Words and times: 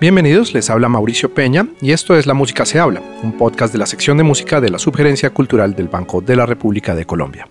Bienvenidos, 0.00 0.54
les 0.54 0.70
habla 0.70 0.88
Mauricio 0.88 1.34
Peña 1.34 1.68
y 1.82 1.92
esto 1.92 2.16
es 2.16 2.26
La 2.26 2.32
Música 2.32 2.64
se 2.64 2.78
habla, 2.78 3.02
un 3.22 3.36
podcast 3.36 3.70
de 3.70 3.78
la 3.78 3.84
sección 3.84 4.16
de 4.16 4.22
música 4.22 4.58
de 4.58 4.70
la 4.70 4.78
Subgerencia 4.78 5.28
Cultural 5.28 5.74
del 5.74 5.88
Banco 5.88 6.22
de 6.22 6.36
la 6.36 6.46
República 6.46 6.94
de 6.94 7.04
Colombia. 7.04 7.46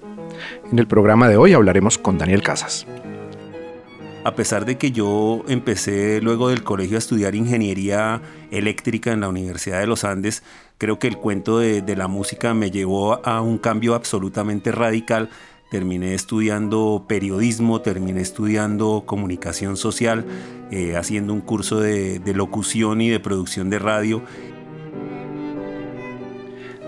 En 0.72 0.80
el 0.80 0.88
programa 0.88 1.30
de 1.30 1.38
hoy 1.38 1.54
hablaremos 1.54 2.00
con 2.00 2.18
Daniel 2.18 2.42
Casas. 2.42 2.88
A 4.24 4.34
pesar 4.34 4.66
de 4.66 4.80
que 4.80 4.92
yo 4.92 5.44
empecé 5.48 6.22
luego 6.22 6.50
del 6.50 6.64
colegio 6.64 6.98
a 6.98 7.00
estudiar 7.00 7.36
ingeniería 7.36 8.20
eléctrica 8.50 9.12
en 9.12 9.22
la 9.22 9.30
Universidad 9.30 9.80
de 9.80 9.86
los 9.86 10.04
Andes, 10.04 10.42
creo 10.80 10.98
que 10.98 11.08
el 11.08 11.18
cuento 11.18 11.60
de, 11.60 11.96
la 11.96 12.08
música 12.08 12.56
me 12.56 12.72
llevó 12.72 13.24
a 13.28 13.42
un 13.42 13.60
cambio 13.60 13.94
absolutamente 13.94 14.72
radical 14.72 15.30
terminé 15.70 16.16
estudiando 16.16 17.06
periodismo, 17.08 17.82
terminé 17.82 18.22
estudiando 18.22 19.04
comunicación 19.06 19.78
social, 19.78 20.26
eh, 20.72 20.96
haciendo 20.98 21.34
un 21.34 21.42
curso 21.42 21.80
de, 21.80 22.22
locución 22.34 23.02
y 23.02 23.10
de 23.10 23.20
producción 23.20 23.70
de 23.70 23.80
radio. 23.80 24.22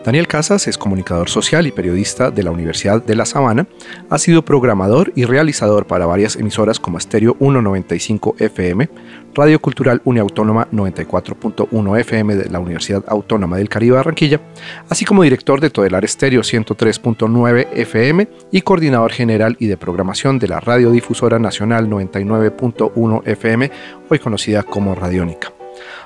Daniel 0.04 0.28
Casas 0.28 0.68
es 0.68 0.80
comunicador 0.80 1.30
social 1.30 1.68
y 1.68 1.72
periodista 1.72 2.32
de 2.32 2.42
la 2.42 2.50
Universidad 2.50 3.04
de 3.04 3.16
La 3.16 3.26
Sabana. 3.26 3.68
Ha 4.10 4.18
sido 4.18 4.44
programador 4.44 5.14
y 5.16 5.26
realizador 5.26 5.86
para 5.86 6.08
varias 6.08 6.36
emisoras 6.36 6.80
como 6.80 6.98
Estéreo 6.98 7.36
195 7.38 8.36
FM, 8.40 8.90
Radio 9.36 9.62
Cultural 9.62 10.02
Uniautónoma 10.04 10.68
94.1 10.72 12.00
FM 12.00 12.36
de 12.36 12.50
la 12.50 12.60
Universidad 12.60 13.04
Autónoma 13.08 13.58
del 13.58 13.70
Caribe 13.70 13.98
Barranquilla, 13.98 14.42
así 14.90 15.06
como 15.06 15.22
director 15.22 15.62
de 15.62 15.70
Todelar 15.70 16.04
Estéreo 16.04 16.42
103.9 16.42 17.68
FM 17.72 18.28
y 18.52 18.62
coordinador 18.62 19.12
general 19.12 19.56
y 19.60 19.68
de 19.68 19.78
programación 19.78 20.40
de 20.40 20.48
la 20.48 20.60
Radiodifusora 20.60 21.38
Nacional 21.38 21.88
99.1 21.88 23.22
FM, 23.28 23.72
hoy 24.10 24.18
conocida 24.18 24.64
como 24.64 24.96
Radiónica. 24.96 25.61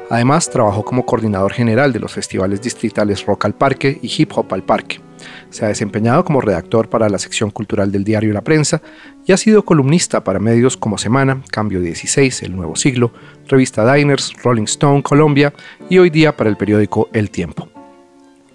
Además, 0.10 0.50
trabajó 0.50 0.86
como 0.86 1.06
coordinador 1.06 1.54
general 1.54 1.92
de 1.92 2.00
los 2.00 2.14
festivales 2.14 2.62
distritales 2.62 3.26
Rock 3.26 3.46
al 3.46 3.56
Parque 3.56 4.00
y 4.02 4.12
Hip 4.16 4.32
Hop 4.36 4.54
al 4.54 4.64
Parque. 4.64 5.00
Se 5.50 5.66
ha 5.66 5.70
desempeñado 5.70 6.24
como 6.24 6.42
redactor 6.42 6.90
para 6.90 7.10
la 7.10 7.18
sección 7.18 7.50
cultural 7.50 7.92
del 7.92 8.04
diario 8.04 8.34
La 8.34 8.44
Prensa 8.44 8.82
y 9.26 9.32
ha 9.32 9.38
sido 9.38 9.66
columnista 9.66 10.24
para 10.24 10.40
medios 10.40 10.78
como 10.78 10.98
Semana, 10.98 11.42
Cambio 11.50 11.82
16, 11.82 12.44
El 12.44 12.56
Nuevo 12.56 12.76
Siglo, 12.76 13.12
Revista 13.48 13.92
Diners, 13.92 14.34
Rolling 14.44 14.66
Stone 14.66 15.02
Colombia 15.02 15.54
y 15.90 15.98
hoy 15.98 16.10
día 16.10 16.36
para 16.36 16.50
el 16.50 16.58
periódico 16.58 17.10
El 17.14 17.32
Tiempo. 17.32 17.70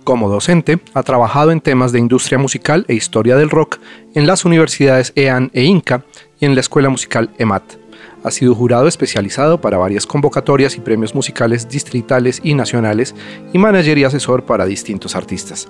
Como 0.04 0.28
docente, 0.28 0.80
ha 0.94 1.02
trabajado 1.02 1.50
en 1.50 1.60
temas 1.60 1.92
de 1.92 1.98
industria 1.98 2.38
musical 2.38 2.84
e 2.88 2.94
historia 2.94 3.36
del 3.36 3.50
rock 3.50 3.78
en 4.14 4.26
las 4.26 4.44
universidades 4.44 5.12
EAN 5.14 5.50
e 5.52 5.64
INCA 5.64 6.04
y 6.38 6.46
en 6.46 6.54
la 6.54 6.60
Escuela 6.60 6.88
Musical 6.88 7.30
EMAT. 7.38 7.79
Ha 8.22 8.30
sido 8.30 8.54
jurado 8.54 8.86
especializado 8.86 9.60
para 9.60 9.78
varias 9.78 10.06
convocatorias 10.06 10.76
y 10.76 10.80
premios 10.80 11.14
musicales 11.14 11.68
distritales 11.68 12.40
y 12.44 12.54
nacionales 12.54 13.14
y 13.52 13.58
manager 13.58 13.98
y 13.98 14.04
asesor 14.04 14.44
para 14.44 14.66
distintos 14.66 15.16
artistas. 15.16 15.68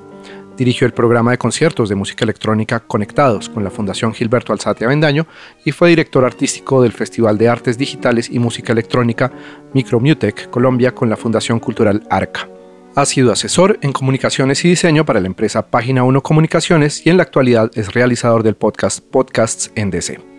Dirigió 0.56 0.86
el 0.86 0.92
programa 0.92 1.30
de 1.30 1.38
conciertos 1.38 1.88
de 1.88 1.94
música 1.94 2.24
electrónica 2.24 2.80
Conectados 2.80 3.48
con 3.48 3.64
la 3.64 3.70
Fundación 3.70 4.12
Gilberto 4.12 4.52
Alzate 4.52 4.84
Avendaño 4.84 5.26
y 5.64 5.72
fue 5.72 5.88
director 5.88 6.24
artístico 6.24 6.82
del 6.82 6.92
Festival 6.92 7.38
de 7.38 7.48
Artes 7.48 7.78
Digitales 7.78 8.28
y 8.30 8.38
Música 8.38 8.72
Electrónica 8.72 9.32
Micromutec 9.72 10.50
Colombia 10.50 10.94
con 10.94 11.08
la 11.08 11.16
Fundación 11.16 11.60
Cultural 11.60 12.02
Arca. 12.10 12.48
Ha 12.96 13.06
sido 13.06 13.32
asesor 13.32 13.78
en 13.82 13.92
comunicaciones 13.92 14.64
y 14.64 14.68
diseño 14.68 15.06
para 15.06 15.20
la 15.20 15.28
empresa 15.28 15.70
Página 15.70 16.02
1 16.02 16.22
Comunicaciones 16.22 17.06
y 17.06 17.10
en 17.10 17.16
la 17.16 17.22
actualidad 17.22 17.70
es 17.74 17.94
realizador 17.94 18.42
del 18.42 18.56
podcast 18.56 19.00
Podcasts 19.00 19.70
en 19.76 19.90
DC. 19.90 20.29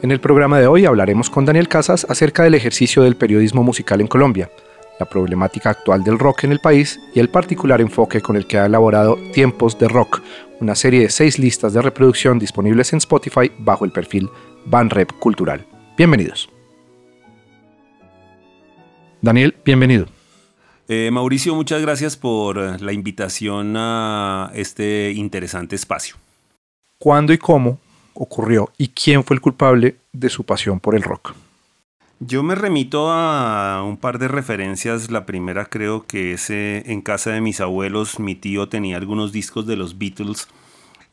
En 0.00 0.12
el 0.12 0.20
programa 0.20 0.60
de 0.60 0.68
hoy 0.68 0.84
hablaremos 0.84 1.28
con 1.28 1.44
Daniel 1.44 1.66
Casas 1.66 2.06
acerca 2.08 2.44
del 2.44 2.54
ejercicio 2.54 3.02
del 3.02 3.16
periodismo 3.16 3.64
musical 3.64 4.00
en 4.00 4.06
Colombia, 4.06 4.48
la 5.00 5.06
problemática 5.06 5.70
actual 5.70 6.04
del 6.04 6.20
rock 6.20 6.44
en 6.44 6.52
el 6.52 6.60
país 6.60 7.00
y 7.16 7.18
el 7.18 7.30
particular 7.30 7.80
enfoque 7.80 8.20
con 8.20 8.36
el 8.36 8.46
que 8.46 8.58
ha 8.58 8.66
elaborado 8.66 9.18
Tiempos 9.32 9.76
de 9.76 9.88
Rock, 9.88 10.22
una 10.60 10.76
serie 10.76 11.00
de 11.00 11.10
seis 11.10 11.40
listas 11.40 11.72
de 11.72 11.82
reproducción 11.82 12.38
disponibles 12.38 12.92
en 12.92 12.98
Spotify 12.98 13.50
bajo 13.58 13.84
el 13.84 13.90
perfil 13.90 14.30
Banrep 14.66 15.10
Cultural. 15.18 15.66
Bienvenidos. 15.96 16.48
Daniel, 19.20 19.56
bienvenido. 19.64 20.06
Eh, 20.86 21.10
Mauricio, 21.10 21.56
muchas 21.56 21.82
gracias 21.82 22.16
por 22.16 22.58
eh, 22.58 22.76
la 22.78 22.92
invitación 22.92 23.74
a 23.76 24.52
este 24.54 25.10
interesante 25.10 25.74
espacio. 25.74 26.14
¿Cuándo 26.98 27.32
y 27.32 27.38
cómo 27.38 27.80
ocurrió 28.18 28.70
y 28.76 28.88
quién 28.88 29.24
fue 29.24 29.36
el 29.36 29.40
culpable 29.40 29.96
de 30.12 30.28
su 30.28 30.44
pasión 30.44 30.80
por 30.80 30.94
el 30.94 31.02
rock. 31.02 31.34
Yo 32.20 32.42
me 32.42 32.56
remito 32.56 33.12
a 33.12 33.84
un 33.84 33.96
par 33.96 34.18
de 34.18 34.26
referencias. 34.26 35.08
La 35.10 35.24
primera 35.24 35.66
creo 35.66 36.04
que 36.04 36.32
es 36.32 36.50
eh, 36.50 36.82
en 36.86 37.00
casa 37.00 37.30
de 37.30 37.40
mis 37.40 37.60
abuelos. 37.60 38.18
Mi 38.18 38.34
tío 38.34 38.68
tenía 38.68 38.96
algunos 38.96 39.30
discos 39.30 39.68
de 39.68 39.76
los 39.76 39.98
Beatles. 39.98 40.48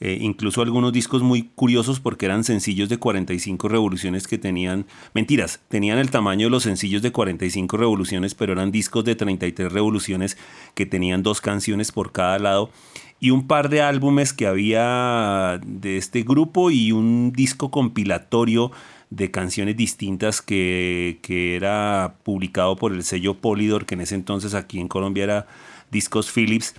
Eh, 0.01 0.17
incluso 0.19 0.61
algunos 0.61 0.91
discos 0.91 1.21
muy 1.21 1.43
curiosos 1.55 1.99
porque 1.99 2.25
eran 2.25 2.43
sencillos 2.43 2.89
de 2.89 2.97
45 2.97 3.69
revoluciones 3.69 4.27
que 4.27 4.37
tenían, 4.37 4.87
mentiras, 5.13 5.61
tenían 5.69 5.99
el 5.99 6.11
tamaño 6.11 6.47
de 6.47 6.49
los 6.49 6.63
sencillos 6.63 7.01
de 7.01 7.13
45 7.13 7.77
revoluciones, 7.77 8.35
pero 8.35 8.51
eran 8.51 8.71
discos 8.71 9.05
de 9.05 9.15
33 9.15 9.71
revoluciones 9.71 10.37
que 10.73 10.85
tenían 10.85 11.23
dos 11.23 11.39
canciones 11.39 11.93
por 11.93 12.11
cada 12.11 12.39
lado 12.39 12.71
y 13.19 13.31
un 13.31 13.47
par 13.47 13.69
de 13.69 13.81
álbumes 13.81 14.33
que 14.33 14.47
había 14.47 15.59
de 15.65 15.97
este 15.97 16.23
grupo 16.23 16.71
y 16.71 16.91
un 16.91 17.31
disco 17.31 17.71
compilatorio 17.71 18.71
de 19.09 19.31
canciones 19.31 19.77
distintas 19.77 20.41
que, 20.41 21.19
era 21.55 22.15
publicado 22.23 22.75
por 22.75 22.91
el 22.93 23.03
sello 23.03 23.35
Polydor, 23.35 23.85
que 23.85 23.95
en 23.95 24.01
ese 24.01 24.15
entonces 24.15 24.53
aquí 24.53 24.79
en 24.79 24.87
Colombia 24.87 25.23
era 25.23 25.47
Discos 25.91 26.31
Philips. 26.31 26.75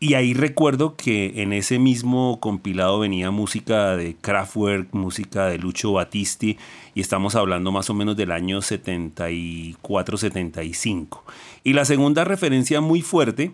Y 0.00 0.14
ahí 0.14 0.32
recuerdo 0.32 0.94
que 0.94 1.42
en 1.42 1.52
ese 1.52 1.80
mismo 1.80 2.38
compilado 2.38 3.00
venía 3.00 3.32
música 3.32 3.96
de 3.96 4.14
Kraftwerk, 4.14 4.94
música 4.94 5.46
de 5.46 5.58
Lucho 5.58 5.92
Battisti, 5.92 6.56
y 6.94 7.00
estamos 7.00 7.34
hablando 7.34 7.72
más 7.72 7.90
o 7.90 7.94
menos 7.94 8.16
del 8.16 8.30
año 8.30 8.58
74-75. 8.58 11.22
Y 11.64 11.72
la 11.72 11.84
segunda 11.84 12.22
referencia 12.24 12.80
muy 12.80 13.02
fuerte 13.02 13.50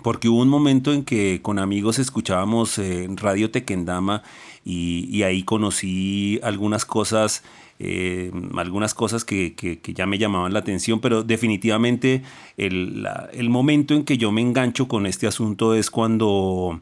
porque 0.00 0.28
hubo 0.28 0.40
un 0.40 0.48
momento 0.48 0.92
en 0.92 1.04
que 1.04 1.40
con 1.42 1.58
amigos 1.58 1.98
escuchábamos 1.98 2.78
eh, 2.78 3.08
Radio 3.16 3.50
Tequendama 3.50 4.22
y, 4.64 5.22
ahí 5.24 5.42
conocí 5.42 6.40
algunas 6.42 6.84
cosas, 6.84 7.42
eh, 7.78 8.30
algunas 8.56 8.94
cosas 8.94 9.24
que, 9.24 9.54
ya 9.84 10.06
me 10.06 10.18
llamaban 10.18 10.52
la 10.52 10.60
atención, 10.60 11.00
pero 11.00 11.22
definitivamente 11.24 12.22
el, 12.56 13.04
momento 13.50 13.94
en 13.94 14.04
que 14.04 14.16
yo 14.16 14.32
me 14.32 14.40
engancho 14.40 14.88
con 14.88 15.06
este 15.06 15.26
asunto 15.26 15.74
es 15.74 15.90
cuando 15.90 16.80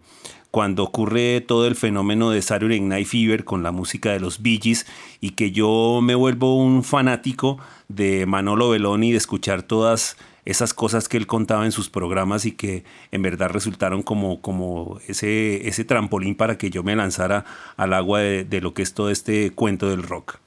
cuando 0.50 0.82
ocurre 0.82 1.40
todo 1.40 1.68
el 1.68 1.76
fenómeno 1.76 2.30
de 2.30 2.42
Saturday 2.42 2.80
Night 2.80 3.06
Fever 3.06 3.44
con 3.44 3.62
la 3.62 3.70
música 3.70 4.10
de 4.10 4.18
los 4.18 4.42
Bee 4.42 4.58
Gees 4.60 4.84
y 5.20 5.30
que 5.30 5.52
yo 5.52 6.00
me 6.02 6.16
vuelvo 6.16 6.56
un 6.56 6.82
fanático 6.82 7.58
de 7.86 8.26
Manolo 8.26 8.70
Belloni 8.70 9.12
de 9.12 9.16
escuchar 9.16 9.62
todas 9.62 10.16
esas 10.50 10.74
cosas 10.74 11.08
que 11.08 11.16
él 11.16 11.26
contaba 11.26 11.64
en 11.64 11.72
sus 11.72 11.88
programas 11.88 12.44
y 12.44 12.52
que 12.52 12.84
en 13.12 13.22
verdad 13.22 13.50
resultaron 13.50 14.02
como, 14.02 14.40
como 14.40 14.98
ese, 15.06 15.68
ese 15.68 15.84
trampolín 15.84 16.34
para 16.34 16.58
que 16.58 16.70
yo 16.70 16.82
me 16.82 16.96
lanzara 16.96 17.44
al 17.76 17.92
agua 17.92 18.20
de, 18.20 18.60
lo 18.60 18.74
que 18.74 18.82
es 18.82 18.92
todo 18.92 19.10
este 19.10 19.50
cuento 19.52 19.88
del 19.88 20.02
rock. 20.02 20.38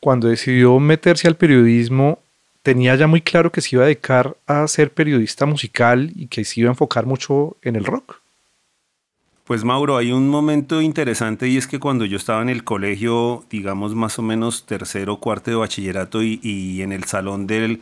Cuando 0.00 0.28
decidió 0.28 0.78
meterse 0.80 1.28
al 1.28 1.36
periodismo, 1.36 2.18
tenía 2.62 2.96
ya 2.96 3.06
muy 3.06 3.20
claro 3.20 3.52
que 3.52 3.60
se 3.60 3.76
iba 3.76 3.84
a 3.84 3.86
dedicar 3.86 4.36
a 4.46 4.66
ser 4.66 4.92
periodista 4.92 5.46
musical 5.46 6.10
y 6.14 6.26
que 6.26 6.44
se 6.44 6.60
iba 6.60 6.70
a 6.70 6.72
enfocar 6.72 7.06
mucho 7.06 7.56
en 7.62 7.76
el 7.76 7.84
rock. 7.84 8.21
Pues 9.44 9.64
Mauro, 9.64 9.96
hay 9.96 10.12
un 10.12 10.28
momento 10.28 10.80
interesante 10.80 11.48
y 11.48 11.56
es 11.56 11.66
que 11.66 11.80
cuando 11.80 12.04
yo 12.04 12.16
estaba 12.16 12.42
en 12.42 12.48
el 12.48 12.62
colegio, 12.62 13.44
digamos 13.50 13.96
más 13.96 14.16
o 14.20 14.22
menos 14.22 14.66
tercero, 14.66 15.16
cuarto 15.16 15.50
de 15.50 15.56
bachillerato 15.56 16.22
y, 16.22 16.80
en 16.80 16.92
el 16.92 17.04
salón 17.04 17.48
de 17.48 17.80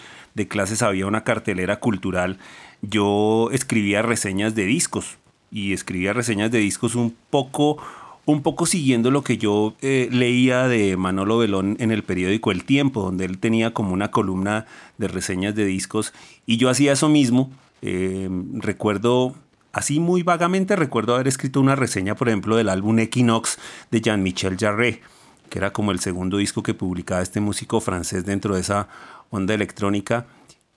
clases 0.49 0.81
había 0.81 1.07
una 1.07 1.23
cartelera 1.23 1.79
cultural, 1.79 2.39
yo 2.81 3.51
escribía 3.53 4.01
reseñas 4.01 4.55
de 4.55 4.65
discos 4.65 5.19
y 5.51 5.75
escribía 5.75 6.15
reseñas 6.15 6.51
de 6.51 6.61
discos 6.61 6.95
un 6.95 7.15
poco, 7.29 7.77
un 8.25 8.43
poco 8.43 8.65
siguiendo 8.65 9.11
lo 9.11 9.23
que 9.23 9.37
yo 9.37 9.75
eh, 9.83 10.09
leía 10.11 10.67
de 10.67 10.97
Manolo 10.97 11.37
Belón 11.37 11.77
en 11.79 11.91
el 11.91 12.05
periódico 12.05 12.53
El 12.53 12.65
Tiempo, 12.65 13.03
donde 13.03 13.27
él 13.27 13.37
tenía 13.37 13.75
como 13.75 13.93
una 13.93 14.11
columna 14.11 14.65
de 14.97 15.09
reseñas 15.09 15.55
de 15.55 15.67
discos 15.67 16.15
y 16.47 16.57
yo 16.57 16.71
hacía 16.71 16.93
eso 16.93 17.11
mismo. 17.11 17.51
Eh, 17.83 18.31
recuerdo 18.55 19.35
Así 19.73 20.01
muy 20.01 20.23
vagamente 20.23 20.75
recuerdo 20.75 21.15
haber 21.15 21.29
escrito 21.29 21.61
una 21.61 21.77
reseña, 21.77 22.17
por 22.17 22.29
ejemplo, 22.29 22.57
del 22.57 22.69
álbum 22.69 22.99
Equinox 22.99 23.59
de 23.91 24.01
Jean-Michel 24.01 24.57
Jarre, 24.59 25.01
que 25.49 25.59
era 25.59 25.73
como 25.73 25.93
el 25.93 26.01
segundo 26.01 26.39
disco 26.39 26.63
que 26.63 26.75
publicaba 26.75 27.23
este 27.23 27.41
músico 27.41 27.81
francés 27.81 28.25
dentro 28.25 28.55
de 28.55 28.63
esa 28.63 28.89
onda 29.31 29.55
electrónica. 29.55 30.27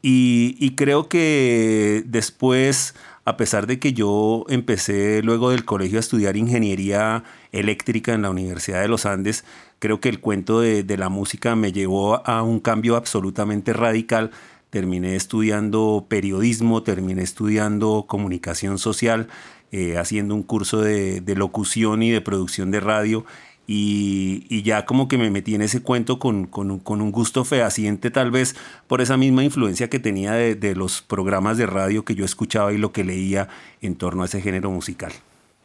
Y, 0.06 0.72
creo 0.76 1.08
que 1.08 2.04
después, 2.06 2.94
a 3.24 3.38
pesar 3.38 3.68
de 3.68 3.80
que 3.80 3.94
yo 3.94 4.44
empecé 4.50 5.22
luego 5.24 5.52
del 5.52 5.64
colegio 5.64 5.98
a 5.98 6.02
estudiar 6.02 6.36
ingeniería 6.36 7.24
eléctrica 7.54 8.14
en 8.14 8.24
la 8.24 8.30
Universidad 8.30 8.82
de 8.82 8.90
los 8.90 9.06
Andes, 9.06 9.46
creo 9.80 10.02
que 10.02 10.10
el 10.10 10.20
cuento 10.20 10.60
de, 10.60 10.84
la 10.98 11.08
música 11.08 11.56
me 11.56 11.72
llevó 11.72 12.28
a 12.28 12.44
un 12.44 12.60
cambio 12.60 12.98
absolutamente 12.98 13.72
radical. 13.72 14.32
Terminé 14.74 15.16
estudiando 15.16 16.08
periodismo, 16.10 16.82
terminé 16.82 17.22
estudiando 17.22 18.06
comunicación 18.08 18.80
social, 18.80 19.28
eh, 19.72 20.00
haciendo 20.00 20.34
un 20.34 20.42
curso 20.42 20.82
de, 20.82 21.22
locución 21.36 22.02
y 22.02 22.10
de 22.10 22.22
producción 22.22 22.72
de 22.72 22.80
radio. 22.80 23.24
Y, 23.68 24.64
ya 24.64 24.88
como 24.88 25.08
que 25.08 25.20
me 25.20 25.30
metí 25.30 25.54
en 25.54 25.62
ese 25.62 25.84
cuento 25.84 26.18
con, 26.18 26.50
un 26.56 27.12
gusto 27.12 27.46
fehaciente 27.46 28.10
tal 28.10 28.32
vez 28.32 28.56
por 28.88 29.00
esa 29.00 29.16
misma 29.16 29.44
influencia 29.44 29.92
que 29.92 30.00
tenía 30.00 30.32
de 30.34 30.76
los 30.76 31.04
programas 31.04 31.60
de 31.60 31.68
radio 31.68 32.04
que 32.04 32.16
yo 32.16 32.26
escuchaba 32.26 32.74
y 32.74 32.80
lo 32.80 32.92
que 32.92 33.04
leía 33.04 33.50
en 33.80 33.94
torno 33.94 34.24
a 34.24 34.26
ese 34.26 34.42
género 34.42 34.72
musical. 34.72 35.14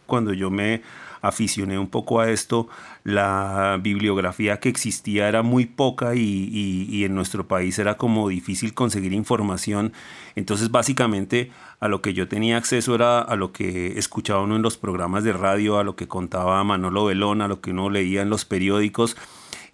Cuando 0.05 0.35
yo 0.35 0.51
me 0.51 0.83
aficioné 1.21 1.79
un 1.79 1.89
poco 1.89 2.21
a 2.21 2.31
esto, 2.31 2.69
la 3.05 3.79
bibliografía 3.83 4.61
que 4.61 4.69
existía 4.69 5.29
era 5.29 5.43
muy 5.43 5.67
poca 5.67 6.15
y, 6.15 7.05
en 7.05 7.15
nuestro 7.15 7.49
país 7.49 7.79
era 7.79 7.97
como 7.97 8.29
difícil 8.29 8.75
conseguir 8.75 9.13
información. 9.13 9.93
Entonces 10.35 10.71
básicamente 10.71 11.51
a 11.81 11.89
lo 11.89 12.03
que 12.03 12.13
yo 12.13 12.29
tenía 12.29 12.57
acceso 12.57 12.95
era 12.95 13.21
a 13.21 13.37
lo 13.37 13.53
que 13.53 13.99
escuchaba 13.99 14.43
uno 14.43 14.57
en 14.57 14.63
los 14.63 14.77
programas 14.77 15.25
de 15.25 15.33
radio, 15.33 15.79
a 15.79 15.85
lo 15.85 15.97
que 15.97 16.09
contaba 16.09 16.63
Manolo 16.65 17.07
Belón, 17.07 17.41
a 17.41 17.49
lo 17.49 17.61
que 17.61 17.71
uno 17.71 17.89
leía 17.91 18.23
en 18.23 18.31
los 18.31 18.45
periódicos. 18.45 19.17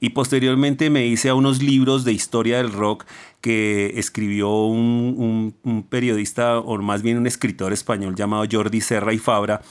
Y 0.01 0.11
posteriormente 0.11 0.91
me 0.91 1.07
hice 1.07 1.31
a 1.31 1.35
unos 1.35 1.63
libros 1.63 2.05
de 2.05 2.13
historia 2.13 2.59
del 2.59 2.73
rock 2.73 3.05
que 3.41 3.99
escribió 3.99 4.51
un, 4.67 5.55
un 5.63 5.83
periodista, 5.83 6.59
o 6.59 6.77
más 6.79 7.03
bien 7.03 7.17
un 7.17 7.27
escritor 7.27 7.73
español 7.73 8.15
llamado 8.15 8.45
Jordi 8.51 8.81
Serra 8.81 9.13
y 9.13 9.19
Fabra, 9.19 9.63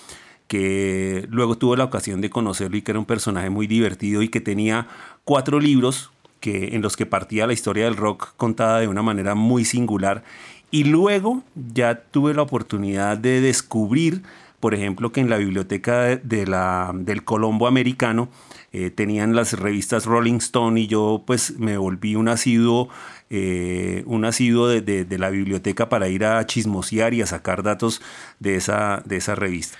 que 0.47 1.27
luego 1.29 1.57
tuve 1.57 1.77
la 1.77 1.85
ocasión 1.85 2.21
de 2.21 2.29
conocerlo 2.29 2.77
y 2.77 2.81
que 2.81 2.91
era 2.91 2.99
un 2.99 3.05
personaje 3.05 3.49
muy 3.49 3.67
divertido 3.67 4.21
y 4.21 4.29
que 4.29 4.41
tenía 4.41 4.87
cuatro 5.23 5.59
libros 5.59 6.11
que, 6.39 6.75
en 6.75 6.81
los 6.81 6.97
que 6.97 7.05
partía 7.05 7.47
la 7.47 7.53
historia 7.53 7.85
del 7.85 7.95
rock 7.95 8.33
contada 8.35 8.79
de 8.79 8.87
una 8.87 9.01
manera 9.01 9.35
muy 9.35 9.65
singular. 9.65 10.23
Y 10.71 10.83
luego 10.85 11.43
ya 11.55 11.95
tuve 11.95 12.33
la 12.33 12.41
oportunidad 12.41 13.17
de 13.17 13.41
descubrir, 13.41 14.23
por 14.59 14.73
ejemplo, 14.73 15.11
que 15.11 15.21
en 15.21 15.29
la 15.29 15.37
biblioteca 15.37 16.17
de 16.17 16.47
la, 16.47 16.91
del 16.93 17.23
Colombo 17.23 17.67
Americano 17.67 18.29
eh, 18.73 18.89
tenían 18.89 19.35
las 19.35 19.53
revistas 19.53 20.05
Rolling 20.05 20.37
Stone 20.37 20.81
y 20.81 20.87
yo 20.87 21.23
pues 21.27 21.59
me 21.59 21.77
volví 21.77 22.15
un 22.15 22.27
asiduo, 22.27 22.89
eh, 23.29 24.03
un 24.07 24.25
asiduo 24.25 24.67
de, 24.67 24.81
de, 24.81 25.17
la 25.19 25.29
biblioteca 25.29 25.89
para 25.89 26.09
ir 26.09 26.25
a 26.25 26.43
chismosear 26.47 27.13
y 27.13 27.21
a 27.21 27.27
sacar 27.27 27.61
datos 27.61 28.01
de 28.39 28.55
esa, 28.55 29.03
de 29.05 29.17
esa 29.17 29.35
revista. 29.35 29.77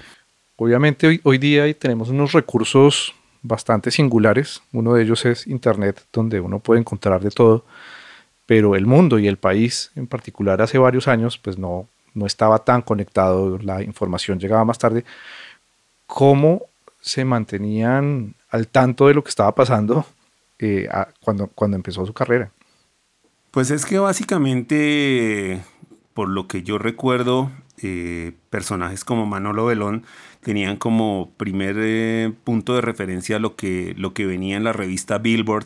Obviamente 0.56 1.08
hoy, 1.08 1.22
hoy 1.24 1.38
día 1.38 1.72
tenemos 1.74 2.10
unos 2.10 2.32
recursos 2.32 3.16
bastante 3.42 3.92
singulares. 3.92 4.62
Uno 4.72 4.94
de 4.94 5.04
ellos 5.04 5.26
es 5.26 5.48
Internet, 5.48 6.06
donde 6.12 6.40
uno 6.40 6.60
puede 6.60 6.80
encontrar 6.80 7.22
de 7.22 7.32
todo. 7.32 7.66
Pero 8.46 8.76
el 8.76 8.86
mundo 8.86 9.20
y 9.20 9.28
el 9.28 9.38
país 9.38 9.92
en 9.96 10.08
particular 10.08 10.62
hace 10.62 10.78
varios 10.78 11.08
años, 11.08 11.38
pues 11.38 11.58
no, 11.58 11.88
no 12.14 12.26
estaba 12.26 12.60
tan 12.60 12.82
conectado, 12.82 13.58
la 13.60 13.82
información 13.84 14.40
llegaba 14.40 14.66
más 14.66 14.78
tarde. 14.78 15.06
¿Cómo 16.06 16.64
se 17.02 17.26
mantenían 17.26 18.36
al 18.50 18.68
tanto 18.68 19.08
de 19.08 19.14
lo 19.14 19.24
que 19.24 19.30
estaba 19.30 19.54
pasando 19.56 20.06
eh, 20.60 20.88
cuando, 21.22 21.48
cuando 21.48 21.76
empezó 21.76 22.06
su 22.06 22.14
carrera? 22.14 22.52
Pues 23.52 23.72
es 23.72 23.86
que 23.86 24.00
básicamente, 24.00 25.64
por 26.14 26.30
lo 26.30 26.48
que 26.48 26.64
yo 26.64 26.78
recuerdo, 26.78 27.52
eh, 27.82 28.34
personajes 28.50 29.04
como 29.04 29.26
Manolo 29.26 29.66
Belón 29.66 30.06
tenían 30.44 30.78
como 30.78 31.32
primer 31.38 31.78
eh, 31.80 32.32
punto 32.44 32.76
de 32.76 32.82
referencia 32.82 33.40
lo 33.40 33.56
que, 33.56 33.96
lo 33.98 34.14
que 34.14 34.26
venía 34.26 34.58
en 34.58 34.64
la 34.64 34.74
revista 34.74 35.18
Billboard, 35.18 35.66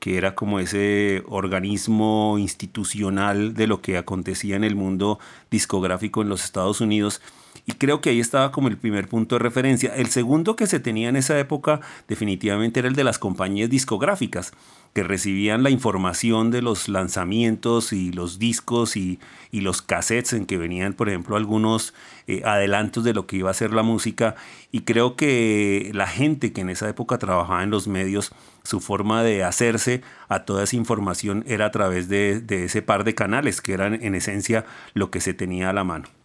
que 0.00 0.16
era 0.16 0.34
como 0.34 0.58
ese 0.58 1.22
organismo 1.26 2.36
institucional 2.38 3.54
de 3.54 3.66
lo 3.66 3.80
que 3.80 3.96
acontecía 3.96 4.56
en 4.56 4.64
el 4.64 4.74
mundo 4.74 5.18
discográfico 5.50 6.22
en 6.22 6.28
los 6.28 6.44
Estados 6.44 6.80
Unidos. 6.80 7.22
Y 7.66 7.72
creo 7.72 8.00
que 8.00 8.10
ahí 8.10 8.20
estaba 8.20 8.52
como 8.52 8.68
el 8.68 8.76
primer 8.76 9.08
punto 9.08 9.36
de 9.36 9.38
referencia. 9.38 9.94
El 9.94 10.08
segundo 10.08 10.54
que 10.54 10.66
se 10.66 10.80
tenía 10.80 11.08
en 11.08 11.16
esa 11.16 11.38
época 11.38 11.80
definitivamente 12.08 12.80
era 12.80 12.88
el 12.88 12.94
de 12.94 13.04
las 13.04 13.18
compañías 13.18 13.70
discográficas 13.70 14.52
que 14.92 15.02
recibían 15.02 15.62
la 15.64 15.70
información 15.70 16.50
de 16.52 16.62
los 16.62 16.88
lanzamientos 16.88 17.92
y 17.92 18.12
los 18.12 18.38
discos 18.38 18.96
y, 18.96 19.18
los 19.50 19.82
cassettes 19.82 20.34
en 20.34 20.46
que 20.46 20.58
venían, 20.58 20.92
por 20.92 21.08
ejemplo, 21.08 21.36
algunos 21.36 21.94
eh, 22.26 22.42
adelantos 22.44 23.02
de 23.02 23.14
lo 23.14 23.26
que 23.26 23.36
iba 23.36 23.50
a 23.50 23.54
ser 23.54 23.72
la 23.72 23.82
música. 23.82 24.36
Y 24.70 24.82
creo 24.82 25.16
que 25.16 25.90
la 25.94 26.06
gente 26.06 26.52
que 26.52 26.60
en 26.60 26.70
esa 26.70 26.88
época 26.88 27.18
trabajaba 27.18 27.62
en 27.62 27.70
los 27.70 27.88
medios, 27.88 28.32
su 28.62 28.80
forma 28.80 29.22
de 29.22 29.42
hacerse 29.42 30.02
a 30.28 30.44
toda 30.44 30.64
esa 30.64 30.76
información 30.76 31.44
era 31.46 31.66
a 31.66 31.70
través 31.70 32.08
de, 32.08 32.40
de 32.40 32.64
ese 32.64 32.82
par 32.82 33.04
de 33.04 33.14
canales, 33.14 33.60
que 33.60 33.72
eran 33.72 33.94
en 33.94 34.14
esencia 34.14 34.66
lo 34.92 35.10
que 35.10 35.20
se 35.20 35.34
tenía 35.34 35.70
a 35.70 35.72
la 35.72 35.84
mano. 35.84 36.23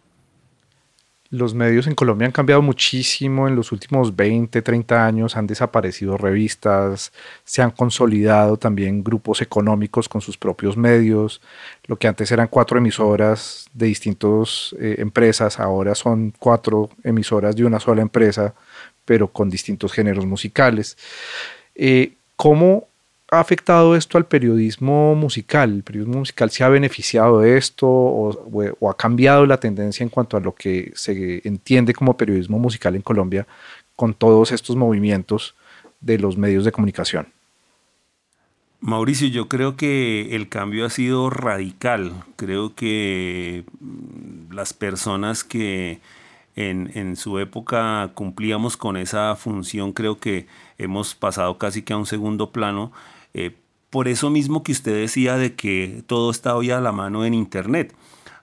Los 1.32 1.54
medios 1.54 1.86
en 1.86 1.94
Colombia 1.94 2.26
han 2.26 2.32
cambiado 2.32 2.60
muchísimo 2.60 3.46
en 3.46 3.54
los 3.54 3.70
últimos 3.70 4.16
20, 4.16 4.62
30 4.62 5.06
años, 5.06 5.36
han 5.36 5.46
desaparecido 5.46 6.16
revistas, 6.16 7.12
se 7.44 7.62
han 7.62 7.70
consolidado 7.70 8.56
también 8.56 9.04
grupos 9.04 9.40
económicos 9.40 10.08
con 10.08 10.20
sus 10.20 10.36
propios 10.36 10.76
medios. 10.76 11.40
Lo 11.86 11.96
que 11.96 12.08
antes 12.08 12.32
eran 12.32 12.48
cuatro 12.48 12.78
emisoras 12.78 13.70
de 13.72 13.86
distintas 13.86 14.74
eh, 14.80 14.96
empresas, 14.98 15.60
ahora 15.60 15.94
son 15.94 16.34
cuatro 16.36 16.90
emisoras 17.04 17.54
de 17.54 17.64
una 17.64 17.78
sola 17.78 18.02
empresa, 18.02 18.52
pero 19.04 19.28
con 19.28 19.48
distintos 19.48 19.92
géneros 19.92 20.26
musicales. 20.26 20.98
Eh, 21.76 22.14
¿Cómo 22.34 22.88
ha 23.30 23.40
afectado 23.40 23.94
esto 23.96 24.18
al 24.18 24.26
periodismo 24.26 25.14
musical? 25.14 25.72
¿El 25.72 25.82
periodismo 25.82 26.18
musical 26.18 26.50
se 26.50 26.64
ha 26.64 26.68
beneficiado 26.68 27.40
de 27.40 27.56
esto 27.56 27.86
o, 27.88 28.90
ha 28.90 28.96
cambiado 28.96 29.46
la 29.46 29.58
tendencia 29.58 30.02
en 30.02 30.10
cuanto 30.10 30.36
a 30.36 30.40
lo 30.40 30.54
que 30.54 30.92
se 30.94 31.46
entiende 31.46 31.94
como 31.94 32.16
periodismo 32.16 32.58
musical 32.58 32.96
en 32.96 33.02
Colombia 33.02 33.46
con 33.96 34.14
todos 34.14 34.52
estos 34.52 34.76
movimientos 34.76 35.54
de 36.00 36.18
los 36.18 36.36
medios 36.36 36.64
de 36.64 36.72
comunicación? 36.72 37.28
Mauricio, 38.80 39.28
yo 39.28 39.48
creo 39.48 39.76
que 39.76 40.34
el 40.34 40.48
cambio 40.48 40.86
ha 40.86 40.90
sido 40.90 41.28
radical. 41.28 42.12
Creo 42.36 42.74
que 42.74 43.64
mm, 43.78 44.54
las 44.54 44.72
personas 44.72 45.44
que 45.44 46.00
en, 46.56 47.16
su 47.16 47.38
época 47.38 48.10
cumplíamos 48.14 48.76
con 48.76 48.96
esa 48.96 49.36
función, 49.36 49.92
creo 49.92 50.18
que 50.18 50.46
hemos 50.78 51.14
pasado 51.14 51.58
casi 51.58 51.82
que 51.82 51.92
a 51.92 51.96
un 51.96 52.06
segundo 52.06 52.50
plano 52.50 52.92
eh, 53.34 53.56
por 53.90 54.08
eso 54.08 54.30
mismo 54.30 54.62
que 54.62 54.72
usted 54.72 54.94
decía 54.94 55.36
de 55.36 55.54
que 55.54 56.02
todo 56.06 56.30
está 56.30 56.56
hoy 56.56 56.70
a 56.70 56.80
la 56.80 56.92
mano 56.92 57.24
en 57.24 57.34
Internet. 57.34 57.94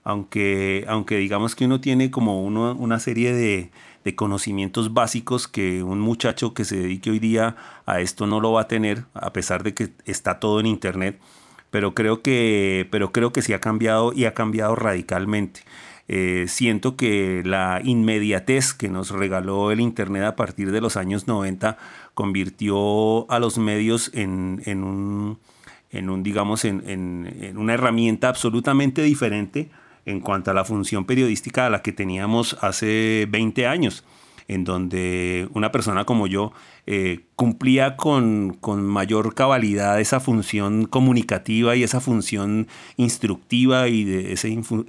Aunque, 0.03 0.85
aunque 0.87 1.17
digamos 1.17 1.55
que 1.55 1.65
uno 1.65 1.81
tiene 1.81 2.11
como 2.11 2.43
una 2.45 2.99
serie 2.99 3.33
de, 3.33 3.71
conocimientos 4.15 4.93
básicos 4.93 5.49
que 5.49 5.83
un 5.83 5.99
muchacho 5.99 6.53
que 6.53 6.63
se 6.63 6.77
dedique 6.77 7.09
hoy 7.11 7.19
día 7.19 7.57
a 7.85 7.99
esto 7.99 8.25
no 8.25 8.39
lo 8.39 8.53
va 8.53 8.61
a 8.61 8.67
tener, 8.69 9.03
a 9.13 9.33
pesar 9.33 9.63
de 9.63 9.73
que 9.73 9.89
está 10.05 10.39
todo 10.39 10.61
en 10.61 10.65
Internet. 10.65 11.19
Pero 11.71 11.93
creo 11.93 12.21
que, 12.21 12.87
pero 12.89 13.11
creo 13.11 13.33
que 13.33 13.41
sí 13.41 13.51
ha 13.51 13.59
cambiado 13.59 14.13
y 14.13 14.23
ha 14.23 14.33
cambiado 14.33 14.75
radicalmente. 14.75 15.61
Eh, 16.09 16.45
siento 16.47 16.95
que 16.95 17.41
la 17.45 17.81
inmediatez 17.83 18.73
que 18.73 18.87
nos 18.87 19.11
regaló 19.11 19.71
el 19.71 19.81
Internet 19.81 20.23
a 20.23 20.35
partir 20.37 20.71
de 20.71 20.79
los 20.79 20.95
años 20.95 21.27
90 21.27 21.77
convirtió 22.13 23.29
a 23.29 23.39
los 23.39 23.57
medios 23.57 24.11
en, 24.13 24.61
un, 24.65 25.37
en 25.91 26.09
un, 26.09 26.23
digamos, 26.23 26.63
en, 26.63 27.53
una 27.57 27.73
herramienta 27.73 28.29
absolutamente 28.29 29.01
diferente 29.01 29.69
en 30.05 30.21
cuanto 30.21 30.51
a 30.51 30.53
la 30.53 30.63
función 30.63 31.05
periodística 31.05 31.65
a 31.65 31.69
la 31.69 31.81
que 31.81 31.91
teníamos 31.91 32.57
hace 32.61 33.27
20 33.29 33.67
años 33.67 34.05
en 34.47 34.63
donde 34.63 35.49
una 35.53 35.71
persona 35.71 36.05
como 36.05 36.27
yo 36.27 36.53
eh, 36.85 37.25
cumplía 37.35 37.97
con, 37.97 38.57
mayor 38.83 39.35
cabalidad 39.35 39.99
esa 39.99 40.19
función 40.19 40.85
comunicativa 40.85 41.75
y 41.75 41.83
esa 41.83 41.99
función 41.99 42.67
instructiva 42.95 43.87
y 43.89 44.05
de 44.05 44.33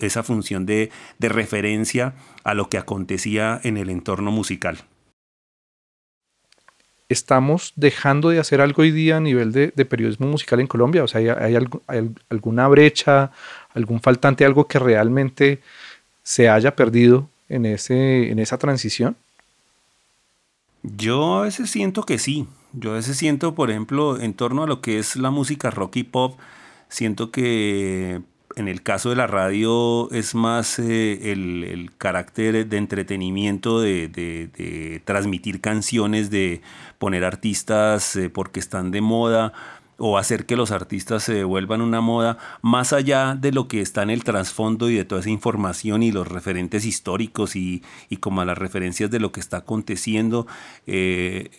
esa 0.00 0.23
función 0.23 0.67
de, 0.67 0.91
referencia 1.19 2.15
a 2.45 2.55
lo 2.55 2.69
que 2.69 2.79
acontecía 2.79 3.61
en 3.65 3.77
el 3.77 3.91
entorno 3.91 4.31
musical. 4.31 4.79
¿Estamos 7.09 7.73
dejando 7.75 8.29
de 8.29 8.38
hacer 8.38 8.61
algo 8.61 8.83
hoy 8.83 8.91
día 8.91 9.17
a 9.17 9.21
nivel 9.21 9.50
de, 9.50 9.71
periodismo 9.87 10.29
musical 10.29 10.61
en 10.61 10.67
Colombia? 10.67 11.03
O 11.03 11.09
sea, 11.09 11.21
¿hay, 11.21 11.57
¿hay, 11.57 12.12
alguna 12.29 12.69
brecha, 12.69 13.33
algún 13.73 14.00
faltante, 14.00 14.45
algo 14.45 14.69
que 14.69 14.79
realmente 14.79 15.61
se 16.23 16.50
haya 16.50 16.77
perdido 16.77 17.29
en, 17.49 17.65
ese, 17.65 18.31
en 18.31 18.38
esa 18.38 18.59
transición? 18.59 19.17
Yo 20.83 21.39
a 21.39 21.43
veces 21.43 21.71
siento 21.71 22.03
que 22.03 22.19
sí. 22.19 22.47
Yo 22.73 22.93
a 22.93 22.95
veces 22.95 23.17
siento, 23.17 23.55
por 23.55 23.71
ejemplo, 23.71 24.21
en 24.21 24.35
torno 24.35 24.63
a 24.65 24.67
lo 24.67 24.81
que 24.81 24.99
es 24.99 25.17
la 25.17 25.31
música 25.31 25.71
rock 25.71 25.97
y 25.97 26.05
pop, 26.05 26.39
siento 26.89 27.31
que 27.31 28.21
en 28.57 28.69
el 28.69 28.83
caso 28.83 29.11
de 29.11 29.17
la 29.17 29.27
radio 29.27 30.11
es 30.11 30.35
más 30.35 30.79
eh, 30.79 31.33
el, 31.33 31.91
carácter 31.97 32.67
de 32.67 32.77
entretenimiento, 32.77 33.81
de, 33.81 35.03
transmitir 35.05 35.61
canciones, 35.61 36.31
de 36.31 36.61
poner 36.99 37.25
artistas 37.25 38.17
eh, 38.17 38.31
porque 38.31 38.61
están 38.61 38.91
de 38.91 39.01
moda 39.01 39.53
o 39.99 40.17
hacer 40.17 40.47
que 40.47 40.57
los 40.57 40.71
artistas 40.71 41.25
se 41.25 41.43
vuelvan 41.43 41.83
una 41.83 42.00
moda, 42.00 42.38
más 42.62 42.93
allá 42.93 43.35
de 43.35 43.50
lo 43.50 43.67
que 43.67 43.81
está 43.81 44.05
en 44.05 44.11
el 44.11 44.23
trasfondo 44.23 44.88
y 44.88 44.95
de 44.95 45.05
toda 45.05 45.21
esa 45.21 45.31
información 45.31 46.05
y 46.05 46.12
los 46.12 46.28
referentes 46.28 46.87
históricos 46.87 47.57
y, 47.57 47.83
como 48.21 48.45
las 48.45 48.57
referencias 48.57 49.11
de 49.11 49.19
lo 49.19 49.33
que 49.33 49.40
está 49.40 49.59
aconteciendo, 49.59 50.47
eh, 50.87 51.50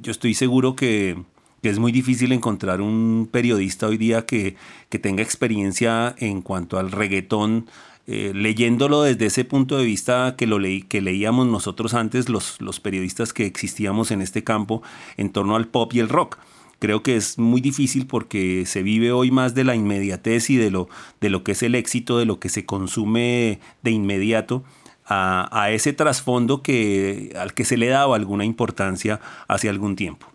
yo 0.00 0.12
estoy 0.12 0.34
seguro 0.34 0.76
que, 0.76 1.18
es 1.60 1.78
muy 1.80 1.92
difícil 1.92 2.32
encontrar 2.32 2.80
un 2.80 3.28
periodista 3.30 3.88
hoy 3.88 3.98
día 3.98 4.24
que, 4.24 4.56
tenga 5.02 5.22
experiencia 5.22 6.14
en 6.18 6.40
cuanto 6.40 6.78
al 6.78 6.92
reggaetón, 6.92 7.66
eh, 8.06 8.30
leyéndolo 8.32 9.02
desde 9.02 9.26
ese 9.26 9.44
punto 9.44 9.76
de 9.76 9.84
vista 9.84 10.34
que 10.38 10.46
lo 10.46 10.60
leí, 10.60 10.82
que 10.82 11.02
leíamos 11.02 11.46
nosotros 11.48 11.94
antes, 11.94 12.28
los, 12.28 12.60
los 12.60 12.78
periodistas 12.78 13.32
que 13.32 13.44
existíamos 13.44 14.12
en 14.12 14.22
este 14.22 14.44
campo, 14.44 14.82
en 15.16 15.30
torno 15.30 15.56
al 15.56 15.66
pop 15.66 15.92
y 15.92 15.98
el 15.98 16.08
rock 16.08 16.38
creo 16.78 17.02
que 17.02 17.16
es 17.16 17.38
muy 17.38 17.60
difícil 17.60 18.06
porque 18.06 18.64
se 18.66 18.82
vive 18.82 19.12
hoy 19.12 19.30
más 19.30 19.54
de 19.54 19.64
la 19.64 19.74
inmediatez 19.74 20.50
y 20.50 20.56
de 20.56 20.70
lo, 20.70 20.88
de 21.20 21.30
lo 21.30 21.44
que 21.44 21.52
es 21.52 21.62
el 21.62 21.74
éxito, 21.74 22.18
de 22.18 22.24
lo 22.24 22.38
que 22.38 22.48
se 22.48 22.64
consume 22.64 23.60
de 23.82 23.90
inmediato. 23.90 24.64
A, 25.10 25.70
ese 25.70 25.94
trasfondo 25.94 26.62
que, 26.62 27.32
al 27.34 27.54
que 27.54 27.64
se 27.64 27.78
le 27.78 27.88
daba 27.88 28.14
alguna 28.14 28.44
importancia 28.44 29.20
hace 29.46 29.70
algún 29.70 29.96
tiempo. 29.96 30.26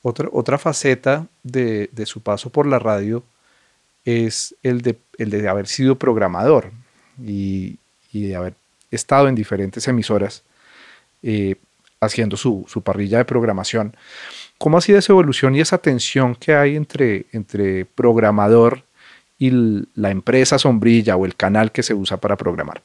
Otra, 0.00 0.30
otra 0.32 0.56
faceta 0.56 1.26
de, 1.42 1.90
su 2.06 2.22
paso 2.22 2.48
por 2.48 2.66
la 2.66 2.78
radio 2.78 3.22
es 4.06 4.56
el 4.62 4.80
de, 4.80 4.98
el 5.18 5.28
de 5.28 5.46
haber 5.46 5.66
sido 5.66 5.98
programador 5.98 6.72
y, 7.22 7.78
de 8.10 8.34
haber 8.34 8.54
estado 8.90 9.28
en 9.28 9.34
diferentes 9.34 9.86
emisoras 9.86 10.42
eh, 11.22 11.56
haciendo 12.00 12.38
su, 12.38 12.64
su, 12.68 12.80
parrilla 12.80 13.18
de 13.18 13.26
programación. 13.26 13.94
¿Cómo 14.60 14.76
ha 14.76 14.82
sido 14.82 14.98
esa 14.98 15.14
evolución 15.14 15.56
y 15.56 15.60
esa 15.60 15.78
tensión 15.78 16.34
que 16.34 16.54
hay 16.54 16.76
entre, 16.76 17.24
entre 17.32 17.86
programador 17.86 18.84
y 19.38 19.52
la 19.94 20.10
empresa 20.10 20.58
sombrilla 20.58 21.16
o 21.16 21.24
el 21.24 21.34
canal 21.34 21.72
que 21.72 21.82
se 21.82 21.94
usa 21.94 22.18
para 22.18 22.36
programar? 22.36 22.82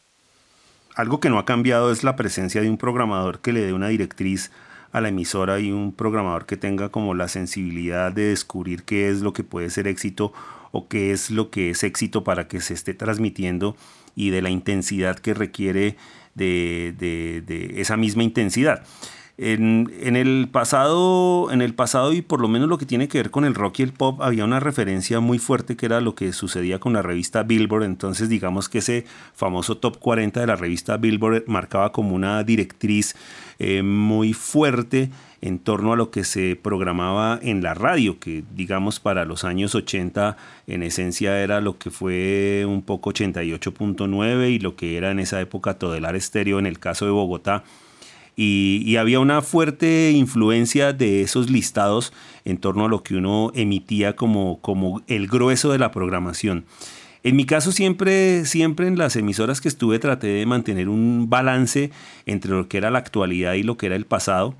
Algo 0.95 1.19
que 1.19 1.29
no 1.29 1.37
ha 1.37 1.43
cambiado 1.43 1.91
es 1.91 2.05
la 2.05 2.15
presencia 2.15 2.61
de 2.61 2.69
un 2.69 2.77
programador 2.77 3.41
que 3.41 3.51
le 3.51 3.59
dé 3.59 3.73
una 3.73 3.89
directriz 3.89 4.51
a 4.93 5.01
la 5.01 5.09
emisora 5.09 5.59
y 5.59 5.73
un 5.73 5.91
programador 5.91 6.45
que 6.45 6.55
tenga 6.55 6.87
como 6.87 7.13
la 7.13 7.27
sensibilidad 7.27 8.13
de 8.13 8.29
descubrir 8.29 8.83
qué 8.83 9.09
es 9.09 9.19
lo 9.19 9.33
que 9.33 9.43
puede 9.43 9.69
ser 9.69 9.85
éxito 9.89 10.31
o 10.71 10.87
qué 10.87 11.11
es 11.11 11.29
lo 11.29 11.49
que 11.49 11.71
es 11.71 11.83
éxito 11.83 12.23
para 12.23 12.47
que 12.47 12.61
se 12.61 12.73
esté 12.73 12.93
transmitiendo 12.93 13.75
y 14.15 14.29
de 14.29 14.41
la 14.41 14.49
intensidad 14.49 15.19
que 15.19 15.33
requiere 15.33 15.97
de, 16.35 16.95
de 16.97 17.81
esa 17.81 17.97
misma 17.97 18.23
intensidad. 18.23 18.85
En, 19.37 20.15
el 20.15 20.47
pasado, 20.49 21.51
en 21.51 21.61
el 21.61 21.73
pasado 21.73 22.13
y 22.13 22.21
por 22.21 22.39
lo 22.39 22.47
menos 22.47 22.69
lo 22.69 22.77
que 22.77 22.85
tiene 22.85 23.09
que 23.09 23.17
ver 23.17 23.31
con 23.31 23.43
el 23.43 23.53
rock 23.53 23.79
y 23.79 23.83
el 23.83 23.91
pop, 23.91 24.21
había 24.21 24.45
una 24.45 24.61
referencia 24.61 25.19
muy 25.19 25.39
fuerte 25.39 25.75
que 25.75 25.87
era 25.87 25.99
lo 25.99 26.15
que 26.15 26.31
sucedía 26.31 26.79
con 26.79 26.93
la 26.93 27.01
revista 27.01 27.43
Billboard. 27.43 27.83
Entonces, 27.83 28.29
digamos 28.29 28.69
que 28.69 28.77
ese 28.77 29.05
famoso 29.33 29.75
top 29.77 29.99
40 29.99 30.39
de 30.39 30.47
la 30.47 30.55
revista 30.55 30.95
Billboard 30.95 31.43
marcaba 31.47 31.91
como 31.91 32.15
una 32.15 32.45
directriz 32.45 33.15
eh, 33.59 33.83
muy 33.83 34.31
fuerte 34.31 35.09
en 35.41 35.59
torno 35.59 35.91
a 35.91 35.97
lo 35.97 36.11
que 36.11 36.23
se 36.23 36.55
programaba 36.55 37.37
en 37.41 37.61
la 37.61 37.73
radio, 37.73 38.19
que 38.19 38.43
digamos 38.55 39.01
para 39.01 39.25
los 39.25 39.43
años 39.43 39.75
80 39.75 40.37
en 40.65 40.81
esencia 40.81 41.41
era 41.41 41.59
lo 41.59 41.77
que 41.77 41.91
fue 41.91 42.65
un 42.65 42.81
poco 42.81 43.11
88.9 43.11 44.49
y 44.49 44.59
lo 44.59 44.77
que 44.77 44.95
era 44.95 45.11
en 45.11 45.19
esa 45.19 45.41
época 45.41 45.77
Todelar 45.77 46.15
Estéreo 46.15 46.57
en 46.57 46.65
el 46.65 46.79
caso 46.79 47.05
de 47.05 47.11
Bogotá 47.11 47.63
y, 48.35 48.95
había 48.97 49.19
una 49.19 49.41
fuerte 49.41 50.11
influencia 50.11 50.93
de 50.93 51.21
esos 51.21 51.49
listados 51.49 52.13
en 52.43 52.57
torno 52.57 52.85
a 52.85 52.89
lo 52.89 53.03
que 53.03 53.15
uno 53.15 53.51
emitía 53.55 54.15
como, 54.15 54.59
como 54.61 55.01
el 55.07 55.27
grueso 55.27 55.71
de 55.71 55.79
la 55.79 55.91
programación. 55.91 56.65
En 57.23 57.35
mi 57.35 57.45
caso 57.45 57.71
siempre, 57.71 58.45
siempre 58.45 58.87
en 58.87 58.97
las 58.97 59.15
emisoras 59.15 59.59
que 59.59 59.67
estuve 59.67 59.97
traté 59.99 60.27
de 60.27 60.45
mantener 60.45 60.89
un 60.89 61.29
balance 61.29 61.89
entre 62.25 62.51
lo 62.51 62.67
que 62.67 62.77
era 62.77 62.91
la 62.91 62.99
actualidad 62.99 63.53
y 63.53 63.63
lo 63.63 63.77
que 63.77 63.87
era 63.87 63.95
el 63.95 64.05
pasado. 64.05 64.53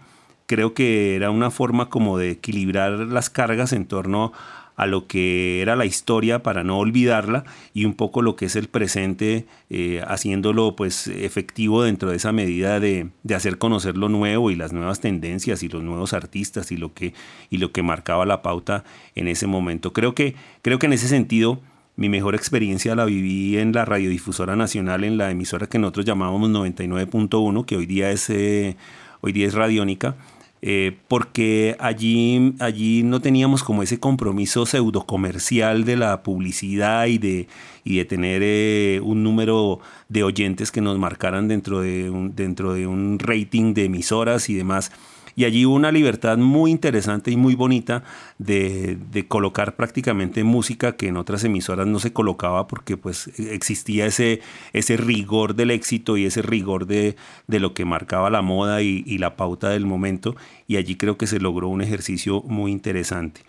Creo 0.48 0.74
que 0.74 1.15
era 1.15 1.29
una 1.29 1.51
forma 1.51 1.89
como 1.89 2.17
de 2.17 2.32
equilibrar 2.32 2.91
las 2.94 3.29
cargas 3.29 3.72
en 3.72 3.86
torno 3.86 4.34
a 4.75 4.86
lo 4.86 5.08
que 5.08 5.62
era 5.62 5.75
la 5.75 5.86
historia 5.86 6.44
para 6.44 6.63
no 6.63 6.77
olvidarla 6.77 7.46
y 7.74 7.86
un 7.86 7.94
poco 7.94 8.22
lo 8.22 8.36
que 8.36 8.46
es 8.46 8.55
el 8.55 8.67
presente, 8.67 9.46
eh, 9.70 10.01
haciéndolo 10.08 10.75
pues 10.75 11.08
efectivo 11.08 11.84
dentro 11.84 12.10
de 12.10 12.17
esa 12.17 12.32
medida 12.32 12.79
de, 12.79 13.10
hacer 13.34 13.58
conocer 13.58 13.98
lo 13.98 14.10
nuevo 14.10 14.51
y 14.51 14.55
las 14.55 14.74
nuevas 14.74 15.00
tendencias 15.00 15.63
y 15.63 15.70
los 15.70 15.84
nuevos 15.84 16.13
artistas 16.13 16.72
y 16.72 16.77
lo 16.77 16.94
que, 16.94 17.13
y 17.50 17.58
lo 17.58 17.72
que 17.72 17.84
marcaba 17.84 18.25
la 18.25 18.41
pauta 18.41 18.84
en 19.15 19.27
ese 19.27 19.48
momento. 19.48 19.94
Creo 19.94 20.15
que, 20.15 20.36
creo 20.62 20.79
que 20.79 20.88
en 20.88 20.94
ese 20.94 21.08
sentido 21.08 21.60
mi 21.96 22.10
mejor 22.10 22.36
experiencia 22.36 22.96
la 22.96 23.05
viví 23.05 23.58
en 23.58 23.72
la 23.72 23.86
radiodifusora 23.86 24.58
nacional, 24.58 25.05
en 25.05 25.17
la 25.17 25.32
emisora 25.32 25.67
que 25.67 25.79
nosotros 25.79 26.05
llamábamos 26.05 26.50
99.1, 26.50 27.65
que 27.65 27.77
hoy 27.77 27.86
día 27.86 28.12
es, 28.12 28.29
eh, 28.29 28.75
hoy 29.22 29.32
día 29.32 29.48
es 29.48 29.53
Radiónica 29.53 30.15
eh, 30.67 30.98
porque 31.07 31.75
allí, 31.79 32.55
allí 32.57 33.03
no 33.03 33.22
teníamos 33.22 33.63
como 33.63 33.84
ese 33.84 34.00
compromiso 34.00 34.65
pseudo 34.65 35.05
comercial 35.05 35.86
de 35.86 35.95
la 35.95 36.24
publicidad 36.24 37.05
y 37.05 37.19
de, 37.19 37.48
y 37.84 37.98
de 37.98 38.05
tener 38.05 38.41
eh, 38.43 39.00
un 39.03 39.22
número 39.22 39.79
de 40.10 40.24
oyentes 40.24 40.72
que 40.72 40.81
nos 40.81 40.98
marcaran 40.98 41.48
dentro 41.48 41.81
de, 41.81 42.10
un, 42.10 42.36
dentro 42.36 42.74
de 42.74 42.88
un 42.88 43.19
rating 43.19 43.75
de 43.75 43.84
emisoras 43.84 44.50
y 44.50 44.55
demás. 44.55 44.91
Y 45.36 45.44
allí 45.44 45.65
hubo 45.65 45.75
una 45.75 45.92
libertad 45.92 46.38
muy 46.38 46.72
interesante 46.72 47.30
y 47.30 47.36
muy 47.36 47.56
bonita 47.56 48.04
de, 48.38 48.98
colocar 49.27 49.75
prácticamente 49.75 50.44
música 50.44 50.96
que 50.96 51.08
en 51.08 51.18
otras 51.18 51.44
emisoras 51.44 51.88
no 51.88 52.00
se 52.00 52.13
colocaba 52.13 52.68
porque 52.68 52.96
pues 52.96 53.27
existía 53.38 54.06
ese, 54.06 54.42
ese 54.72 54.98
rigor 54.98 55.56
del 55.56 55.72
éxito 55.72 56.15
y 56.15 56.25
ese 56.25 56.42
rigor 56.42 56.86
de, 56.88 57.15
lo 57.48 57.74
que 57.74 57.84
marcaba 57.84 58.30
la 58.30 58.42
moda 58.42 58.82
y, 58.82 59.18
la 59.18 59.36
pauta 59.36 59.70
del 59.70 59.86
momento. 59.86 60.36
Y 60.68 60.77
allí 60.77 60.96
creo 60.96 61.18
que 61.18 61.27
se 61.27 61.39
logró 61.39 61.68
un 61.68 61.82
ejercicio 61.82 62.42
muy 62.44 62.72
interesante. 62.72 63.42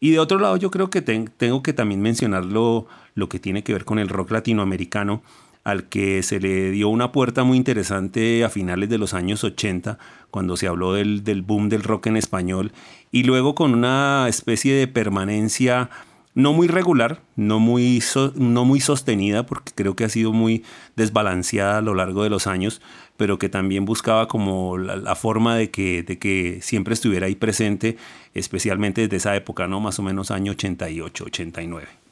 Y 0.00 0.10
de 0.10 0.18
otro 0.18 0.38
lado, 0.38 0.56
yo 0.56 0.70
creo 0.70 0.90
que 0.90 1.02
tengo 1.02 1.62
que 1.62 1.72
también 1.72 2.00
mencionar 2.00 2.44
lo, 2.44 2.86
lo, 3.14 3.28
que 3.28 3.38
tiene 3.38 3.62
que 3.62 3.72
ver 3.72 3.84
con 3.84 3.98
el 3.98 4.08
rock 4.08 4.32
latinoamericano, 4.32 5.22
al 5.64 5.88
que 5.88 6.22
se 6.22 6.38
le 6.38 6.70
dio 6.70 6.90
una 6.90 7.10
puerta 7.10 7.42
muy 7.42 7.56
interesante 7.56 8.44
a 8.44 8.50
finales 8.50 8.90
de 8.90 8.98
los 8.98 9.14
años 9.14 9.42
80, 9.42 9.98
cuando 10.30 10.56
se 10.56 10.68
habló 10.68 10.92
del, 10.92 11.42
boom 11.42 11.70
del 11.70 11.82
rock 11.82 12.06
en 12.06 12.18
español, 12.18 12.72
y 13.10 13.24
luego 13.24 13.54
con 13.54 13.72
una 13.72 14.26
especie 14.28 14.74
de 14.74 14.86
permanencia 14.86 15.88
no 16.34 16.52
muy 16.52 16.66
regular, 16.66 17.22
no 17.36 17.60
muy, 17.60 18.02
no 18.34 18.64
muy 18.64 18.80
sostenida, 18.80 19.46
porque 19.46 19.72
creo 19.74 19.96
que 19.96 20.04
ha 20.04 20.08
sido 20.08 20.32
muy 20.32 20.64
desbalanceada 20.96 21.78
a 21.78 21.82
lo 21.82 21.94
largo 21.94 22.24
de 22.24 22.30
los 22.30 22.46
años, 22.46 22.82
pero 23.16 23.38
que 23.38 23.48
también 23.48 23.84
buscaba 23.84 24.28
como 24.28 24.76
la, 24.76 25.14
forma 25.14 25.56
de 25.56 25.70
que, 25.70 26.02
de 26.02 26.18
que 26.18 26.58
siempre 26.60 26.94
estuviera 26.94 27.26
ahí 27.26 27.36
presente, 27.36 27.96
especialmente 28.34 29.02
desde 29.02 29.16
esa 29.16 29.36
época, 29.36 29.68
¿no? 29.68 29.80
Más 29.80 29.98
o 30.00 30.02
menos 30.02 30.32
año 30.32 30.52
88, 30.52 31.24
89 31.24 32.03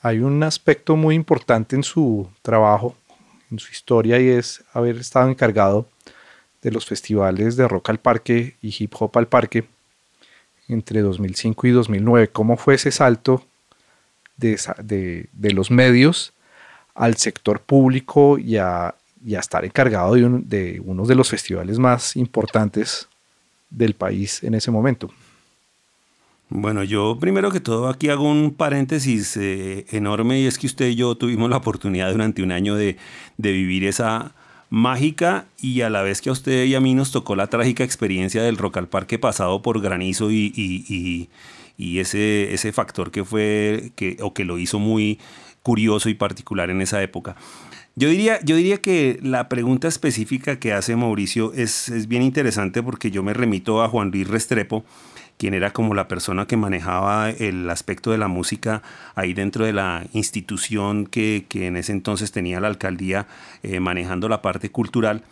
hay 0.00 0.20
un 0.20 0.42
aspecto 0.42 0.96
muy 0.96 1.14
importante 1.14 1.74
en 1.76 1.82
su 1.82 2.28
trabajo, 2.42 2.96
en 3.50 3.58
su 3.58 3.72
historia, 3.72 4.20
y 4.20 4.28
es 4.28 4.62
haber 4.72 4.96
estado 4.96 5.28
encargado 5.28 5.86
de 6.62 6.70
los 6.70 6.86
festivales 6.86 7.56
de 7.56 7.66
rock 7.66 7.90
al 7.90 7.98
parque 7.98 8.56
y 8.62 8.74
hip 8.76 8.94
hop 8.98 9.16
al 9.16 9.28
parque 9.28 9.64
entre 10.68 11.00
2005 11.00 11.66
y 11.66 11.70
2009. 11.70 12.28
¿Cómo 12.28 12.56
fue 12.56 12.74
ese 12.74 12.90
salto 12.90 13.44
de, 14.36 15.28
los 15.34 15.70
medios 15.70 16.32
al 16.94 17.16
sector 17.16 17.60
público 17.60 18.38
y 18.38 18.56
a, 18.56 18.94
estar 19.26 19.64
encargado 19.64 20.14
de, 20.14 20.28
de 20.44 20.80
uno 20.84 21.04
de 21.04 21.14
los 21.14 21.28
festivales 21.28 21.78
más 21.78 22.16
importantes 22.16 23.08
del 23.70 23.94
país 23.94 24.42
en 24.42 24.54
ese 24.54 24.70
momento? 24.70 25.10
Bueno, 26.50 26.82
yo 26.82 27.18
primero 27.20 27.50
que 27.50 27.60
todo 27.60 27.88
aquí 27.88 28.08
hago 28.08 28.24
un 28.24 28.54
paréntesis 28.54 29.36
eh, 29.36 29.84
enorme 29.90 30.40
y 30.40 30.46
es 30.46 30.56
que 30.56 30.66
usted 30.66 30.88
y 30.88 30.94
yo 30.94 31.14
tuvimos 31.14 31.50
la 31.50 31.58
oportunidad 31.58 32.10
durante 32.10 32.42
un 32.42 32.52
año 32.52 32.74
de, 32.74 32.96
vivir 33.36 33.84
esa 33.84 34.32
mágica 34.70 35.44
y 35.60 35.82
a 35.82 35.90
la 35.90 36.00
vez 36.02 36.22
que 36.22 36.30
a 36.30 36.32
usted 36.32 36.64
y 36.64 36.74
a 36.74 36.80
mí 36.80 36.94
nos 36.94 37.12
tocó 37.12 37.36
la 37.36 37.48
trágica 37.48 37.84
experiencia 37.84 38.42
del 38.42 38.56
Rock 38.56 38.78
al 38.78 38.88
Parque 38.88 39.18
pasado 39.18 39.60
por 39.60 39.80
granizo 39.82 40.30
y, 40.30 41.28
ese, 41.78 42.72
factor 42.72 43.10
que 43.10 43.24
fue 43.24 43.92
que, 43.94 44.16
o 44.22 44.32
que 44.32 44.46
lo 44.46 44.58
hizo 44.58 44.78
muy 44.78 45.18
curioso 45.62 46.08
y 46.08 46.14
particular 46.14 46.70
en 46.70 46.80
esa 46.80 47.02
época. 47.02 47.36
Yo 47.94 48.08
diría, 48.08 48.40
yo 48.42 48.56
diría 48.56 48.80
que 48.80 49.18
la 49.22 49.50
pregunta 49.50 49.86
específica 49.88 50.58
que 50.58 50.72
hace 50.72 50.96
Mauricio 50.96 51.52
es, 51.52 51.90
es 51.90 52.08
bien 52.08 52.22
interesante 52.22 52.82
porque 52.82 53.10
yo 53.10 53.22
me 53.22 53.34
remito 53.34 53.82
a 53.82 53.88
Juan 53.88 54.10
Luis 54.10 54.28
Restrepo, 54.28 54.84
quien 55.38 55.54
era 55.54 55.72
como 55.72 55.94
la 55.94 56.08
persona 56.08 56.46
que 56.46 56.56
manejaba 56.56 57.30
el 57.30 57.70
aspecto 57.70 58.10
de 58.10 58.18
la 58.18 58.28
música 58.28 58.82
ahí 59.14 59.32
dentro 59.32 59.64
de 59.64 59.72
la 59.72 60.04
institución 60.12 61.06
que, 61.06 61.46
en 61.52 61.76
ese 61.76 61.92
entonces 61.92 62.32
tenía 62.32 62.60
la 62.60 62.68
alcaldía 62.68 63.26
eh, 63.62 63.80
manejando 63.80 64.28
la 64.28 64.42
parte 64.42 64.70
cultural, 64.70 65.22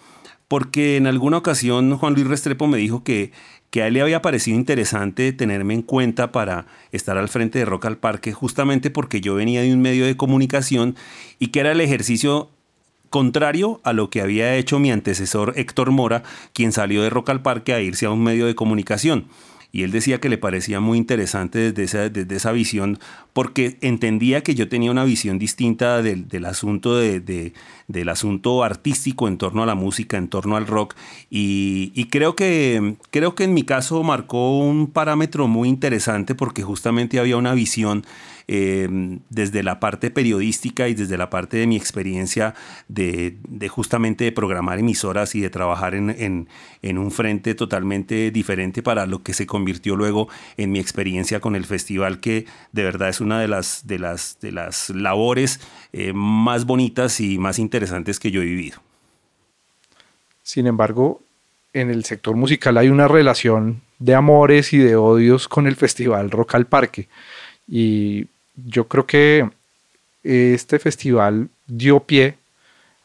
porque 0.48 0.96
en 0.96 1.08
alguna 1.08 1.38
ocasión 1.38 1.98
Juan 1.98 2.14
Luis 2.14 2.26
Restrepo 2.28 2.68
me 2.68 2.78
dijo 2.78 3.02
que, 3.02 3.32
que 3.70 3.82
a 3.82 3.88
él 3.88 3.94
le 3.94 4.02
había 4.02 4.22
parecido 4.22 4.56
interesante 4.56 5.32
tenerme 5.32 5.74
en 5.74 5.82
cuenta 5.82 6.30
para 6.30 6.66
estar 6.92 7.18
al 7.18 7.28
frente 7.28 7.58
de 7.58 7.64
Rock 7.64 7.86
al 7.86 7.98
Parque, 7.98 8.32
justamente 8.32 8.90
porque 8.90 9.20
yo 9.20 9.34
venía 9.34 9.62
de 9.62 9.74
un 9.74 9.82
medio 9.82 10.06
de 10.06 10.16
comunicación 10.16 10.94
y 11.40 11.48
que 11.48 11.60
era 11.60 11.72
el 11.72 11.80
ejercicio 11.80 12.48
contrario 13.10 13.80
a 13.82 13.92
lo 13.92 14.08
que 14.08 14.20
había 14.20 14.54
hecho 14.54 14.78
mi 14.78 14.92
antecesor 14.92 15.54
Héctor 15.56 15.90
Mora, 15.90 16.22
quien 16.52 16.70
salió 16.70 17.02
de 17.02 17.10
Rock 17.10 17.30
al 17.30 17.42
Parque 17.42 17.72
a 17.72 17.80
irse 17.80 18.06
a 18.06 18.10
un 18.10 18.22
medio 18.22 18.46
de 18.46 18.54
comunicación 18.54 19.26
y 19.76 19.82
él 19.82 19.90
decía 19.90 20.22
que 20.22 20.30
le 20.30 20.38
parecía 20.38 20.80
muy 20.80 20.96
interesante 20.96 21.70
desde 21.70 21.82
esa, 21.82 22.08
desde 22.08 22.34
esa 22.34 22.50
visión 22.50 22.98
porque 23.34 23.76
entendía 23.82 24.42
que 24.42 24.54
yo 24.54 24.70
tenía 24.70 24.90
una 24.90 25.04
visión 25.04 25.38
distinta 25.38 26.00
del, 26.00 26.46
asunto 26.46 26.96
de, 26.96 27.52
del 27.86 28.08
asunto 28.08 28.64
artístico 28.64 29.28
en 29.28 29.36
torno 29.36 29.62
a 29.62 29.66
la 29.66 29.74
música, 29.74 30.16
en 30.16 30.28
torno 30.28 30.56
al 30.56 30.66
rock 30.66 30.94
y, 31.28 32.06
creo, 32.06 32.34
que, 32.34 32.96
creo 33.10 33.34
que 33.34 33.44
en 33.44 33.52
mi 33.52 33.64
caso 33.64 34.02
marcó 34.02 34.58
un 34.58 34.86
parámetro 34.86 35.46
muy 35.46 35.68
interesante 35.68 36.34
porque 36.34 36.62
justamente 36.62 37.20
había 37.20 37.36
una 37.36 37.52
visión 37.52 38.06
eh, 38.48 39.18
desde 39.28 39.64
la 39.64 39.80
parte 39.80 40.10
periodística 40.10 40.88
y 40.88 40.94
desde 40.94 41.16
la 41.16 41.30
parte 41.30 41.56
de 41.56 41.66
mi 41.66 41.76
experiencia 41.76 42.54
de, 42.86 43.36
justamente 43.68 44.22
de 44.22 44.32
programar 44.32 44.78
emisoras 44.78 45.34
y 45.34 45.40
de 45.40 45.50
trabajar 45.50 45.94
en, 45.94 46.48
un 46.82 47.10
frente 47.10 47.56
totalmente 47.56 48.30
diferente 48.30 48.84
para 48.84 49.06
lo 49.06 49.24
que 49.24 49.34
se 49.34 49.46
convirtió 49.46 49.96
luego 49.96 50.28
en 50.56 50.70
mi 50.70 50.78
experiencia 50.78 51.40
con 51.40 51.56
el 51.56 51.64
festival, 51.64 52.20
que 52.20 52.46
de 52.70 52.84
verdad 52.84 53.08
es 53.08 53.20
una 53.20 53.40
de 53.40 53.48
las, 53.48 53.86
de 53.86 53.98
las, 53.98 54.38
de 54.40 54.52
las 54.52 54.90
labores 54.90 55.60
eh, 55.92 56.12
más 56.14 56.66
bonitas 56.66 57.20
y 57.20 57.38
más 57.38 57.58
interesantes 57.58 58.20
que 58.20 58.30
yo 58.30 58.42
he 58.42 58.46
vivido. 58.46 58.80
Sin 60.44 60.68
embargo, 60.68 61.20
en 61.72 61.90
el 61.90 62.04
sector 62.04 62.36
musical 62.36 62.78
hay 62.78 62.88
una 62.88 63.08
relación 63.08 63.82
de 63.98 64.14
amores 64.14 64.72
y 64.72 64.78
de 64.78 64.94
odios 64.94 65.48
con 65.48 65.66
el 65.66 65.74
festival 65.74 66.30
Rock 66.30 66.54
al 66.54 66.66
Parque. 66.66 67.08
Y 67.68 68.28
yo 68.56 68.88
creo 68.88 69.06
que 69.06 69.48
este 70.22 70.78
festival 70.78 71.48
dio 71.66 72.00
pie 72.00 72.36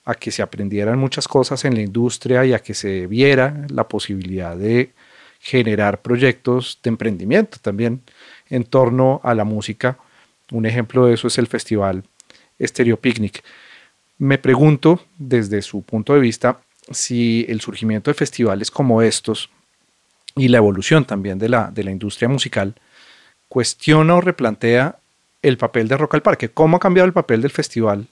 a 0.06 0.16
que 0.16 0.32
se 0.32 0.42
aprendieran 0.42 0.98
muchas 0.98 1.28
cosas 1.28 1.64
en 1.66 1.76
la 1.76 1.82
industria 1.82 2.46
y 2.46 2.54
a 2.54 2.60
que 2.60 2.74
se 2.74 3.06
viera 3.08 3.66
la 3.70 3.88
posibilidad 3.88 4.56
de 4.56 4.92
generar 5.40 6.02
proyectos 6.02 6.80
de 6.84 6.90
emprendimiento 6.90 7.58
también 7.62 8.02
en 8.50 8.64
torno 8.64 9.22
a 9.24 9.34
la 9.36 9.44
música. 9.44 9.98
Un 10.52 10.66
ejemplo 10.66 11.06
de 11.06 11.14
eso 11.14 11.28
es 11.28 11.38
el 11.38 11.48
festival 11.48 12.04
Stereo 12.60 12.98
Picnic. 12.98 13.44
Me 14.18 14.38
pregunto, 14.38 15.04
desde 15.18 15.62
su 15.62 15.82
punto 15.84 16.14
de 16.14 16.20
vista, 16.20 16.62
si 16.92 17.46
el 17.50 17.62
surgimiento 17.62 18.12
de 18.12 18.16
festivales 18.16 18.70
como 18.70 19.02
estos 19.02 19.50
y 20.36 20.48
la 20.48 20.58
evolución 20.58 21.06
también 21.06 21.40
de 21.40 21.50
la, 21.50 21.72
de 21.72 21.84
la 21.84 21.92
industria 21.92 22.30
musical 22.30 22.76
cuestiona 23.48 24.16
o 24.16 24.22
replantea 24.22 24.98
el 25.42 25.58
papel 25.58 25.88
de 25.88 25.98
Rock 25.98 26.16
al 26.16 26.22
Parque. 26.22 26.50
¿Cómo 26.50 26.78
ha 26.78 26.80
cambiado 26.80 27.08
el 27.08 27.14
papel 27.14 27.42
del 27.42 27.52
festival 27.52 28.08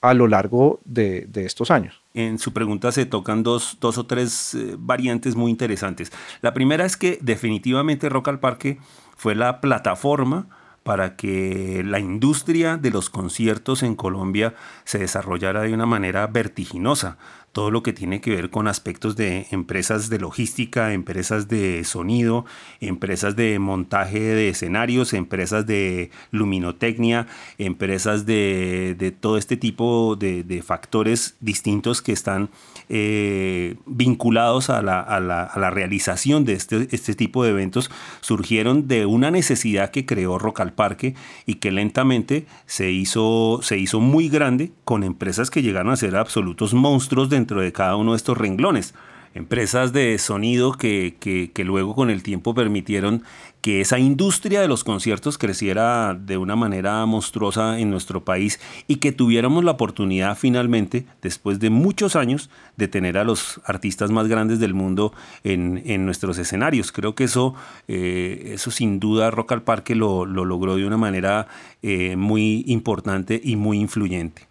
a 0.00 0.14
lo 0.14 0.26
largo 0.26 0.80
de, 0.84 1.28
estos 1.34 1.70
años? 1.70 2.00
En 2.14 2.38
su 2.38 2.52
pregunta 2.52 2.92
se 2.92 3.06
tocan 3.06 3.42
dos, 3.42 3.78
o 3.80 4.06
tres 4.06 4.54
eh, 4.54 4.74
variantes 4.78 5.36
muy 5.36 5.50
interesantes. 5.50 6.12
La 6.42 6.54
primera 6.54 6.84
es 6.84 6.96
que 6.96 7.18
definitivamente 7.20 8.08
Rock 8.08 8.28
al 8.28 8.40
Parque 8.40 8.78
fue 9.16 9.34
la 9.34 9.60
plataforma 9.60 10.46
para 10.82 11.16
que 11.16 11.82
la 11.84 11.98
industria 11.98 12.76
de 12.76 12.90
los 12.90 13.10
conciertos 13.10 13.82
en 13.82 13.96
Colombia 13.96 14.54
se 14.84 14.98
desarrollara 14.98 15.62
de 15.62 15.74
una 15.74 15.86
manera 15.86 16.28
vertiginosa 16.28 17.18
todo 17.56 17.70
lo 17.70 17.82
que 17.82 17.94
tiene 17.94 18.20
que 18.20 18.32
ver 18.32 18.50
con 18.50 18.68
aspectos 18.68 19.16
de 19.16 19.46
empresas 19.50 20.10
de 20.10 20.18
logística, 20.18 20.92
empresas 20.92 21.48
de 21.48 21.84
sonido, 21.84 22.44
empresas 22.82 23.34
de 23.34 23.58
montaje 23.58 24.20
de 24.20 24.50
escenarios, 24.50 25.14
empresas 25.14 25.66
de 25.66 26.10
luminotecnia, 26.32 27.28
empresas 27.56 28.26
de, 28.26 29.14
todo 29.20 29.38
este 29.38 29.56
tipo 29.56 30.16
de, 30.16 30.62
factores 30.62 31.36
distintos 31.40 32.02
que 32.02 32.12
están 32.12 32.50
eh, 32.90 33.76
vinculados 33.86 34.68
a 34.68 34.82
la, 34.82 35.70
realización 35.70 36.44
de 36.44 36.52
este, 36.52 36.88
este, 36.90 37.14
tipo 37.14 37.42
de 37.42 37.52
eventos, 37.52 37.90
surgieron 38.20 38.86
de 38.86 39.06
una 39.06 39.30
necesidad 39.30 39.90
que 39.90 40.04
creó 40.04 40.38
Rock 40.38 40.60
al 40.60 40.74
Parque 40.74 41.14
y 41.46 41.54
que 41.54 41.70
lentamente 41.70 42.44
se 42.66 42.90
hizo, 42.90 43.60
se 43.62 43.78
hizo 43.78 44.00
muy 44.00 44.28
grande 44.28 44.72
con 44.84 45.04
empresas 45.04 45.50
que 45.50 45.62
llegaron 45.62 45.94
a 45.94 45.96
ser 45.96 46.16
absolutos 46.16 46.74
monstruos 46.74 47.30
de 47.30 47.45
dentro 47.46 47.60
de 47.60 47.70
cada 47.70 47.94
uno 47.94 48.10
de 48.10 48.16
estos 48.16 48.36
renglones. 48.36 48.92
Empresas 49.34 49.92
de 49.92 50.18
sonido 50.18 50.72
que, 50.72 51.14
que, 51.20 51.64
luego 51.64 51.94
con 51.94 52.10
el 52.10 52.22
tiempo 52.24 52.54
permitieron 52.54 53.22
que 53.60 53.80
esa 53.82 53.98
industria 53.98 54.60
de 54.60 54.66
los 54.66 54.82
conciertos 54.82 55.38
creciera 55.38 56.14
de 56.14 56.38
una 56.38 56.56
manera 56.56 57.04
monstruosa 57.06 57.78
en 57.78 57.90
nuestro 57.90 58.24
país 58.24 58.58
y 58.88 58.96
que 58.96 59.12
tuviéramos 59.12 59.62
la 59.62 59.72
oportunidad 59.72 60.36
finalmente, 60.36 61.04
después 61.22 61.60
de 61.60 61.70
muchos 61.70 62.16
años, 62.16 62.50
de 62.76 62.88
tener 62.88 63.18
a 63.18 63.24
los 63.24 63.60
artistas 63.64 64.10
más 64.10 64.26
grandes 64.26 64.58
del 64.58 64.74
mundo 64.74 65.12
en, 65.44 65.82
en 65.84 66.04
nuestros 66.04 66.38
escenarios. 66.38 66.90
Creo 66.90 67.14
que 67.14 67.24
eso, 67.24 67.54
eh, 67.86 68.52
eso 68.54 68.70
sin 68.72 68.98
duda 68.98 69.30
Rock 69.30 69.52
al 69.52 69.62
Parque 69.62 69.94
lo, 69.94 70.24
lo 70.24 70.44
logró 70.44 70.76
de 70.76 70.86
una 70.86 70.96
manera 70.96 71.46
eh, 71.82 72.16
muy 72.16 72.64
importante 72.66 73.40
y 73.40 73.54
muy 73.54 73.78
influyente. 73.78 74.48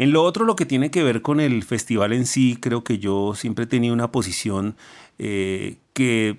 En 0.00 0.12
lo 0.12 0.22
otro, 0.22 0.46
lo 0.46 0.56
que 0.56 0.64
tiene 0.64 0.90
que 0.90 1.02
ver 1.02 1.20
con 1.20 1.40
el 1.40 1.62
festival 1.62 2.14
en 2.14 2.24
sí, 2.24 2.56
creo 2.58 2.82
que 2.82 2.98
yo 2.98 3.34
siempre 3.34 3.64
he 3.64 3.68
tenido 3.68 3.92
una 3.92 4.10
posición 4.10 4.74
eh, 5.18 5.76
que 5.92 6.38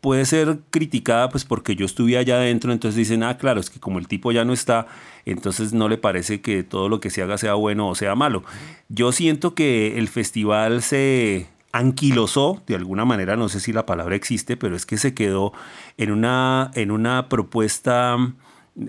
puede 0.00 0.24
ser 0.24 0.60
criticada 0.70 1.28
pues 1.28 1.44
porque 1.44 1.74
yo 1.74 1.86
estuve 1.86 2.16
allá 2.16 2.36
adentro, 2.36 2.72
entonces 2.72 2.94
dicen, 2.94 3.24
ah, 3.24 3.36
claro, 3.36 3.58
es 3.58 3.68
que 3.68 3.80
como 3.80 3.98
el 3.98 4.06
tipo 4.06 4.30
ya 4.30 4.44
no 4.44 4.52
está, 4.52 4.86
entonces 5.24 5.72
no 5.72 5.88
le 5.88 5.98
parece 5.98 6.40
que 6.40 6.62
todo 6.62 6.88
lo 6.88 7.00
que 7.00 7.10
se 7.10 7.20
haga 7.20 7.36
sea 7.36 7.54
bueno 7.54 7.88
o 7.88 7.96
sea 7.96 8.14
malo. 8.14 8.44
Yo 8.88 9.10
siento 9.10 9.56
que 9.56 9.98
el 9.98 10.06
festival 10.06 10.80
se 10.80 11.48
anquilosó, 11.72 12.62
de 12.68 12.76
alguna 12.76 13.04
manera, 13.04 13.34
no 13.34 13.48
sé 13.48 13.58
si 13.58 13.72
la 13.72 13.86
palabra 13.86 14.14
existe, 14.14 14.56
pero 14.56 14.76
es 14.76 14.86
que 14.86 14.98
se 14.98 15.14
quedó 15.14 15.52
en 15.96 16.12
una, 16.12 16.70
en 16.74 16.92
una 16.92 17.28
propuesta, 17.28 18.16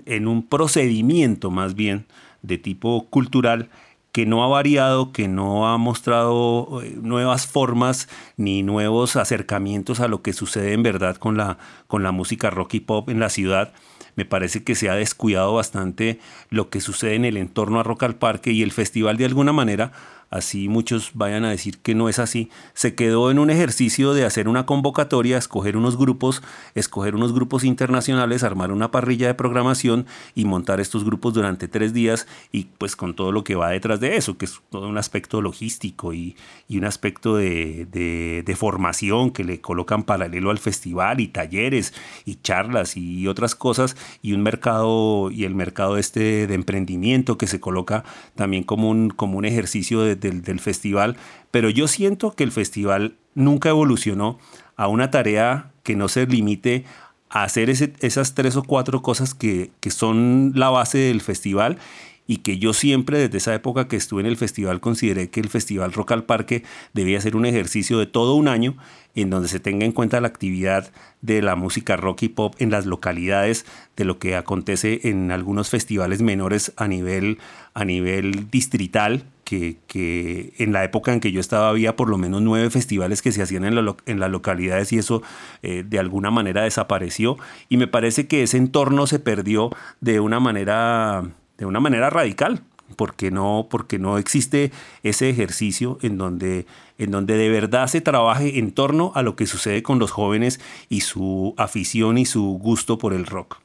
en 0.06 0.28
un 0.28 0.46
procedimiento 0.46 1.50
más 1.50 1.74
bien 1.74 2.06
de 2.42 2.58
tipo 2.58 3.08
cultural 3.10 3.68
que 4.12 4.26
no 4.26 4.44
ha 4.44 4.48
variado, 4.48 5.10
que 5.10 5.26
no 5.26 5.66
ha 5.66 5.78
mostrado 5.78 6.82
eh, 6.82 6.94
nuevas 7.00 7.46
formas 7.46 8.08
ni 8.36 8.62
nuevos 8.62 9.16
acercamientos 9.16 10.00
a 10.00 10.08
lo 10.08 10.22
que 10.22 10.34
sucede 10.34 10.74
en 10.74 10.82
verdad 10.82 11.16
con 11.16 11.36
la, 11.38 11.58
con 11.86 12.02
la 12.02 12.12
música 12.12 12.50
rock 12.50 12.74
y 12.74 12.80
pop 12.80 13.08
en 13.08 13.20
la 13.20 13.30
ciudad. 13.30 13.72
Me 14.14 14.26
parece 14.26 14.62
que 14.62 14.74
se 14.74 14.90
ha 14.90 14.94
descuidado 14.94 15.54
bastante 15.54 16.20
lo 16.50 16.68
que 16.68 16.82
sucede 16.82 17.14
en 17.14 17.24
el 17.24 17.38
entorno 17.38 17.80
a 17.80 17.82
Rock 17.82 18.02
al 18.02 18.16
Parque 18.16 18.52
y 18.52 18.62
el 18.62 18.70
festival 18.70 19.16
de 19.16 19.24
alguna 19.24 19.54
manera 19.54 19.92
así 20.32 20.68
muchos 20.68 21.10
vayan 21.14 21.44
a 21.44 21.50
decir 21.50 21.78
que 21.78 21.94
no 21.94 22.08
es 22.08 22.18
así, 22.18 22.50
se 22.72 22.94
quedó 22.94 23.30
en 23.30 23.38
un 23.38 23.50
ejercicio 23.50 24.14
de 24.14 24.24
hacer 24.24 24.48
una 24.48 24.66
convocatoria, 24.66 25.36
escoger 25.36 25.76
unos 25.76 25.98
grupos, 25.98 26.42
escoger 26.74 27.14
unos 27.14 27.34
grupos 27.34 27.64
internacionales, 27.64 28.42
armar 28.42 28.72
una 28.72 28.90
parrilla 28.90 29.26
de 29.28 29.34
programación 29.34 30.06
y 30.34 30.46
montar 30.46 30.80
estos 30.80 31.04
grupos 31.04 31.34
durante 31.34 31.68
tres 31.68 31.92
días 31.92 32.26
y 32.50 32.64
pues 32.78 32.96
con 32.96 33.14
todo 33.14 33.30
lo 33.30 33.44
que 33.44 33.54
va 33.54 33.70
detrás 33.70 34.00
de 34.00 34.16
eso, 34.16 34.38
que 34.38 34.46
es 34.46 34.60
todo 34.70 34.88
un 34.88 34.98
aspecto 34.98 35.42
logístico 35.42 36.14
y, 36.14 36.34
un 36.70 36.86
aspecto 36.86 37.36
de, 37.36 37.86
de, 37.92 38.56
formación 38.56 39.30
que 39.30 39.44
le 39.44 39.60
colocan 39.60 40.04
paralelo 40.04 40.50
al 40.50 40.58
festival 40.58 41.20
y 41.20 41.28
talleres 41.28 41.92
y 42.24 42.36
charlas 42.36 42.96
y 42.96 43.28
otras 43.28 43.54
cosas 43.54 43.96
y 44.22 44.32
un 44.32 44.42
mercado 44.42 45.30
y 45.30 45.44
el 45.44 45.54
mercado 45.54 45.98
este 45.98 46.46
de 46.46 46.54
emprendimiento 46.54 47.36
que 47.36 47.46
se 47.46 47.60
coloca 47.60 48.04
también 48.34 48.62
como 48.64 48.88
un, 48.88 49.10
como 49.10 49.36
un 49.36 49.44
ejercicio 49.44 50.00
de 50.00 50.16
del, 50.30 50.60
festival, 50.60 51.16
pero 51.50 51.68
yo 51.70 51.88
siento 51.88 52.32
que 52.32 52.44
el 52.44 52.52
festival 52.52 53.14
nunca 53.34 53.68
evolucionó 53.68 54.38
a 54.76 54.88
una 54.88 55.10
tarea 55.10 55.70
que 55.82 55.96
no 55.96 56.08
se 56.08 56.26
limite 56.26 56.84
a 57.28 57.44
hacer 57.44 57.70
esas 57.70 58.34
tres 58.34 58.56
o 58.56 58.62
cuatro 58.62 59.02
cosas 59.02 59.34
que, 59.34 59.70
que 59.80 59.90
son 59.90 60.52
la 60.54 60.70
base 60.70 60.98
del 60.98 61.20
festival 61.20 61.78
y 62.26 62.38
que 62.38 62.58
yo 62.58 62.72
siempre 62.72 63.18
desde 63.18 63.38
esa 63.38 63.54
época 63.54 63.88
que 63.88 63.96
estuve 63.96 64.20
en 64.20 64.26
el 64.26 64.36
festival 64.36 64.80
consideré 64.80 65.30
que 65.30 65.40
el 65.40 65.48
festival 65.48 65.92
Rock 65.92 66.12
al 66.12 66.24
Parque 66.24 66.62
debía 66.92 67.20
ser 67.20 67.36
un 67.36 67.46
ejercicio 67.46 67.98
de 67.98 68.06
todo 68.06 68.34
un 68.34 68.48
año 68.48 68.76
en 69.14 69.28
donde 69.28 69.48
se 69.48 69.60
tenga 69.60 69.84
en 69.84 69.92
cuenta 69.92 70.20
la 70.20 70.28
actividad 70.28 70.92
de 71.20 71.42
la 71.42 71.56
música 71.56 71.96
rock 71.96 72.22
y 72.22 72.28
pop 72.28 72.54
en 72.58 72.70
las 72.70 72.86
localidades 72.86 73.66
de 73.96 74.04
lo 74.04 74.18
que 74.18 74.36
acontece 74.36 75.08
en 75.08 75.30
algunos 75.30 75.68
festivales 75.68 76.22
menores 76.22 76.72
a 76.76 76.88
nivel, 76.88 77.38
a 77.74 77.84
nivel 77.84 78.50
distrital 78.50 79.24
que, 79.44 80.54
en 80.58 80.72
la 80.72 80.84
época 80.84 81.12
en 81.12 81.20
que 81.20 81.32
yo 81.32 81.40
estaba 81.40 81.68
había 81.68 81.96
por 81.96 82.08
lo 82.08 82.18
menos 82.18 82.42
nueve 82.42 82.70
festivales 82.70 83.22
que 83.22 83.32
se 83.32 83.42
hacían 83.42 83.64
en, 83.64 83.94
en 84.06 84.20
las 84.20 84.30
localidades 84.30 84.92
y 84.92 84.98
eso 84.98 85.22
eh, 85.62 85.84
de 85.86 85.98
alguna 85.98 86.30
manera 86.30 86.62
desapareció 86.62 87.36
y 87.68 87.76
me 87.76 87.86
parece 87.86 88.26
que 88.26 88.42
ese 88.42 88.56
entorno 88.56 89.06
se 89.06 89.18
perdió 89.18 89.70
de 90.00 90.20
una 90.20 90.40
manera, 90.40 91.22
de 91.58 91.66
una 91.66 91.80
manera 91.80 92.10
radical 92.10 92.62
porque 92.96 93.30
no, 93.30 93.68
porque 93.70 93.98
no 93.98 94.18
existe 94.18 94.70
ese 95.02 95.30
ejercicio 95.30 95.98
en 96.02 96.18
donde, 96.18 96.66
en 96.98 97.10
donde 97.10 97.36
de 97.36 97.48
verdad 97.48 97.86
se 97.86 98.00
trabaje 98.00 98.58
en 98.58 98.72
torno 98.72 99.12
a 99.14 99.22
lo 99.22 99.36
que 99.36 99.46
sucede 99.46 99.82
con 99.82 99.98
los 99.98 100.10
jóvenes 100.10 100.60
y 100.88 101.00
su 101.00 101.54
afición 101.56 102.18
y 102.18 102.26
su 102.26 102.58
gusto 102.60 102.98
por 102.98 103.14
el 103.14 103.26
rock. 103.26 103.58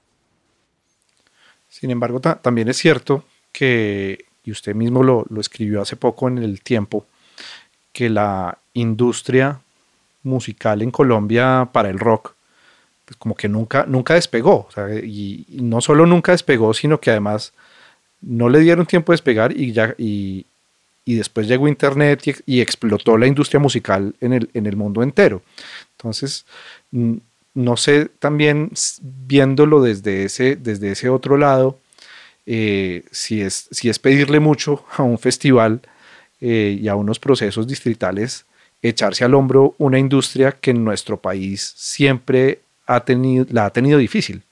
Sin 1.67 1.91
embargo, 1.91 2.19
también 2.21 2.69
es 2.69 2.77
cierto 2.77 3.25
que, 3.51 4.26
y 4.47 4.51
usted 4.51 4.73
mismo 4.73 5.03
lo, 5.03 5.27
escribió 5.41 5.81
hace 5.81 5.97
poco 5.97 6.29
en 6.29 6.38
el 6.38 6.62
tiempo, 6.62 7.05
que 7.91 8.10
la 8.10 8.57
industria 8.73 9.60
musical 10.23 10.81
en 10.81 10.89
Colombia 10.89 11.67
para 11.73 11.89
el 11.89 11.99
rock, 11.99 12.33
pues 13.03 13.17
como 13.17 13.36
que 13.36 13.49
nunca, 13.49 13.86
nunca 13.86 14.13
despegó. 14.13 14.69
y, 15.03 15.45
no 15.49 15.81
solo 15.81 16.05
nunca 16.05 16.31
despegó, 16.31 16.73
sino 16.73 17.01
que 17.01 17.12
además 17.12 17.51
no 18.21 18.47
le 18.47 18.62
dieron 18.62 18.86
tiempo 18.86 19.12
de 19.12 19.15
despegar 19.15 19.51
y, 19.51 19.73
ya, 19.73 19.93
y, 19.97 20.45
después 21.05 21.45
llegó 21.45 21.67
Internet 21.67 22.23
y, 22.45 22.62
explotó 22.62 23.17
la 23.17 23.27
industria 23.27 23.60
musical 23.60 24.15
en 24.21 24.31
el, 24.31 24.49
en 24.53 24.65
el 24.65 24.77
mundo 24.77 25.03
entero. 25.03 25.41
Entonces, 25.97 26.45
no 27.53 27.75
sé 27.75 28.05
también 28.19 28.71
viéndolo 29.01 29.81
desde 29.81 30.23
ese, 30.23 30.55
desde 30.55 30.93
ese 30.93 31.10
otro 31.10 31.36
lado, 31.36 31.79
eh, 32.47 33.03
si, 33.12 33.41
es, 33.41 33.67
si 33.71 33.89
es 33.89 33.99
pedirle 33.99 34.39
mucho 34.39 34.86
a 34.95 35.03
un 35.03 35.19
festival 35.19 35.81
eh, 36.39 36.79
y 36.81 36.88
a 36.88 36.95
unos 36.95 37.19
procesos 37.19 37.67
distritales, 37.67 38.45
echarse 38.81 39.25
al 39.25 39.33
hombro 39.33 39.75
una 39.77 39.99
industria 39.99 40.53
que 40.53 40.71
en 40.71 40.86
nuestro 40.86 41.17
país 41.17 41.73
siempre 41.75 42.62
ha 42.86 43.01
tenido, 43.01 43.45
la 43.49 43.65
ha 43.65 43.69
tenido 43.71 43.99
difícil. 43.99 44.43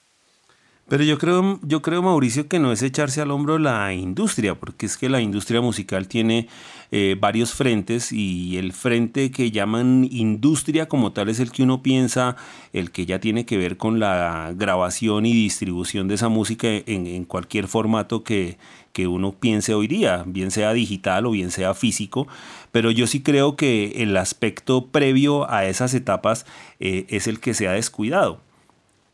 Pero 0.87 1.03
yo 1.03 1.17
creo, 1.17 1.59
yo 1.63 1.81
creo, 1.81 2.03
Mauricio, 2.03 2.47
que 2.47 2.59
no 2.59 2.71
es 2.71 2.83
echarse 2.83 3.19
al 3.19 3.31
hombro 3.31 3.57
la 3.57 3.91
industria, 3.93 4.53
porque 4.53 4.85
es 4.85 4.97
que 4.97 5.09
la 5.09 5.19
industria 5.19 5.59
musical 5.59 6.07
tiene 6.07 6.47
eh, 6.91 7.17
varios 7.19 7.53
frentes 7.53 8.11
y 8.11 8.57
el 8.57 8.71
frente 8.71 9.31
que 9.31 9.49
llaman 9.49 10.07
industria 10.11 10.87
como 10.87 11.11
tal 11.11 11.29
es 11.29 11.39
el 11.39 11.51
que 11.51 11.63
uno 11.63 11.81
piensa, 11.81 12.35
el 12.71 12.91
que 12.91 13.07
ya 13.07 13.19
tiene 13.19 13.47
que 13.47 13.57
ver 13.57 13.77
con 13.77 13.99
la 13.99 14.53
grabación 14.55 15.25
y 15.25 15.33
distribución 15.33 16.07
de 16.07 16.15
esa 16.15 16.29
música 16.29 16.67
en, 16.69 17.25
cualquier 17.25 17.67
formato 17.67 18.23
que, 18.23 18.59
que 18.93 19.07
uno 19.07 19.31
piense 19.31 19.73
hoy 19.73 19.87
día, 19.87 20.23
bien 20.27 20.51
sea 20.51 20.71
digital 20.73 21.25
o 21.25 21.31
bien 21.31 21.49
sea 21.49 21.73
físico, 21.73 22.27
pero 22.71 22.91
yo 22.91 23.07
sí 23.07 23.23
creo 23.23 23.55
que 23.55 24.03
el 24.03 24.15
aspecto 24.17 24.85
previo 24.85 25.49
a 25.49 25.65
esas 25.65 25.95
etapas 25.95 26.45
eh, 26.79 27.07
es 27.09 27.25
el 27.25 27.39
que 27.39 27.55
se 27.55 27.67
ha 27.67 27.71
descuidado. 27.71 28.39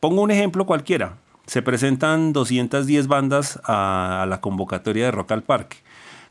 Pongo 0.01 0.21
un 0.21 0.31
ejemplo 0.31 0.65
cualquiera 0.65 1.15
se 1.51 1.61
presentan 1.61 2.31
210 2.31 3.07
bandas 3.07 3.59
a, 3.65 4.25
la 4.29 4.39
convocatoria 4.39 5.03
de 5.03 5.11
Rock 5.11 5.33
al 5.33 5.43
Parque. 5.43 5.75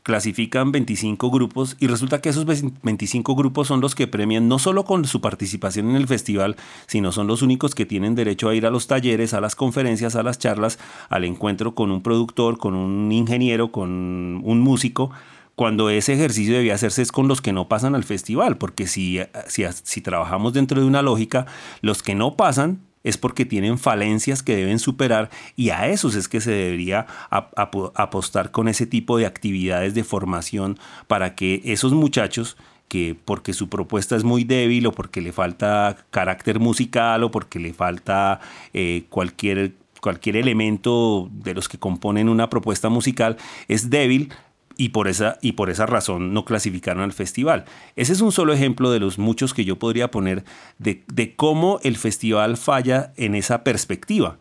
Clasifican 0.01 0.71
25 0.71 1.29
grupos 1.29 1.77
y 1.79 1.85
resulta 1.85 2.21
que 2.21 2.29
esos 2.29 2.47
25 2.47 3.35
grupos 3.35 3.67
son 3.67 3.81
los 3.81 3.93
que 3.93 4.07
premian 4.07 4.47
no 4.47 4.57
solo 4.57 4.83
con 4.83 5.05
su 5.05 5.21
participación 5.21 5.91
en 5.91 5.95
el 5.95 6.07
festival, 6.07 6.55
sino 6.87 7.11
son 7.11 7.27
los 7.27 7.43
únicos 7.43 7.75
que 7.75 7.85
tienen 7.85 8.15
derecho 8.15 8.49
a 8.49 8.55
ir 8.55 8.65
a 8.65 8.71
los 8.71 8.87
talleres, 8.87 9.35
a 9.35 9.41
las 9.41 9.53
conferencias, 9.55 10.15
a 10.15 10.23
las 10.23 10.39
charlas, 10.39 10.79
al 11.07 11.23
encuentro 11.23 11.75
con 11.75 11.91
un 11.91 12.01
productor, 12.01 12.57
con 12.57 12.73
un 12.73 13.11
ingeniero, 13.11 13.71
con 13.71 14.41
un 14.43 14.59
músico 14.59 15.11
cuando 15.53 15.91
ese 15.91 16.13
ejercicio 16.13 16.55
debía 16.55 16.73
hacerse 16.73 17.03
es 17.03 17.11
con 17.11 17.27
los 17.27 17.41
que 17.41 17.53
no 17.53 17.67
pasan 17.67 17.93
al 17.93 18.05
festival, 18.05 18.57
porque 18.57 18.87
si, 18.87 19.19
si, 19.47 19.65
si, 19.83 20.01
trabajamos 20.01 20.53
dentro 20.53 20.81
de 20.81 20.87
una 20.87 21.03
lógica, 21.03 21.45
los 21.81 22.01
que 22.01 22.15
no 22.15 22.35
pasan 22.35 22.79
es 23.03 23.17
porque 23.17 23.45
tienen 23.45 23.77
falencias 23.77 24.43
que 24.43 24.55
deben 24.55 24.79
superar 24.79 25.29
y 25.55 25.69
a 25.69 25.87
esos 25.87 26.15
es 26.15 26.27
que 26.27 26.41
se 26.41 26.51
debería 26.51 27.07
apostar 27.29 28.51
con 28.51 28.67
ese 28.67 28.85
tipo 28.85 29.17
de 29.17 29.25
actividades 29.25 29.93
de 29.93 30.03
formación 30.03 30.77
para 31.07 31.35
que 31.35 31.61
esos 31.65 31.93
muchachos 31.93 32.57
que 32.87 33.15
porque 33.23 33.53
su 33.53 33.69
propuesta 33.69 34.17
es 34.17 34.25
muy 34.25 34.43
débil 34.43 34.85
o 34.85 34.91
porque 34.91 35.21
le 35.21 35.31
falta 35.31 35.95
carácter 36.09 36.59
musical 36.59 37.23
o 37.23 37.31
porque 37.31 37.57
le 37.57 37.73
falta 37.73 38.41
eh, 38.73 39.05
cualquier, 39.09 39.75
cualquier 40.01 40.35
elemento 40.35 41.29
de 41.31 41.53
los 41.53 41.69
que 41.69 41.79
componen 41.79 42.27
una 42.27 42.49
propuesta 42.49 42.89
musical 42.89 43.37
es 43.69 43.89
débil, 43.89 44.33
y 44.81 44.89
por, 44.89 45.07
esa, 45.07 45.37
y 45.43 45.51
por 45.51 45.69
esa 45.69 45.85
razón 45.85 46.33
no 46.33 46.43
clasificaron 46.43 47.03
al 47.03 47.13
festival. 47.13 47.65
Ese 47.95 48.13
es 48.13 48.21
un 48.21 48.31
solo 48.31 48.51
ejemplo 48.51 48.89
de 48.89 48.99
los 48.99 49.19
muchos 49.19 49.53
que 49.53 49.63
yo 49.63 49.77
podría 49.77 50.09
poner 50.09 50.43
de, 50.79 51.03
de 51.13 51.35
cómo 51.35 51.79
el 51.83 51.97
festival 51.97 52.57
falla 52.57 53.13
en 53.15 53.35
esa 53.35 53.63
perspectiva. 53.63 54.39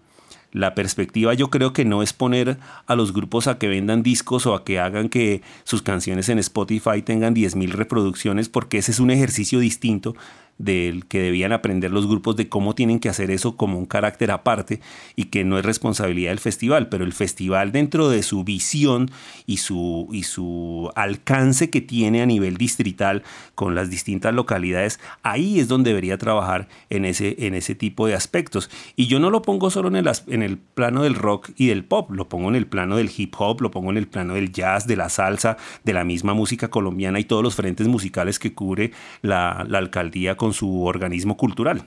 La 0.50 0.74
perspectiva 0.74 1.35
yo 1.35 1.50
creo 1.50 1.74
que 1.74 1.85
no 1.85 2.03
es 2.03 2.14
poner 2.14 2.57
a 2.87 2.96
los 2.96 3.12
grupos 3.12 3.48
a 3.48 3.59
que 3.59 3.68
vendan 3.68 4.03
discos 4.03 4.46
o 4.46 4.55
a 4.55 4.64
que 4.64 4.81
hagan 4.81 5.11
que 5.11 5.42
sus 5.64 5.83
canciones 5.83 6.31
en 6.31 6.38
Spotify 6.38 7.03
tengan 7.05 7.35
10.000 7.35 7.72
reproducciones 7.72 8.48
porque 8.48 8.79
ese 8.79 8.92
es 8.92 8.98
un 8.98 9.11
ejercicio 9.11 9.59
distinto 9.59 10.16
del 10.61 11.07
que 11.07 11.20
debían 11.20 11.53
aprender 11.53 11.90
los 11.90 12.07
grupos 12.07 12.37
de 12.37 12.51
cómo 12.51 12.75
tienen 12.75 13.01
que 13.01 13.09
hacer 13.09 13.31
eso 13.31 13.57
como 13.57 13.79
un 13.79 13.87
carácter 13.87 14.31
aparte 14.31 14.81
y 15.16 15.25
que 15.25 15.42
no 15.42 15.59
es 15.59 15.64
responsabilidad 15.64 16.31
del 16.31 16.38
festival, 16.38 16.90
pero 16.90 17.05
el 17.05 17.14
festival 17.14 17.73
dentro 17.73 18.11
de 18.11 18.23
su 18.23 18.44
visión 18.44 19.11
y 19.46 19.57
su, 19.57 20.07
y 20.12 20.25
su 20.25 20.90
alcance 20.96 21.70
que 21.70 21.81
tiene 21.81 22.20
a 22.20 22.27
nivel 22.27 22.59
distrital 22.59 23.23
con 23.55 23.75
las 23.75 23.88
distintas 23.88 24.35
localidades, 24.35 25.01
ahí 25.23 25.61
es 25.61 25.66
donde 25.66 25.90
debería 25.90 26.18
trabajar 26.18 26.68
en 26.90 27.07
ese, 27.07 27.46
en 27.46 27.55
ese 27.55 27.75
tipo 27.75 28.07
de 28.07 28.14
aspectos. 28.14 28.70
Y 28.96 29.07
yo 29.07 29.18
no 29.18 29.31
lo 29.31 29.40
pongo 29.40 29.70
solo 29.70 29.88
en 29.88 29.96
el, 29.96 30.11
en 30.27 30.42
el 30.42 30.59
plano 30.59 31.03
del 31.03 31.14
rock 31.14 31.53
y 31.57 31.68
del 31.68 31.85
pop, 31.85 32.11
lo 32.11 32.29
pongo 32.29 32.51
en 32.51 32.57
el 32.57 32.66
plano 32.66 32.96
del 32.96 33.11
hip 33.16 33.35
hop, 33.38 33.62
lo 33.62 33.70
pongo 33.70 33.90
en 33.90 33.96
el 33.96 34.09
plano 34.09 34.35
del 34.35 34.53
jazz, 34.53 34.87
de 34.87 34.96
la 34.96 35.09
salsa, 35.09 35.57
de 35.85 35.94
la 35.94 36.05
misma 36.05 36.35
música 36.35 36.68
colombiana 36.68 37.18
y 37.18 37.25
todos 37.25 37.42
los 37.42 37.55
frentes 37.55 37.88
musicales 37.88 38.38
que 38.38 38.53
cubre 38.53 38.92
la, 39.23 39.64
la 39.66 39.79
alcaldía 39.79 40.37
su 40.53 40.85
organismo 40.85 41.37
cultural. 41.37 41.85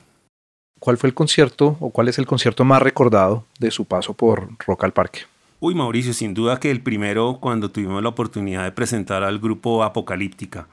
¿Cuál 0.79 0.97
fue 0.97 1.07
el 1.07 1.13
concierto 1.13 1.77
o 1.79 1.91
cuál 1.91 2.09
es 2.09 2.17
el 2.17 2.25
concierto 2.25 2.65
más 2.65 2.81
recordado 2.81 3.45
de 3.59 3.71
su 3.71 3.85
paso 3.85 4.13
por 4.13 4.49
Rock 4.65 4.83
al 4.83 4.91
Parque? 4.91 5.21
Uy, 5.61 5.75
Mauricio, 5.75 6.13
sin 6.13 6.33
duda 6.33 6.59
que 6.59 6.71
el 6.71 6.81
primero 6.81 7.37
cuando 7.39 7.71
tuvimos 7.71 8.03
la 8.03 8.09
oportunidad 8.09 8.65
de 8.65 8.73
presentar 8.73 9.23
al 9.23 9.39
grupo 9.39 9.83
Apocalíptica. 9.83 10.67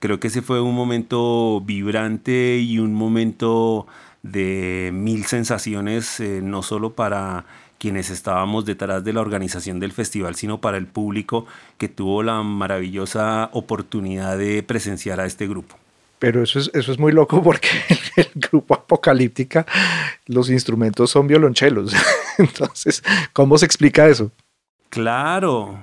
Creo 0.00 0.18
que 0.18 0.26
ese 0.26 0.42
fue 0.42 0.60
un 0.60 0.74
momento 0.74 1.60
vibrante 1.60 2.58
y 2.58 2.80
un 2.80 2.92
momento 2.92 3.86
de 4.24 4.90
mil 4.92 5.26
sensaciones, 5.26 6.18
eh, 6.18 6.40
no 6.42 6.62
solo 6.62 6.94
para 6.94 7.44
quienes 7.78 8.10
estábamos 8.10 8.64
detrás 8.64 9.04
de 9.04 9.12
la 9.12 9.20
organización 9.20 9.78
del 9.78 9.92
festival, 9.92 10.34
sino 10.34 10.60
para 10.60 10.76
el 10.76 10.88
público 10.88 11.46
que 11.78 11.88
tuvo 11.88 12.24
la 12.24 12.42
maravillosa 12.42 13.48
oportunidad 13.52 14.38
de 14.38 14.64
presenciar 14.64 15.20
a 15.20 15.26
este 15.26 15.46
grupo. 15.46 15.76
Pero 16.22 16.40
eso 16.40 16.60
es, 16.60 16.70
eso 16.72 16.92
es 16.92 17.00
muy 17.00 17.10
loco 17.10 17.42
porque 17.42 17.68
el, 18.14 18.28
grupo 18.36 18.74
Apocalíptica, 18.74 19.66
los 20.26 20.50
instrumentos 20.50 21.10
son 21.10 21.26
violonchelos. 21.26 21.92
Entonces, 22.38 23.02
¿cómo 23.32 23.58
se 23.58 23.66
explica 23.66 24.06
eso? 24.06 24.30
Claro, 24.88 25.80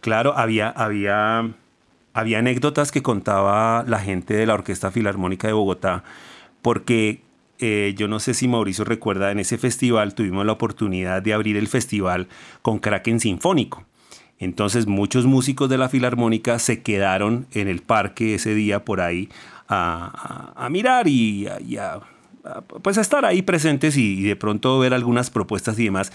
claro, 0.00 0.38
había, 0.38 0.70
había, 0.70 1.50
había 2.14 2.38
anécdotas 2.38 2.92
que 2.92 3.02
contaba 3.02 3.84
la 3.86 3.98
gente 3.98 4.32
de 4.32 4.46
la 4.46 4.54
Orquesta 4.54 4.90
Filarmónica 4.90 5.48
de 5.48 5.52
Bogotá, 5.52 6.02
porque 6.62 7.20
eh, 7.58 7.92
yo 7.94 8.08
no 8.08 8.20
sé 8.20 8.32
si 8.32 8.48
Mauricio 8.48 8.86
recuerda, 8.86 9.32
en 9.32 9.38
ese 9.38 9.58
festival 9.58 10.14
tuvimos 10.14 10.46
la 10.46 10.52
oportunidad 10.52 11.20
de 11.20 11.34
abrir 11.34 11.58
el 11.58 11.68
festival 11.68 12.28
con 12.62 12.78
Kraken 12.78 13.20
Sinfónico. 13.20 13.84
Entonces 14.38 14.86
muchos 14.86 15.26
músicos 15.26 15.68
de 15.68 15.78
la 15.78 15.90
Filarmónica 15.90 16.58
se 16.58 16.82
quedaron 16.82 17.46
en 17.52 17.68
el 17.68 17.82
parque 17.82 18.34
ese 18.34 18.54
día 18.54 18.84
por 18.84 19.02
ahí 19.02 19.28
a, 19.68 20.68
mirar 20.70 21.08
y, 21.08 21.46
a, 21.46 22.00
pues 22.82 22.98
a 22.98 23.00
estar 23.00 23.24
ahí 23.24 23.42
presentes 23.42 23.96
y, 23.96 24.22
de 24.22 24.36
pronto 24.36 24.78
ver 24.78 24.94
algunas 24.94 25.30
propuestas 25.30 25.78
y 25.78 25.84
demás. 25.84 26.12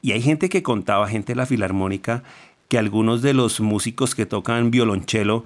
Y 0.00 0.12
hay 0.12 0.22
gente 0.22 0.48
que 0.48 0.62
contaba, 0.62 1.08
gente 1.08 1.32
de 1.32 1.36
la 1.36 1.46
filarmónica, 1.46 2.22
que 2.68 2.78
algunos 2.78 3.22
de 3.22 3.34
los 3.34 3.60
músicos 3.60 4.14
que 4.14 4.26
tocan 4.26 4.70
violonchelo 4.70 5.44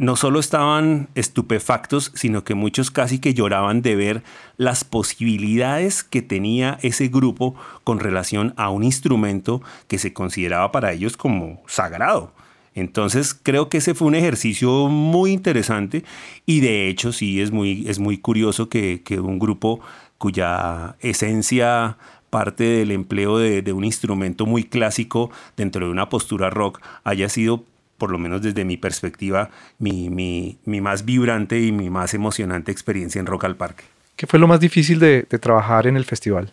no 0.00 0.16
solo 0.16 0.40
estaban 0.40 1.08
estupefactos, 1.14 2.10
sino 2.14 2.42
que 2.42 2.54
muchos 2.54 2.90
casi 2.90 3.18
que 3.18 3.34
lloraban 3.34 3.82
de 3.82 3.96
ver 3.96 4.22
las 4.56 4.82
posibilidades 4.82 6.02
que 6.02 6.22
tenía 6.22 6.78
ese 6.80 7.08
grupo 7.08 7.54
con 7.84 8.00
relación 8.00 8.54
a 8.56 8.70
un 8.70 8.82
instrumento 8.82 9.60
que 9.88 9.98
se 9.98 10.14
consideraba 10.14 10.72
para 10.72 10.92
ellos 10.92 11.18
como 11.18 11.62
sagrado. 11.66 12.32
Entonces 12.74 13.34
creo 13.34 13.68
que 13.68 13.78
ese 13.78 13.94
fue 13.94 14.08
un 14.08 14.14
ejercicio 14.14 14.88
muy 14.88 15.32
interesante 15.32 16.04
y 16.46 16.60
de 16.60 16.88
hecho 16.88 17.12
sí 17.12 17.40
es 17.40 17.50
muy, 17.50 17.88
es 17.88 17.98
muy 17.98 18.18
curioso 18.18 18.68
que, 18.68 19.02
un 19.20 19.38
grupo 19.38 19.80
cuya 20.18 20.96
esencia 21.00 21.96
parte 22.30 22.62
del 22.64 22.92
empleo 22.92 23.38
de, 23.38 23.72
un 23.72 23.84
instrumento 23.84 24.46
muy 24.46 24.64
clásico 24.64 25.30
dentro 25.56 25.86
de 25.86 25.90
una 25.90 26.08
postura 26.08 26.48
rock 26.48 26.80
haya 27.02 27.28
sido 27.28 27.64
por 27.98 28.10
lo 28.10 28.18
menos 28.18 28.40
desde 28.40 28.64
mi 28.64 28.76
perspectiva, 28.76 29.50
mi, 29.78 30.08
mi, 30.08 30.56
mi 30.64 30.80
más 30.80 31.04
vibrante 31.04 31.60
y 31.60 31.72
mi 31.72 31.90
más 31.90 32.14
emocionante 32.14 32.72
experiencia 32.72 33.18
en 33.18 33.26
Rock 33.26 33.44
al 33.44 33.56
Parque. 33.56 33.84
¿Qué 34.16 34.26
fue 34.26 34.38
lo 34.38 34.48
más 34.48 34.58
difícil 34.58 34.98
de, 34.98 35.26
de 35.28 35.38
trabajar 35.38 35.86
en 35.86 35.96
el 35.96 36.06
festival? 36.06 36.50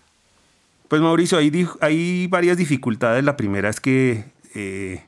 Pues 0.88 1.02
Mauricio, 1.02 1.38
hay, 1.38 1.68
hay 1.82 2.28
varias 2.28 2.58
dificultades. 2.58 3.24
La 3.24 3.38
primera 3.38 3.70
es 3.70 3.80
que 3.80 4.26
eh, 4.56 5.04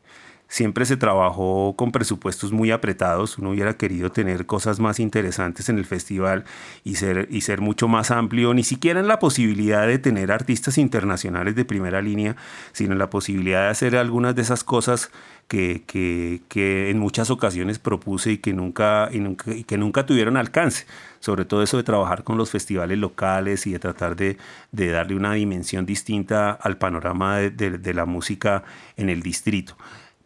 siempre 0.49 0.85
se 0.85 0.97
trabajó 0.97 1.75
con 1.77 1.91
presupuestos 1.91 2.51
muy 2.51 2.71
apretados. 2.71 3.38
Uno 3.38 3.51
hubiera 3.51 3.77
querido 3.77 4.12
tener 4.12 4.45
cosas 4.47 4.79
más 4.79 4.99
interesantes 4.99 5.69
en 5.69 5.77
el 5.77 5.85
festival 5.85 6.43
y 6.83 6.95
ser, 6.95 7.27
y 7.31 7.41
ser 7.41 7.62
mucho 7.62 7.88
más 7.88 8.12
amplio, 8.12 8.53
ni 8.53 8.63
siquiera 8.63 8.99
en 8.99 9.07
la 9.07 9.19
posibilidad 9.19 9.88
de 9.88 9.99
tener 9.99 10.31
artistas 10.31 10.77
internacionales 10.77 11.55
de 11.55 11.65
primera 11.65 12.01
línea, 12.01 12.35
sino 12.73 12.93
en 12.93 12.99
la 12.99 13.09
posibilidad 13.09 13.65
de 13.65 13.69
hacer 13.69 13.95
algunas 13.95 14.35
de 14.35 14.41
esas 14.41 14.63
cosas 14.63 15.12
que, 15.47 15.83
que, 15.88 16.89
en 16.89 16.99
muchas 16.99 17.29
ocasiones 17.29 17.79
propuse 17.79 18.33
y 18.33 18.38
que 18.39 18.53
nunca, 18.53 19.09
y 19.12 19.19
nunca, 19.19 19.51
y 19.53 19.63
que 19.63 19.77
nunca 19.77 20.05
tuvieron 20.05 20.35
alcance. 20.35 20.85
Sobre 21.19 21.45
todo 21.45 21.63
eso 21.63 21.77
de 21.77 21.83
trabajar 21.83 22.23
con 22.23 22.38
los 22.38 22.49
festivales 22.49 22.97
locales 22.97 23.67
y 23.67 23.71
de 23.71 23.79
tratar 23.79 24.15
de, 24.15 24.38
de 24.71 24.89
darle 24.89 25.15
una 25.15 25.33
dimensión 25.33 25.85
distinta 25.85 26.51
al 26.51 26.77
panorama 26.77 27.38
de, 27.38 27.51
de 27.51 27.93
la 27.93 28.05
música 28.05 28.63
en 28.95 29.09
el 29.09 29.21
distrito. 29.21 29.75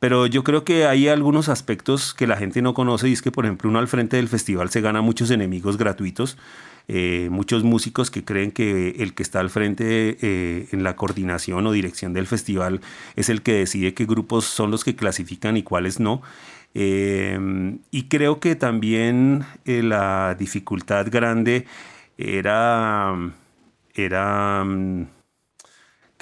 Pero 0.03 0.27
yo 0.27 0.43
creo 0.43 0.65
que 0.65 0.85
hay 0.85 1.07
algunos 1.07 1.47
aspectos 1.47 2.13
que 2.13 2.27
la 2.27 2.35
gente 2.35 2.61
no 2.61 2.73
conoce 2.73 3.07
y 3.07 3.13
es 3.13 3.21
que, 3.21 3.31
por 3.31 3.45
ejemplo, 3.45 3.69
uno 3.69 3.79
al 3.79 3.87
frente 3.87 4.17
del 4.17 4.27
festival 4.27 4.69
se 4.69 4.81
gana 4.81 4.99
muchos 4.99 5.31
enemigos 5.31 5.77
gratuitos. 5.77 6.37
Eh, 6.89 7.29
muchos 7.31 7.63
músicos 7.63 8.11
que 8.11 8.25
creen 8.25 8.51
que 8.51 8.97
el 8.99 9.13
que 9.13 9.23
está 9.23 9.39
al 9.39 9.49
frente 9.49 10.17
eh, 10.21 10.67
en 10.73 10.83
la 10.83 10.97
coordinación 10.97 11.65
o 11.67 11.71
dirección 11.71 12.11
del 12.11 12.27
festival 12.27 12.81
es 13.15 13.29
el 13.29 13.41
que 13.43 13.53
decide 13.53 13.93
qué 13.93 14.05
grupos 14.05 14.43
son 14.43 14.71
los 14.71 14.83
que 14.83 14.97
clasifican 14.97 15.55
y 15.55 15.63
cuáles 15.63 16.01
no. 16.01 16.21
Eh, 16.73 17.77
y 17.89 18.03
creo 18.09 18.41
que 18.41 18.57
también 18.57 19.45
la 19.63 20.35
dificultad 20.37 21.07
grande 21.09 21.65
era, 22.17 23.15
era 23.95 24.65
mm, 24.65 25.05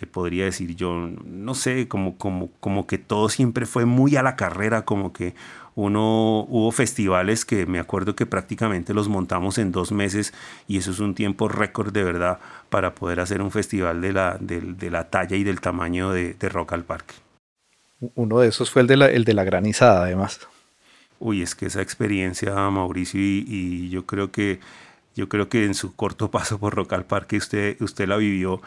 que 0.02 0.08
podría 0.08 0.46
decir 0.46 0.76
yo, 0.76 1.12
no 1.26 1.54
sé, 1.54 1.88
como, 1.88 2.18
como, 2.18 2.50
como 2.60 2.88
que 2.88 2.98
todo 2.98 3.30
siempre 3.30 3.68
fue 3.68 3.86
muy 3.86 4.16
a 4.16 4.24
la 4.24 4.36
carrera, 4.36 4.84
como 4.84 5.14
que 5.14 5.36
uno 5.76 6.40
hubo 6.50 6.72
festivales 6.72 7.46
que 7.46 7.68
me 7.68 7.78
acuerdo 7.78 8.16
que 8.16 8.26
prácticamente 8.26 8.96
los 8.96 9.10
montamos 9.10 9.60
en 9.60 9.72
dos 9.72 9.92
meses 9.92 10.34
y 10.68 10.80
eso 10.80 10.90
es 10.90 11.00
un 11.00 11.14
tiempo 11.14 11.50
récord 11.50 11.94
de 11.94 12.04
verdad 12.04 12.40
para 12.72 12.96
poder 12.96 13.20
hacer 13.20 13.44
un 13.44 13.52
festival 13.52 14.02
de 14.02 14.12
la, 14.12 14.38
de, 14.40 14.90
la 14.90 15.12
talla 15.12 15.38
y 15.38 15.44
del 15.44 15.62
tamaño 15.62 16.10
de, 16.10 16.36
Rock 16.50 16.74
al 16.74 16.84
Parque. 16.84 17.14
Uno 18.16 18.40
de 18.40 18.48
esos 18.48 18.72
fue 18.72 18.82
el 18.82 18.88
de 18.88 18.98
la, 18.98 19.06
el 19.06 19.24
de 19.24 19.36
la 19.36 19.44
granizada, 19.44 20.06
además. 20.06 20.40
Uy, 21.20 21.44
es 21.44 21.54
que 21.54 21.68
esa 21.68 21.84
experiencia, 21.84 22.56
Mauricio, 22.72 23.22
y, 23.22 23.46
y 23.48 23.90
yo 23.90 24.08
creo 24.08 24.32
que 24.32 24.60
yo 25.16 25.28
creo 25.30 25.50
que 25.50 25.66
en 25.66 25.74
su 25.74 25.96
corto 25.96 26.32
paso 26.32 26.58
por 26.58 26.74
Rock 26.74 26.94
al 26.94 27.06
Parque 27.06 27.38
usted, 27.38 27.80
usted 27.82 28.08
la 28.08 28.18
vivió 28.18 28.62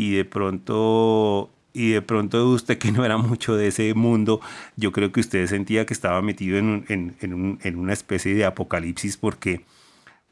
y 0.00 0.12
de 0.12 0.24
pronto 0.24 1.50
y 1.74 1.90
de 1.90 2.00
pronto 2.00 2.48
usted 2.48 2.78
que 2.78 2.90
no 2.90 3.04
era 3.04 3.18
mucho 3.18 3.54
de 3.54 3.68
ese 3.68 3.92
mundo, 3.92 4.40
yo 4.76 4.92
creo 4.92 5.12
que 5.12 5.20
usted 5.20 5.46
sentía 5.46 5.84
que 5.84 5.92
estaba 5.92 6.22
metido 6.22 6.56
en, 6.58 6.86
en, 6.88 7.58
en, 7.62 7.78
una 7.78 7.92
especie 7.92 8.34
de 8.34 8.46
apocalipsis 8.46 9.18
porque, 9.18 9.60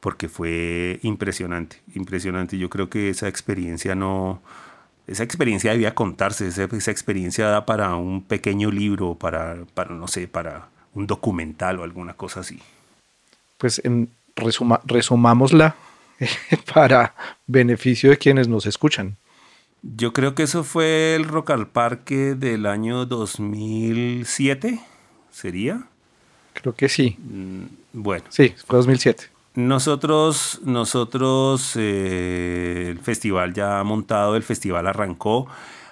porque 0.00 0.28
fue 0.28 0.98
impresionante, 1.02 1.76
impresionante. 1.94 2.56
Yo 2.58 2.70
creo 2.70 2.88
que 2.88 3.10
esa 3.10 3.28
experiencia 3.28 3.94
no, 3.94 4.40
esa 5.06 5.22
experiencia 5.22 5.70
debía 5.70 5.94
contarse, 5.94 6.48
esa, 6.48 6.64
esa 6.64 6.90
experiencia 6.90 7.46
da 7.46 7.66
para 7.66 7.94
un 7.94 8.22
pequeño 8.22 8.70
libro, 8.70 9.14
para, 9.16 9.64
para, 9.74 9.94
no 9.94 10.08
sé, 10.08 10.26
para 10.28 10.70
un 10.94 11.06
documental 11.06 11.78
o 11.78 11.84
alguna 11.84 12.14
cosa 12.14 12.40
así. 12.40 12.58
Pues 13.58 13.82
resumámosla 14.86 15.76
para 16.74 17.14
beneficio 17.46 18.10
de 18.10 18.16
quienes 18.16 18.48
nos 18.48 18.66
escuchan. 18.66 19.16
Yo 19.82 20.12
creo 20.12 20.34
que 20.34 20.42
eso 20.42 20.64
fue 20.64 21.14
el 21.14 21.24
Rock 21.24 21.50
al 21.50 21.68
Parque 21.68 22.34
del 22.34 22.66
año 22.66 23.06
2007, 23.06 24.80
¿sería? 25.30 25.84
Creo 26.54 26.74
que 26.74 26.88
sí. 26.88 27.16
Mm, 27.18 27.64
bueno. 27.92 28.24
Sí, 28.28 28.54
fue 28.66 28.76
2007. 28.76 29.38
Nosotros, 29.54 30.60
nosotros, 30.64 31.72
eh, 31.76 32.86
el 32.90 32.98
festival 33.00 33.54
ya 33.54 33.82
montado, 33.84 34.36
el 34.36 34.42
festival 34.42 34.86
arrancó, 34.86 35.48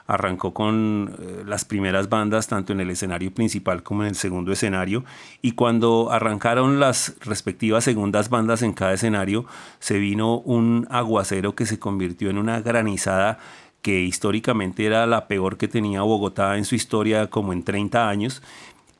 arrancó 0.07 0.53
con 0.55 1.17
eh, 1.19 1.43
las 1.45 1.65
primeras 1.65 2.09
bandas, 2.09 2.47
tanto 2.47 2.73
en 2.73 2.81
el 2.81 2.91
escenario 2.91 3.33
principal 3.33 3.83
como 3.83 4.03
en 4.03 4.11
el 4.11 4.15
segundo 4.15 4.53
escenario, 4.53 5.05
y 5.43 5.53
cuando 5.53 6.11
arrancaron 6.13 6.79
las 6.79 7.17
respectivas 7.21 7.85
segundas 7.85 8.31
bandas 8.31 8.63
en 8.63 8.73
cada 8.73 8.93
escenario, 8.93 9.47
se 9.81 9.99
vino 9.99 10.39
un 10.39 10.87
aguacero 10.91 11.55
que 11.55 11.67
se 11.67 11.79
convirtió 11.79 12.31
en 12.31 12.39
una 12.39 12.61
granizada 12.61 13.39
que 13.87 14.01
históricamente 14.01 14.85
era 14.85 15.07
la 15.07 15.29
peor 15.29 15.59
que 15.59 15.69
tenía 15.69 16.03
Bogotá 16.03 16.59
en 16.59 16.65
su 16.65 16.75
historia 16.75 17.31
como 17.31 17.53
en 17.53 17.63
30 17.63 18.09
años, 18.09 18.43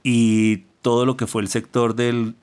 y 0.05 0.59
todo 0.81 1.05
lo 1.05 1.17
que 1.17 1.27
fue 1.27 1.43
el 1.43 1.49
sector 1.49 1.97
del, 1.97 2.37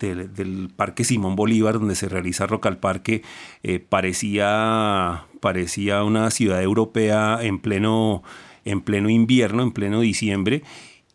Parque 0.76 1.06
Simón 1.06 1.38
Bolívar, 1.38 1.76
donde 1.80 1.96
se 1.96 2.10
realiza 2.10 2.46
Rock 2.46 2.66
al 2.66 2.80
Parque, 2.80 3.22
eh, 3.64 3.80
parecía, 3.80 5.24
parecía 5.40 6.04
una 6.04 6.30
ciudad 6.32 6.62
europea 6.62 7.40
en 7.42 7.60
pleno, 7.60 8.24
en 8.66 8.82
pleno 8.82 9.10
invierno, 9.10 9.64
en 9.64 9.72
pleno 9.72 10.02
diciembre, 10.02 10.64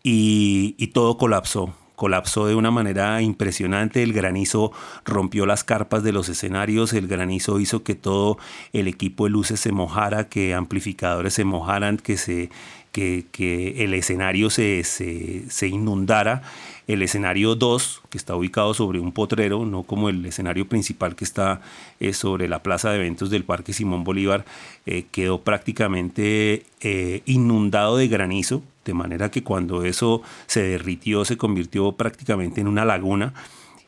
y 0.02 0.86
todo 0.94 1.18
colapsó 1.18 1.74
colapsó 1.98 2.46
de 2.46 2.54
una 2.54 2.70
manera 2.70 3.20
impresionante, 3.22 4.04
el 4.04 4.12
granizo 4.12 4.70
rompió 5.04 5.46
las 5.46 5.64
carpas 5.64 6.04
de 6.04 6.12
los 6.12 6.28
escenarios, 6.28 6.92
el 6.92 7.08
granizo 7.08 7.58
hizo 7.58 7.82
que 7.82 7.96
todo 7.96 8.38
el 8.72 8.87
equipo 8.87 9.24
de 9.24 9.30
luces 9.30 9.58
se 9.58 9.72
mojara, 9.72 10.28
que 10.28 10.54
amplificadores 10.54 11.34
se 11.34 11.42
mojaran, 11.42 11.96
que, 11.96 12.16
se, 12.16 12.50
que, 12.92 13.26
que 13.32 13.82
el 13.82 13.94
escenario 13.94 14.48
se, 14.48 14.84
se, 14.84 15.50
se 15.50 15.66
inundara. 15.66 16.42
El 16.87 17.02
escenario 17.02 17.56
2, 17.56 18.02
que 18.11 18.16
está 18.16 18.37
ubicado 18.37 18.74
sobre 18.74 19.00
un 19.00 19.11
potrero, 19.11 19.66
no 19.66 19.82
como 19.82 20.08
el 20.08 20.24
escenario 20.24 20.68
principal 20.68 21.16
que 21.16 21.24
está 21.24 21.62
eh, 21.98 22.12
sobre 22.12 22.46
la 22.46 22.62
plaza 22.62 22.90
de 22.90 22.98
eventos 22.98 23.28
del 23.28 23.42
Parque 23.42 23.72
Simón 23.72 24.04
Bolívar, 24.04 24.44
eh, 24.87 25.04
quedó 25.11 25.40
prácticamente 25.40 26.62
eh, 26.80 27.22
inundado 27.26 27.96
de 27.96 28.06
granizo, 28.06 28.62
de 28.88 28.94
manera 28.94 29.31
que 29.31 29.44
cuando 29.44 29.85
eso 29.85 30.22
se 30.46 30.62
derritió 30.62 31.24
se 31.24 31.37
convirtió 31.37 31.92
prácticamente 31.92 32.61
en 32.61 32.68
una 32.68 32.85
laguna. 32.85 33.35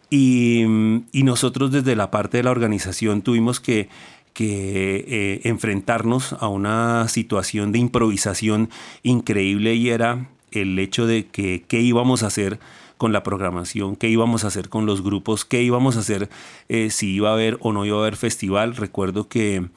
Y, 0.09 0.65
nosotros 1.13 1.71
desde 1.71 1.95
la 1.95 2.11
parte 2.11 2.39
de 2.39 2.43
la 2.43 2.51
organización 2.51 3.23
tuvimos 3.23 3.61
que 3.61 3.89
que 4.33 5.41
enfrentarnos 5.45 6.35
a 6.35 6.47
una 6.47 7.09
situación 7.09 7.73
de 7.73 7.81
improvisación 7.81 8.71
increíble 9.03 9.75
y 9.75 9.91
era 9.91 10.29
el 10.53 10.79
hecho 10.79 11.07
de 11.07 11.27
que 11.27 11.65
qué 11.67 11.81
íbamos 11.81 12.23
a 12.23 12.29
hacer 12.29 12.61
con 13.01 13.15
la 13.15 13.23
programación, 13.23 13.97
qué 13.97 14.11
íbamos 14.11 14.45
a 14.45 14.49
hacer 14.49 14.69
con 14.69 14.85
los 14.85 15.03
grupos, 15.03 15.47
qué 15.47 15.63
íbamos 15.63 15.97
a 15.97 16.01
hacer 16.01 16.29
eh, 16.69 16.91
si 16.91 17.15
iba 17.15 17.31
a 17.31 17.33
haber 17.33 17.57
o 17.61 17.73
no 17.73 17.87
iba 17.87 17.97
a 17.97 18.01
haber 18.01 18.15
festival. 18.15 18.77
Recuerdo 18.77 19.27
que, 19.27 19.69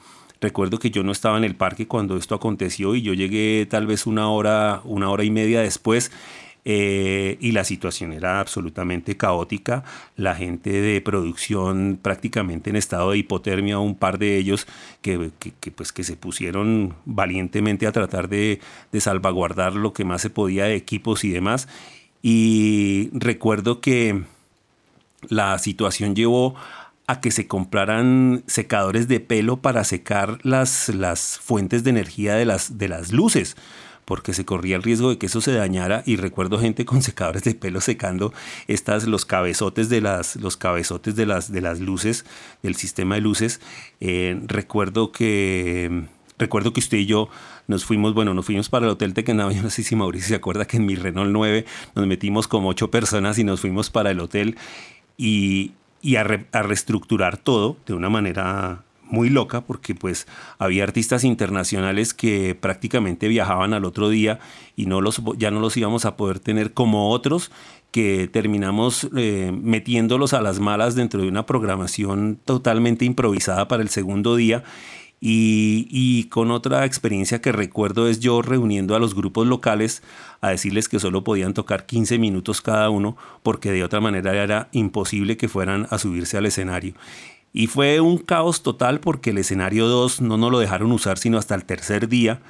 recuerdo 0.44 0.78
que 0.78 0.90
yo 0.90 1.02
no 1.02 1.10
estaba 1.10 1.38
en 1.38 1.44
el 1.44 1.56
parque 1.56 1.88
cuando 1.88 2.16
esto 2.16 2.34
aconteció 2.34 2.94
y 2.94 3.02
yo 3.02 3.14
llegué 3.14 3.66
tal 3.68 3.86
vez 3.86 4.06
una 4.06 4.28
hora, 4.28 4.82
una 4.84 5.10
hora 5.10 5.24
y 5.24 5.30
media 5.30 5.60
después. 5.60 6.12
Eh, 6.66 7.36
y 7.40 7.52
la 7.52 7.64
situación 7.64 8.12
era 8.12 8.40
absolutamente 8.40 9.16
caótica. 9.16 9.84
La 10.16 10.34
gente 10.34 10.70
de 10.70 11.00
producción 11.00 11.98
prácticamente 12.00 12.70
en 12.70 12.76
estado 12.76 13.10
de 13.10 13.18
hipotermia, 13.18 13.78
un 13.78 13.94
par 13.94 14.18
de 14.18 14.38
ellos 14.38 14.66
que, 15.02 15.30
pues, 15.74 15.92
que 15.92 16.04
se 16.04 16.16
pusieron 16.16 16.94
valientemente 17.04 17.86
a 17.86 17.92
tratar 17.92 18.28
de, 18.28 18.60
de 18.92 19.00
salvaguardar 19.00 19.74
lo 19.74 19.92
que 19.92 20.04
más 20.04 20.22
se 20.22 20.30
podía 20.30 20.64
de 20.64 20.76
equipos 20.76 21.24
y 21.24 21.30
demás. 21.30 21.68
Y 22.22 23.10
recuerdo 23.12 23.80
que 23.80 24.22
la 25.28 25.58
situación 25.58 26.14
llevó 26.14 26.54
a 27.06 27.20
que 27.20 27.30
se 27.30 27.46
compraran 27.46 28.44
secadores 28.46 29.08
de 29.08 29.20
pelo 29.20 29.58
para 29.58 29.84
secar 29.84 30.38
las, 30.42 30.88
las 30.88 31.38
fuentes 31.38 31.84
de 31.84 31.90
energía 31.90 32.34
de 32.34 32.46
las, 32.46 32.78
de 32.78 32.88
las 32.88 33.12
luces 33.12 33.56
porque 34.04 34.34
se 34.34 34.44
corría 34.44 34.76
el 34.76 34.82
riesgo 34.82 35.10
de 35.10 35.18
que 35.18 35.26
eso 35.26 35.40
se 35.40 35.52
dañara. 35.52 36.02
Y 36.06 36.16
recuerdo 36.16 36.58
gente 36.58 36.84
con 36.84 37.02
secadores 37.02 37.42
de 37.44 37.54
pelo 37.54 37.80
secando 37.80 38.32
estas 38.68 39.06
los 39.06 39.24
cabezotes 39.24 39.88
de 39.88 40.00
las 40.00 40.36
los 40.36 40.56
cabezotes 40.56 41.16
de 41.16 41.26
las 41.26 41.50
de 41.50 41.60
las 41.60 41.80
luces 41.80 42.24
del 42.62 42.74
sistema 42.74 43.14
de 43.16 43.22
luces. 43.22 43.60
Eh, 44.00 44.40
recuerdo 44.46 45.12
que 45.12 46.04
recuerdo 46.38 46.72
que 46.72 46.80
usted 46.80 46.98
y 46.98 47.06
yo 47.06 47.28
nos 47.66 47.84
fuimos, 47.84 48.12
bueno, 48.12 48.34
nos 48.34 48.44
fuimos 48.44 48.68
para 48.68 48.86
el 48.86 48.92
Hotel 48.92 49.14
Tequendama, 49.14 49.52
yo 49.54 49.62
no 49.62 49.70
sé 49.70 49.82
si 49.82 49.96
Mauricio 49.96 50.28
se 50.28 50.34
acuerda 50.34 50.66
que 50.66 50.76
en 50.76 50.86
mi 50.86 50.96
Renault 50.96 51.30
9 51.32 51.64
nos 51.94 52.06
metimos 52.06 52.48
como 52.48 52.68
ocho 52.68 52.90
personas 52.90 53.38
y 53.38 53.44
nos 53.44 53.60
fuimos 53.60 53.90
para 53.90 54.10
el 54.10 54.20
hotel. 54.20 54.56
Y, 55.16 55.72
a, 56.16 56.62
reestructurar 56.62 57.36
todo 57.36 57.76
de 57.86 57.94
una 57.94 58.10
manera 58.10 58.82
muy 59.02 59.28
loca 59.28 59.60
porque 59.60 59.94
pues 59.94 60.26
había 60.58 60.82
artistas 60.82 61.24
internacionales 61.24 62.14
que 62.14 62.54
prácticamente 62.54 63.28
viajaban 63.28 63.74
al 63.74 63.84
otro 63.84 64.08
día 64.08 64.40
y 64.76 64.86
no 64.86 65.00
los, 65.00 65.22
ya 65.36 65.50
no 65.50 65.60
los 65.60 65.76
íbamos 65.76 66.04
a 66.04 66.16
poder 66.16 66.40
tener 66.40 66.72
como 66.72 67.10
otros 67.10 67.50
que 67.90 68.28
terminamos 68.28 69.08
eh, 69.16 69.52
metiéndolos 69.52 70.32
a 70.32 70.40
las 70.40 70.58
malas 70.58 70.96
dentro 70.96 71.22
de 71.22 71.28
una 71.28 71.46
programación 71.46 72.40
totalmente 72.44 73.04
improvisada 73.04 73.68
para 73.68 73.82
el 73.82 73.88
segundo 73.88 74.34
día 74.36 74.64
y, 75.26 76.24
con 76.24 76.50
otra 76.50 76.84
experiencia 76.84 77.40
que 77.40 77.50
recuerdo 77.50 78.08
es 78.08 78.20
yo 78.20 78.42
reuniendo 78.42 78.94
a 78.94 78.98
los 78.98 79.14
grupos 79.14 79.46
locales 79.46 80.02
a 80.42 80.50
decirles 80.50 80.86
que 80.86 81.00
solo 81.00 81.24
podían 81.24 81.54
tocar 81.54 81.86
15 81.86 82.18
minutos 82.18 82.60
cada 82.60 82.90
uno 82.90 83.16
porque 83.42 83.72
de 83.72 83.84
otra 83.84 84.02
manera 84.02 84.34
era 84.34 84.68
imposible 84.72 85.38
que 85.38 85.48
fueran 85.48 85.86
a 85.88 85.96
subirse 85.96 86.36
al 86.36 86.44
escenario. 86.44 86.92
Y 87.54 87.68
fue 87.68 88.00
un 88.00 88.18
caos 88.18 88.62
total 88.62 89.00
porque 89.00 89.30
el 89.30 89.38
escenario 89.38 89.86
2 89.86 90.20
no 90.20 90.36
nos 90.36 90.52
lo 90.52 90.58
dejaron 90.58 90.92
usar 90.92 91.16
sino 91.16 91.38
hasta 91.38 91.54
el 91.54 91.64
tercer 91.64 92.10
día. 92.10 92.42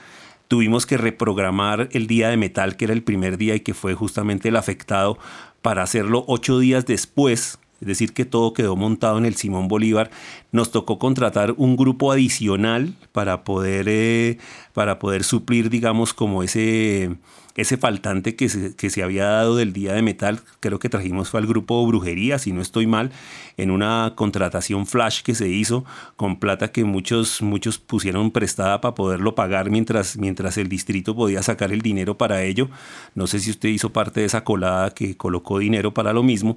Tuvimos 0.48 0.84
que 0.84 0.96
reprogramar 0.96 1.88
el 1.92 2.08
día 2.08 2.28
de 2.30 2.36
metal, 2.36 2.76
que 2.76 2.86
era 2.86 2.94
el 2.94 3.04
primer 3.04 3.38
día 3.38 3.54
y 3.54 3.60
que 3.60 3.74
fue 3.74 3.94
justamente 3.94 4.48
el 4.48 4.56
afectado, 4.56 5.16
para 5.62 5.84
hacerlo 5.84 6.24
ocho 6.26 6.58
días 6.58 6.86
después, 6.86 7.60
es 7.84 7.88
decir, 7.88 8.14
que 8.14 8.24
todo 8.24 8.54
quedó 8.54 8.76
montado 8.76 9.18
en 9.18 9.26
el 9.26 9.34
Simón 9.34 9.68
Bolívar. 9.68 10.10
Nos 10.52 10.70
tocó 10.70 10.98
contratar 10.98 11.52
un 11.58 11.76
grupo 11.76 12.12
adicional 12.12 12.94
para 13.12 13.44
poder, 13.44 13.84
eh, 13.90 14.38
para 14.72 14.98
poder 14.98 15.22
suplir, 15.22 15.68
digamos, 15.68 16.14
como 16.14 16.42
ese, 16.42 17.10
ese 17.56 17.76
faltante 17.76 18.36
que 18.36 18.48
se, 18.48 18.74
que 18.74 18.88
se, 18.88 19.02
había 19.02 19.26
dado 19.26 19.56
del 19.56 19.74
día 19.74 19.92
de 19.92 20.00
metal. 20.00 20.40
Creo 20.60 20.78
que 20.78 20.88
trajimos 20.88 21.28
fue 21.28 21.40
al 21.40 21.46
grupo 21.46 21.86
Brujería, 21.86 22.38
si 22.38 22.52
no 22.52 22.62
estoy 22.62 22.86
mal, 22.86 23.12
en 23.58 23.70
una 23.70 24.14
contratación 24.16 24.86
flash 24.86 25.20
que 25.20 25.34
se 25.34 25.50
hizo 25.50 25.84
con 26.16 26.40
plata 26.40 26.72
que 26.72 26.84
muchos, 26.84 27.42
muchos 27.42 27.78
pusieron 27.78 28.30
prestada 28.30 28.80
para 28.80 28.94
poderlo 28.94 29.34
pagar 29.34 29.68
mientras, 29.68 30.16
mientras 30.16 30.56
el 30.56 30.70
distrito 30.70 31.14
podía 31.14 31.42
sacar 31.42 31.70
el 31.70 31.82
dinero 31.82 32.16
para 32.16 32.42
ello. 32.44 32.70
No 33.14 33.26
sé 33.26 33.40
si 33.40 33.50
usted 33.50 33.68
hizo 33.68 33.92
parte 33.92 34.20
de 34.20 34.26
esa 34.26 34.42
colada 34.42 34.94
que 34.94 35.18
colocó 35.18 35.58
dinero 35.58 35.92
para 35.92 36.14
lo 36.14 36.22
mismo. 36.22 36.56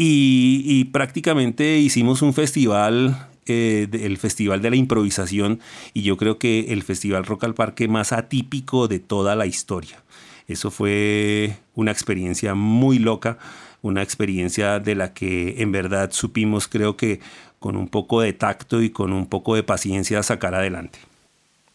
Y, 0.00 0.84
prácticamente 0.92 1.78
hicimos 1.78 2.22
un 2.22 2.32
festival, 2.32 3.26
eh, 3.46 3.88
el 3.92 4.16
Festival 4.16 4.62
de 4.62 4.70
la 4.70 4.76
Improvisación, 4.76 5.58
y 5.92 6.02
yo 6.02 6.16
creo 6.16 6.38
que 6.38 6.72
el 6.72 6.84
Festival 6.84 7.24
Rock 7.24 7.42
al 7.42 7.54
Parque 7.54 7.88
más 7.88 8.12
atípico 8.12 8.86
de 8.86 9.00
toda 9.00 9.34
la 9.34 9.46
historia. 9.46 10.00
Eso 10.46 10.70
fue 10.70 11.56
una 11.74 11.90
experiencia 11.90 12.54
muy 12.54 13.00
loca, 13.00 13.38
una 13.82 14.02
experiencia 14.02 14.78
de 14.78 14.94
la 14.94 15.12
que 15.14 15.60
en 15.60 15.72
verdad 15.72 16.12
supimos, 16.12 16.68
creo 16.68 16.96
que 16.96 17.18
con 17.58 17.76
un 17.76 17.88
poco 17.88 18.20
de 18.20 18.32
tacto 18.32 18.80
y 18.80 18.90
con 18.90 19.12
un 19.12 19.26
poco 19.26 19.56
de 19.56 19.64
paciencia 19.64 20.22
sacar 20.22 20.54
adelante. 20.54 21.00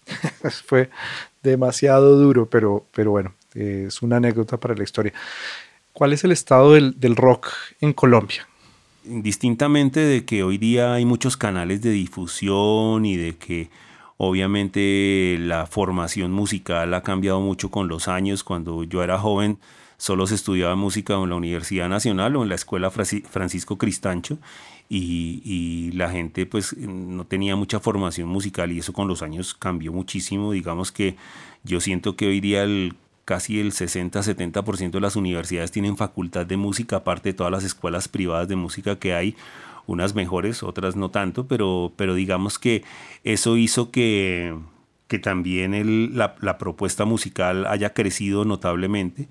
fue 0.65 0.89
demasiado 1.41 2.17
duro, 2.17 2.49
pero, 2.49 2.85
pero 2.93 3.11
bueno, 3.11 3.33
es 3.53 4.01
una 4.01 4.15
anécdota 4.15 4.57
para 4.57 4.75
la 4.75 4.83
historia. 4.83 5.13
¿Cuál 5.93 6.11
es 6.11 6.23
el 6.23 6.31
estado 6.31 6.73
del, 6.73 7.15
rock 7.15 7.49
en 7.79 7.93
Colombia? 7.93 8.47
Indistintamente 9.05 9.99
de 9.99 10.25
que 10.25 10.41
hoy 10.41 10.57
día 10.57 10.95
hay 10.95 11.05
muchos 11.05 11.37
canales 11.37 11.83
de 11.83 11.91
difusión 11.91 13.05
y 13.05 13.15
de 13.15 13.35
que 13.35 13.69
obviamente 14.17 15.37
la 15.39 15.67
formación 15.67 16.31
musical 16.31 16.95
ha 16.95 17.03
cambiado 17.03 17.41
mucho 17.41 17.69
con 17.69 17.87
los 17.87 18.07
años. 18.07 18.43
Cuando 18.43 18.83
yo 18.83 19.03
era 19.03 19.19
joven 19.19 19.59
solo 19.97 20.25
se 20.25 20.33
estudiaba 20.33 20.75
música 20.75 21.13
en 21.13 21.29
la 21.29 21.35
Universidad 21.35 21.89
Nacional 21.89 22.35
o 22.35 22.43
en 22.43 22.49
la 22.49 22.55
Escuela 22.55 22.89
Francisco 22.89 23.77
Cristancho 23.77 24.39
y, 24.89 25.41
y, 25.45 25.91
la 25.91 26.09
gente 26.09 26.45
pues 26.47 26.75
no 26.75 27.25
tenía 27.25 27.55
mucha 27.55 27.79
formación 27.79 28.27
musical 28.27 28.71
y 28.71 28.79
eso 28.79 28.93
con 28.93 29.07
los 29.07 29.21
años 29.21 29.53
cambió 29.53 29.93
muchísimo. 29.93 30.53
Digamos 30.53 30.91
que 30.91 31.15
yo 31.63 31.79
siento 31.79 32.15
que 32.15 32.27
hoy 32.27 32.41
día 32.41 32.63
el 32.63 32.95
casi 33.25 33.59
el 33.59 33.71
60-70% 33.71 34.91
de 34.91 35.01
las 35.01 35.15
universidades 35.15 35.71
tienen 35.71 35.97
facultad 35.97 36.45
de 36.45 36.57
música, 36.57 36.97
aparte 36.97 37.29
de 37.29 37.33
todas 37.33 37.51
las 37.51 37.63
escuelas 37.63 38.07
privadas 38.07 38.47
de 38.47 38.55
música 38.55 38.97
que 38.97 39.13
hay, 39.13 39.35
unas 39.85 40.15
mejores, 40.15 40.63
otras 40.63 40.95
no 40.95 41.11
tanto, 41.11 41.47
pero, 41.47 41.91
pero 41.95 42.15
digamos 42.15 42.59
que 42.59 42.83
eso 43.23 43.57
hizo 43.57 43.91
que, 43.91 44.55
que 45.07 45.19
también 45.19 46.17
la, 46.17 46.35
la, 46.39 46.57
propuesta 46.57 47.05
musical 47.05 47.65
haya 47.65 47.93
crecido 47.93 48.45
notablemente. 48.45 49.27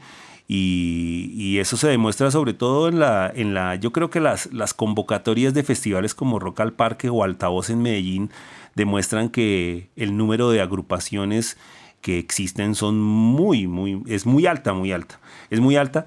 Y, 0.49 1.33
y, 1.35 1.59
eso 1.61 1.77
se 1.77 1.89
demuestra 1.89 2.31
sobre 2.31 2.53
todo 2.53 2.89
en 2.89 2.99
la, 2.99 3.33
en 3.35 3.55
la 3.55 3.77
yo 3.77 3.93
creo 3.93 4.11
que 4.11 4.21
las, 4.21 4.53
las 4.53 4.75
convocatorias 4.75 5.55
de 5.55 5.63
festivales 5.63 6.15
como 6.15 6.39
Rock 6.39 6.61
al 6.61 6.73
Parque 6.75 7.09
o 7.09 7.25
Altavoz 7.25 7.71
en 7.71 7.81
Medellín 7.81 8.31
demuestran 8.75 9.31
que 9.31 9.89
el 9.97 10.17
número 10.17 10.51
de 10.51 10.61
agrupaciones 10.61 11.57
que 12.03 12.19
existen 12.19 12.75
son 12.75 13.01
muy, 13.01 13.67
muy, 13.67 14.03
es 14.07 14.27
muy 14.27 14.45
alta, 14.47 14.75
muy 14.75 14.93
alta. 14.93 15.19
Es 15.49 15.61
muy 15.61 15.77
alta. 15.77 16.07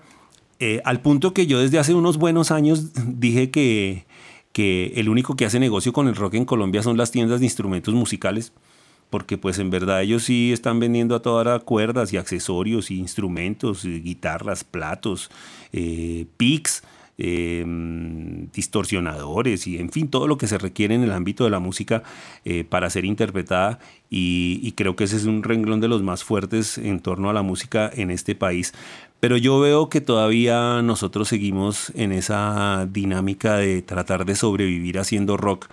Eh, 0.59 0.81
al 0.85 1.01
punto 1.01 1.33
que 1.33 1.47
yo 1.47 1.59
desde 1.59 1.79
hace 1.79 1.93
unos 1.93 2.17
buenos 2.17 2.51
años 2.51 2.91
dije 3.07 3.49
que, 3.49 4.05
que 4.51 4.93
el 4.97 5.09
único 5.09 5.35
que 5.35 5.45
hace 5.45 5.59
negocio 5.59 5.93
con 5.93 6.07
el 6.07 6.15
rock 6.15 6.35
en 6.35 6.45
Colombia 6.45 6.83
son 6.83 6.97
las 6.97 7.11
tiendas 7.11 7.39
de 7.39 7.45
instrumentos 7.45 7.93
musicales, 7.93 8.53
porque 9.09 9.37
pues 9.37 9.57
en 9.57 9.69
verdad 9.69 10.03
ellos 10.03 10.23
sí 10.23 10.51
están 10.51 10.79
vendiendo 10.79 11.15
a 11.15 11.21
toda 11.21 11.41
hora 11.41 11.59
cuerdas 11.59 12.11
y 12.13 12.17
accesorios 12.17 12.91
y 12.91 12.99
instrumentos, 12.99 13.85
guitarras, 13.85 14.63
platos, 14.63 15.31
eh, 15.71 16.25
picks 16.37 16.83
Em, 17.17 18.51
distorsionadores 18.51 19.67
y 19.67 19.77
en 19.77 19.89
fin, 19.89 20.09
todo 20.09 20.27
lo 20.27 20.37
que 20.37 20.47
se 20.47 20.57
requiere 20.57 20.95
en 20.95 21.03
el 21.03 21.13
ámbito 21.13 21.45
de 21.45 21.49
la 21.49 21.59
música 21.59 22.03
eh, 22.43 22.65
para 22.65 22.89
ser 22.89 23.05
interpretada 23.05 23.79
y, 24.09 24.73
creo 24.73 24.97
que 24.97 25.05
ese 25.05 25.15
es 25.15 25.23
un 25.23 25.41
renglón 25.41 25.79
de 25.79 25.87
los 25.87 26.03
más 26.03 26.25
fuertes 26.25 26.77
en 26.77 26.99
torno 26.99 27.29
a 27.29 27.33
la 27.33 27.41
música 27.41 27.89
en 27.93 28.11
este 28.11 28.35
país. 28.35 28.73
Pero 29.21 29.37
yo 29.37 29.61
veo 29.61 29.87
que 29.87 30.01
todavía 30.01 30.81
nosotros 30.81 31.29
seguimos 31.29 31.93
en 31.95 32.11
esa 32.11 32.85
dinámica 32.91 33.55
de 33.57 33.81
tratar 33.81 34.25
de 34.25 34.35
sobrevivir 34.35 34.99
haciendo 34.99 35.37
rock. 35.37 35.69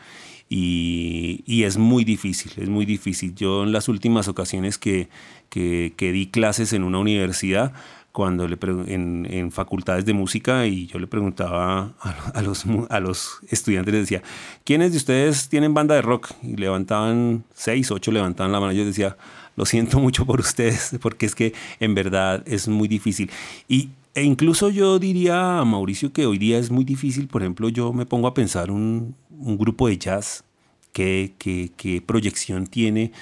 Y, 0.49 1.65
es 1.65 1.77
muy 1.77 2.05
difícil, 2.05 2.53
es 2.57 2.69
muy 2.69 2.85
difícil. 2.87 3.35
Yo 3.35 3.65
en 3.65 3.73
las 3.73 3.89
últimas 3.89 4.29
ocasiones 4.29 4.79
que, 4.79 5.09
que, 5.49 5.95
que 5.97 6.13
di 6.13 6.27
clases 6.27 6.73
en 6.73 6.85
una 6.85 6.99
universidad, 6.99 7.73
cuando 8.13 8.47
le 8.47 8.59
en, 8.89 9.27
en, 9.29 9.51
facultades 9.51 10.05
de 10.05 10.13
música 10.13 10.67
y 10.67 10.87
yo 10.87 10.99
le 10.99 11.07
preguntaba 11.07 11.95
a, 12.35 12.43
los, 12.43 12.65
a 12.91 13.01
los 13.01 13.41
estudiantes, 13.49 13.93
les 13.93 14.03
decía, 14.03 14.23
¿quiénes 14.65 14.93
de 14.93 14.99
ustedes 14.99 15.49
tienen 15.49 15.73
banda 15.73 15.95
de 15.95 16.03
rock? 16.03 16.31
Y 16.43 16.57
levantaban 16.57 17.45
seis, 17.55 17.91
ocho, 17.91 18.13
levantaban 18.13 18.53
la 18.53 18.61
mano. 18.61 18.73
Yo 18.73 18.85
decía, 18.85 19.17
lo 19.57 19.65
siento 19.65 19.99
mucho 19.99 20.27
por 20.27 20.41
ustedes, 20.41 20.97
porque 21.01 21.27
es 21.27 21.35
que 21.35 21.55
en 21.81 21.95
verdad 21.95 22.43
es 22.47 22.69
muy 22.69 22.87
difícil. 22.87 23.31
Y, 23.67 23.89
e 24.15 24.23
incluso 24.23 24.69
yo 24.69 24.99
diría 24.99 25.61
a 25.61 25.65
Mauricio 25.65 26.13
que 26.13 26.27
hoy 26.27 26.37
día 26.37 26.59
es 26.59 26.71
muy 26.71 26.85
difícil, 26.85 27.29
por 27.29 27.43
ejemplo, 27.43 27.71
yo 27.71 27.95
me 27.95 28.05
pongo 28.05 28.29
a 28.29 28.35
pensar 28.35 28.71
un, 28.71 29.15
un 29.31 29.57
grupo 29.57 29.89
de 29.89 29.97
jazz, 29.97 30.45
qué, 30.93 31.33
qué, 31.39 31.71
qué 31.79 32.03
proyección 32.03 32.67
tiene 32.67 33.13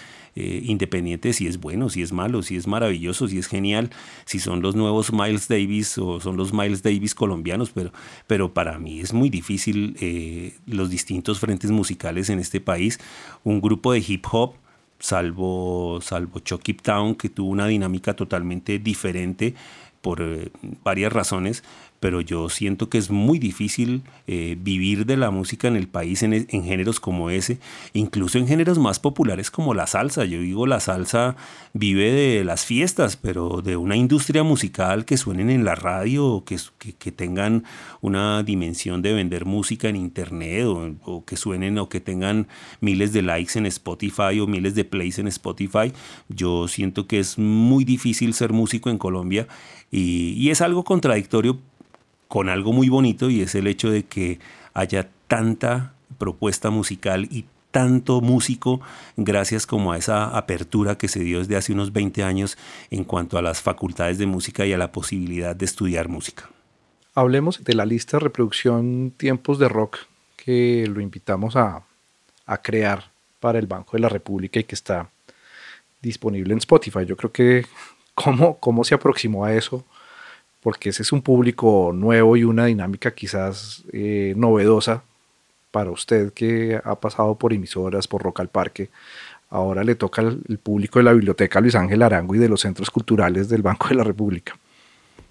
eh, 0.41 0.63
independiente 0.65 1.35
si 1.35 1.47
es 1.47 1.61
bueno, 1.61 1.91
si 1.91 2.01
es 2.01 2.13
malo, 2.13 2.43
si 2.43 2.57
es 2.57 2.67
maravilloso, 2.67 3.29
si 3.29 3.39
es 3.39 3.47
genial, 3.47 3.91
si 4.25 4.39
son 4.39 4.63
los 4.63 4.75
nuevos 4.75 5.13
Miles 5.13 5.49
Davis 5.49 5.99
o 5.99 6.19
son 6.19 6.39
los 6.39 6.55
Miles 6.55 6.83
Davis 6.83 7.15
colombianos, 7.15 7.71
pero, 7.71 7.93
pero 8.27 8.55
para 8.55 8.79
mí 8.79 9.01
es 9.01 9.13
muy 9.13 9.29
difícil 9.29 9.97
eh, 10.01 10.55
los 10.67 10.89
distintos 10.89 11.41
frentes 11.41 11.71
musicales 11.71 12.31
en 12.31 12.39
este 12.39 12.61
país. 12.61 12.99
Un 13.45 13.61
grupo 13.61 13.93
de 13.93 14.03
hip 14.07 14.25
hop 14.33 14.55
salvo, 14.99 16.01
salvo 16.01 16.39
Chucky 16.39 16.75
Town, 16.75 17.15
que 17.15 17.29
tuvo 17.29 17.51
una 17.51 17.67
dinámica 17.67 18.15
totalmente 18.15 18.79
diferente 18.79 19.55
por 20.01 20.23
eh, 20.23 20.51
varias 20.83 21.13
razones, 21.13 21.63
pero 22.01 22.23
yo 22.23 22.49
siento 22.49 22.89
que 22.89 22.97
es 22.97 23.11
muy 23.11 23.39
difícil 23.39 24.03
eh, 24.27 24.57
vivir 24.59 25.05
de 25.05 25.19
la 25.19 25.31
música 25.31 25.69
en 25.69 25.77
el 25.77 25.87
país 25.87 26.23
en, 26.23 26.33
en, 26.33 26.65
géneros 26.65 26.99
como 26.99 27.29
ese, 27.29 27.59
incluso 27.93 28.39
en 28.39 28.47
géneros 28.47 28.79
más 28.79 28.99
populares 28.99 29.51
como 29.51 29.75
la 29.75 29.87
salsa. 29.87 30.25
Yo 30.25 30.41
digo, 30.41 30.67
la 30.67 30.81
salsa 30.81 31.37
vive 31.75 32.11
de 32.11 32.43
las 32.43 32.65
fiestas, 32.65 33.17
pero 33.17 33.61
de 33.61 33.77
una 33.77 33.97
industria 33.97 34.43
musical 34.43 35.05
que 35.05 35.19
suenen 35.19 35.51
en 35.51 35.65
la 35.65 35.75
radio, 35.75 36.43
que, 36.47 36.57
que 36.99 37.13
tengan 37.13 37.65
una 38.01 38.43
dimensión 38.43 39.03
de 39.03 39.13
vender 39.13 39.45
música 39.45 39.89
en 39.89 39.97
internet, 39.97 40.65
o, 40.65 40.95
o, 41.05 41.25
que 41.27 41.37
suenen 41.37 41.77
o 41.79 41.91
que 41.91 42.01
tengan 42.01 42.49
miles 42.81 43.13
de 43.13 43.21
likes 43.21 43.59
en 43.59 43.67
Spotify 43.67 44.41
o 44.41 44.47
miles 44.47 44.75
de 44.75 44.85
plays 44.85 45.19
en 45.19 45.29
Spotify. 45.29 45.93
Yo 46.31 46.67
siento 46.67 47.07
que 47.07 47.19
es 47.19 47.39
muy 47.39 47.85
difícil 47.85 48.33
ser 48.33 48.55
músico 48.55 48.89
en 48.89 48.97
Colombia 48.97 49.47
y, 49.91 50.33
y 50.33 50.51
es 50.51 50.63
algo 50.63 50.83
contradictorio 50.85 51.59
con 52.31 52.49
algo 52.49 52.73
muy 52.73 52.89
bonito 52.89 53.29
y 53.29 53.41
es 53.41 53.57
el 53.57 53.67
hecho 53.67 53.91
de 53.91 54.05
que 54.05 54.39
haya 54.73 55.09
tanta 55.27 55.95
propuesta 56.17 56.71
musical 56.71 57.27
y 57.29 57.47
tanto 57.73 58.21
músico 58.21 58.81
gracias 59.17 59.67
como 59.67 59.91
a 59.91 59.99
esa 59.99 60.37
apertura 60.39 60.97
que 60.97 61.09
se 61.09 61.25
dio 61.25 61.41
desde 61.41 61.57
hace 61.57 61.73
unos 61.73 61.93
20 61.93 62.23
años 62.23 62.57
en 62.93 63.03
cuanto 63.03 63.37
a 63.37 63.43
las 63.43 63.61
facultades 63.61 64.19
de 64.19 64.27
música 64.27 64.65
y 64.65 64.73
a 64.73 64.79
la 64.79 64.93
posibilidad 64.93 65.57
de 65.57 65.65
estudiar 65.65 66.09
música. 66.09 66.49
Hablemos 67.17 67.65
de 67.65 67.75
la 67.75 67.85
lista 67.85 68.19
de 68.19 68.23
reproducción 68.23 69.13
Tiempos 69.17 69.59
de 69.59 69.69
Rock 69.69 69.99
que 70.37 70.87
lo 70.87 71.01
invitamos 71.01 71.57
a, 71.57 71.83
a 72.47 72.63
crear 72.63 73.11
para 73.41 73.59
el 73.59 73.67
Banco 73.67 73.97
de 73.97 74.03
la 74.03 74.09
República 74.09 74.61
y 74.61 74.65
que 74.65 74.77
está 74.77 75.11
disponible 76.01 76.53
en 76.53 76.59
Spotify. 76.59 77.05
Yo 77.05 77.17
creo 77.17 77.33
que 77.33 77.67
cómo, 78.15 78.57
cómo 78.59 78.85
se 78.85 78.95
aproximó 78.95 79.45
a 79.45 79.53
eso, 79.53 79.85
porque 80.63 80.91
ese 80.91 81.03
es 81.03 81.13
un 81.13 81.23
público 81.23 81.93
nuevo 81.95 82.37
y 82.37 82.45
una 82.45 82.67
dinámica 82.67 83.13
quizás 83.13 83.85
eh, 83.93 84.35
novedosa 84.37 85.03
para 85.71 85.91
usted 85.91 86.33
que 86.33 86.81
ha 86.83 86.97
pasado 86.97 87.37
por 87.37 87.53
emisoras, 87.53 88.09
por 88.09 88.23
Rock 88.23 88.41
al 88.41 88.49
Parque. 88.49 88.91
Ahora 89.49 89.83
le 89.83 89.95
toca 89.95 90.23
al 90.23 90.59
público 90.63 90.99
de 90.99 91.05
la 91.05 91.13
Biblioteca 91.13 91.61
Luis 91.61 91.75
Ángel 91.75 92.03
Arango 92.03 92.35
y 92.35 92.39
de 92.39 92.49
los 92.49 92.61
centros 92.61 92.91
culturales 92.91 93.49
del 93.49 93.63
Banco 93.63 93.89
de 93.89 93.97
la 93.97 94.05
República. 94.05 94.55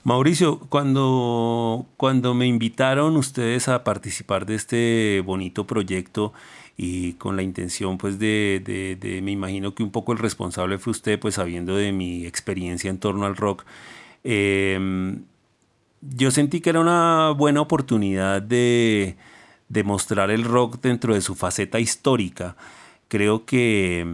Mauricio, 0.04 0.60
cuando, 0.60 1.86
cuando 1.98 2.34
me 2.34 2.48
invitaron 2.48 3.18
ustedes 3.18 3.68
a 3.68 3.84
participar 3.84 4.46
de 4.46 4.56
este 4.56 5.22
bonito 5.26 5.68
proyecto 5.68 6.34
y 6.78 7.14
con 7.14 7.36
la 7.36 7.44
intención 7.44 7.98
pues 7.98 8.18
de, 8.18 8.98
de, 9.00 9.22
me 9.22 9.32
imagino 9.32 9.76
que 9.76 9.84
un 9.84 9.92
poco 9.92 10.14
el 10.14 10.18
responsable 10.18 10.78
fue 10.78 10.92
usted 10.92 11.20
pues 11.20 11.36
sabiendo 11.36 11.76
de 11.76 11.92
mi 11.92 12.26
experiencia 12.26 12.90
en 12.90 13.00
torno 13.00 13.26
al 13.26 13.36
rock, 13.36 13.66
em, 14.24 15.24
yo 16.02 16.32
sentí 16.32 16.62
que 16.62 16.70
era 16.70 16.80
una 16.80 17.32
buena 17.32 17.62
oportunidad 17.62 18.42
de, 18.42 19.16
de 19.70 19.84
mostrar 19.84 20.32
el 20.32 20.44
rock 20.44 20.82
dentro 20.82 21.14
de 21.14 21.22
su 21.22 21.36
faceta 21.36 21.80
histórica. 21.80 22.56
Creo 23.08 23.46
que 23.46 24.06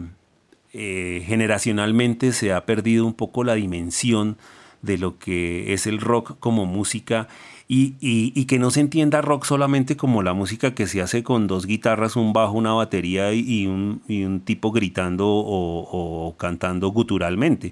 eh, 0.74 1.24
generacionalmente 1.26 2.34
se 2.34 2.52
ha 2.52 2.66
perdido 2.66 3.06
un 3.06 3.14
poco 3.14 3.44
la 3.44 3.56
dimensión 3.56 4.38
de 4.82 4.98
lo 4.98 5.18
que 5.18 5.74
es 5.74 5.88
el 5.88 6.02
rock 6.02 6.38
como 6.40 6.66
música 6.66 7.28
y, 7.68 8.46
que 8.46 8.60
no 8.60 8.70
se 8.70 8.82
entienda 8.82 9.22
rock 9.22 9.46
solamente 9.46 9.98
como 9.98 10.22
la 10.22 10.34
música 10.34 10.76
que 10.76 10.86
se 10.86 11.02
hace 11.02 11.24
con 11.24 11.48
dos 11.48 11.66
guitarras, 11.66 12.16
un 12.16 12.34
bajo, 12.34 12.54
una 12.54 12.74
batería 12.74 13.34
y 13.34 13.66
un, 13.66 14.42
tipo 14.46 14.72
gritando 14.72 15.28
o, 15.28 16.28
o 16.28 16.36
cantando 16.38 16.90
guturalmente. 16.90 17.72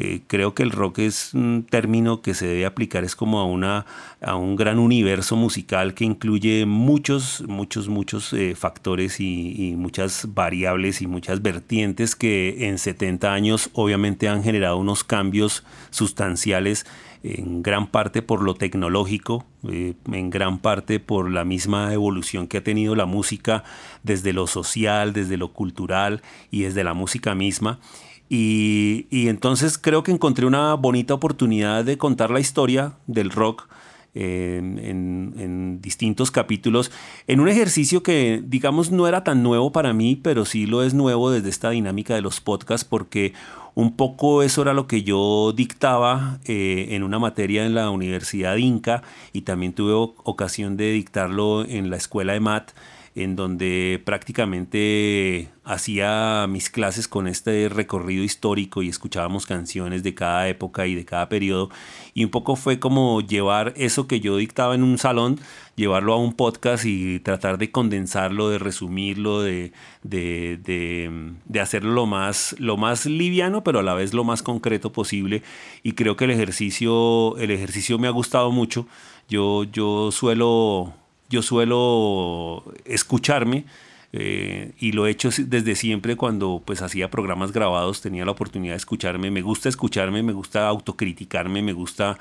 Eh, 0.00 0.20
creo 0.28 0.54
que 0.54 0.62
el 0.62 0.70
rock 0.70 1.00
es 1.00 1.34
un 1.34 1.66
término 1.68 2.22
que 2.22 2.32
se 2.32 2.46
debe 2.46 2.66
aplicar 2.66 3.02
es 3.02 3.16
como 3.16 3.40
a, 3.40 3.44
una, 3.44 3.84
a 4.22 4.36
un 4.36 4.54
gran 4.54 4.78
universo 4.78 5.34
musical 5.34 5.92
que 5.94 6.04
incluye 6.04 6.66
muchos, 6.66 7.42
muchos, 7.48 7.88
muchos 7.88 8.32
eh, 8.32 8.54
factores 8.54 9.18
y, 9.18 9.74
muchas 9.76 10.28
variables 10.34 11.02
y 11.02 11.08
muchas 11.08 11.42
vertientes 11.42 12.14
que 12.14 12.68
en 12.68 12.78
70 12.78 13.32
años 13.32 13.70
obviamente 13.72 14.28
han 14.28 14.44
generado 14.44 14.76
unos 14.76 15.02
cambios 15.02 15.64
sustanciales 15.90 16.86
en 17.24 17.64
gran 17.64 17.88
parte 17.88 18.22
por 18.22 18.42
lo 18.42 18.54
tecnológico, 18.54 19.46
eh, 19.68 19.94
en 20.12 20.30
gran 20.30 20.58
parte 20.58 21.00
por 21.00 21.28
la 21.28 21.44
misma 21.44 21.92
evolución 21.92 22.46
que 22.46 22.58
ha 22.58 22.62
tenido 22.62 22.94
la 22.94 23.06
música 23.06 23.64
desde 24.04 24.32
lo 24.32 24.46
social, 24.46 25.12
desde 25.12 25.36
lo 25.36 25.52
cultural 25.52 26.22
y 26.52 26.62
desde 26.62 26.84
la 26.84 26.94
música 26.94 27.34
misma. 27.34 27.80
Y, 28.28 29.06
entonces 29.10 29.78
creo 29.78 30.02
que 30.02 30.12
encontré 30.12 30.44
una 30.46 30.74
bonita 30.74 31.14
oportunidad 31.14 31.84
de 31.84 31.96
contar 31.96 32.30
la 32.30 32.40
historia 32.40 32.92
del 33.06 33.30
rock 33.30 33.68
en, 34.14 35.78
distintos 35.80 36.30
capítulos, 36.30 36.90
en 37.26 37.40
un 37.40 37.48
ejercicio 37.48 38.02
que 38.02 38.42
digamos 38.44 38.90
no 38.90 39.06
era 39.06 39.22
tan 39.24 39.42
nuevo 39.42 39.72
para 39.72 39.92
mí, 39.92 40.16
pero 40.16 40.44
sí 40.44 40.66
lo 40.66 40.82
es 40.82 40.92
nuevo 40.92 41.30
desde 41.30 41.48
esta 41.48 41.70
dinámica 41.70 42.14
de 42.14 42.20
los 42.20 42.40
podcasts, 42.40 42.84
porque 42.84 43.32
un 43.74 43.94
poco 43.94 44.42
eso 44.42 44.62
era 44.62 44.74
lo 44.74 44.88
que 44.88 45.04
yo 45.04 45.52
dictaba 45.52 46.40
eh, 46.44 46.88
en 46.90 47.04
una 47.04 47.20
materia 47.20 47.64
en 47.64 47.74
la 47.74 47.90
Universidad 47.90 48.56
Inca 48.56 49.02
y 49.32 49.42
también 49.42 49.72
tuve 49.72 49.92
ocasión 50.24 50.76
de 50.76 50.90
dictarlo 50.90 51.64
en 51.64 51.88
la 51.88 51.96
escuela 51.96 52.32
de 52.32 52.40
MAT 52.40 52.72
en 53.18 53.34
donde 53.34 54.00
prácticamente 54.04 55.50
hacía 55.64 56.46
mis 56.48 56.70
clases 56.70 57.08
con 57.08 57.26
este 57.26 57.68
recorrido 57.68 58.22
histórico 58.22 58.82
y 58.82 58.88
escuchábamos 58.88 59.44
canciones 59.44 60.04
de 60.04 60.14
cada 60.14 60.48
época 60.48 60.86
y 60.86 60.94
de 60.94 61.04
cada 61.04 61.28
periodo. 61.28 61.68
Y 62.14 62.24
un 62.24 62.30
poco 62.30 62.54
fue 62.54 62.78
como 62.78 63.20
llevar 63.20 63.74
eso 63.76 64.06
que 64.06 64.20
yo 64.20 64.36
dictaba 64.36 64.76
en 64.76 64.84
un 64.84 64.98
salón, 64.98 65.40
llevarlo 65.74 66.14
a 66.14 66.16
un 66.16 66.32
podcast 66.32 66.84
y 66.84 67.18
tratar 67.18 67.58
de 67.58 67.72
condensarlo, 67.72 68.50
de 68.50 68.58
resumirlo, 68.58 69.42
de, 69.42 69.72
de, 70.04 71.60
hacerlo 71.60 71.92
lo 71.92 72.06
más, 72.06 72.54
lo 72.60 72.76
más 72.76 73.04
liviano, 73.04 73.64
pero 73.64 73.80
a 73.80 73.82
la 73.82 73.94
vez 73.94 74.14
lo 74.14 74.22
más 74.22 74.42
concreto 74.42 74.92
posible. 74.92 75.42
Y 75.82 75.92
creo 75.92 76.16
que 76.16 76.24
el 76.26 76.30
ejercicio, 76.30 77.36
el 77.38 77.50
ejercicio 77.50 77.98
me 77.98 78.06
ha 78.06 78.12
gustado 78.12 78.52
mucho. 78.52 78.86
Yo, 79.28 79.64
yo 79.64 80.12
suelo 80.12 80.94
yo 81.28 81.42
suelo 81.42 82.64
escucharme 82.84 83.64
eh, 84.12 84.72
y 84.78 84.92
lo 84.92 85.06
he 85.06 85.10
hecho 85.10 85.28
desde 85.36 85.74
siempre 85.74 86.16
cuando 86.16 86.62
pues 86.64 86.80
hacía 86.80 87.10
programas 87.10 87.52
grabados, 87.52 88.00
tenía 88.00 88.24
la 88.24 88.30
oportunidad 88.30 88.72
de 88.72 88.78
escucharme, 88.78 89.30
me 89.30 89.42
gusta 89.42 89.68
escucharme, 89.68 90.22
me 90.22 90.32
gusta 90.32 90.66
autocriticarme, 90.66 91.60
me 91.60 91.74
gusta 91.74 92.18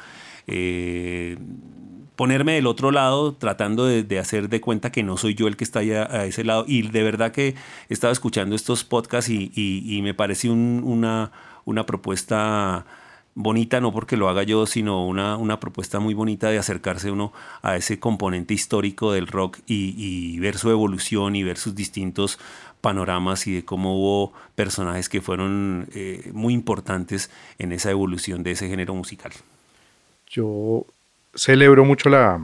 eh, 0.47 1.37
ponerme 2.17 2.53
del 2.53 2.67
otro 2.67 2.91
lado 2.91 3.35
tratando 3.35 3.85
de, 3.85 4.19
hacer 4.19 4.49
de 4.49 4.59
cuenta 4.59 4.91
que 4.91 5.03
no 5.03 5.17
soy 5.17 5.35
yo 5.35 5.47
el 5.47 5.55
que 5.55 5.63
está 5.63 5.79
allá 5.79 6.07
a 6.11 6.25
ese 6.25 6.43
lado. 6.43 6.65
Y 6.67 6.81
de 6.81 7.03
verdad 7.03 7.31
que 7.31 7.55
he 7.89 7.93
estado 7.93 8.11
escuchando 8.11 8.55
estos 8.55 8.83
podcasts 8.83 9.29
y, 9.29 9.99
me 10.03 10.13
parece 10.13 10.49
una, 10.49 11.31
una 11.63 11.85
propuesta 11.85 12.85
bonita, 13.37 13.79
no 13.79 13.93
porque 13.93 14.17
lo 14.17 14.29
haga 14.29 14.41
yo, 14.41 14.65
sino 14.65 15.05
una, 15.05 15.37
una 15.37 15.59
propuesta 15.59 15.99
muy 15.99 16.15
bonita 16.15 16.49
de 16.49 16.57
acercarse 16.57 17.11
uno 17.11 17.31
a 17.61 17.75
ese 17.75 17.99
componente 17.99 18.55
histórico 18.55 19.11
del 19.11 19.27
rock 19.27 19.59
y, 19.67 20.39
ver 20.39 20.57
su 20.57 20.71
evolución 20.71 21.35
y 21.35 21.43
ver 21.43 21.57
sus 21.57 21.75
distintos 21.75 22.39
panoramas 22.81 23.45
y 23.45 23.53
de 23.53 23.63
cómo 23.63 23.95
hubo 23.95 24.33
personajes 24.55 25.07
que 25.07 25.21
fueron 25.21 25.87
eh, 25.93 26.31
muy 26.33 26.55
importantes 26.55 27.29
en 27.59 27.73
esa 27.73 27.91
evolución 27.91 28.41
de 28.41 28.51
ese 28.51 28.67
género 28.69 28.95
musical. 28.95 29.31
Yo 30.27 30.85
celebro 31.35 31.85
mucho 31.85 32.09
la, 32.09 32.43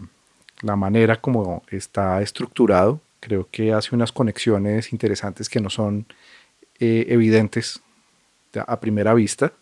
manera 0.61 1.19
como 1.19 1.63
está 1.71 2.21
estructurado. 2.21 3.01
Creo 3.19 3.47
que 3.51 3.73
hace 3.73 3.95
unas 3.95 4.11
conexiones 4.11 4.93
interesantes 4.93 5.49
que 5.49 5.59
no 5.59 5.71
son 5.71 6.05
eh, 6.79 7.07
evidentes 7.09 7.81
a 8.67 8.79
primera 8.79 9.15
vista 9.15 9.53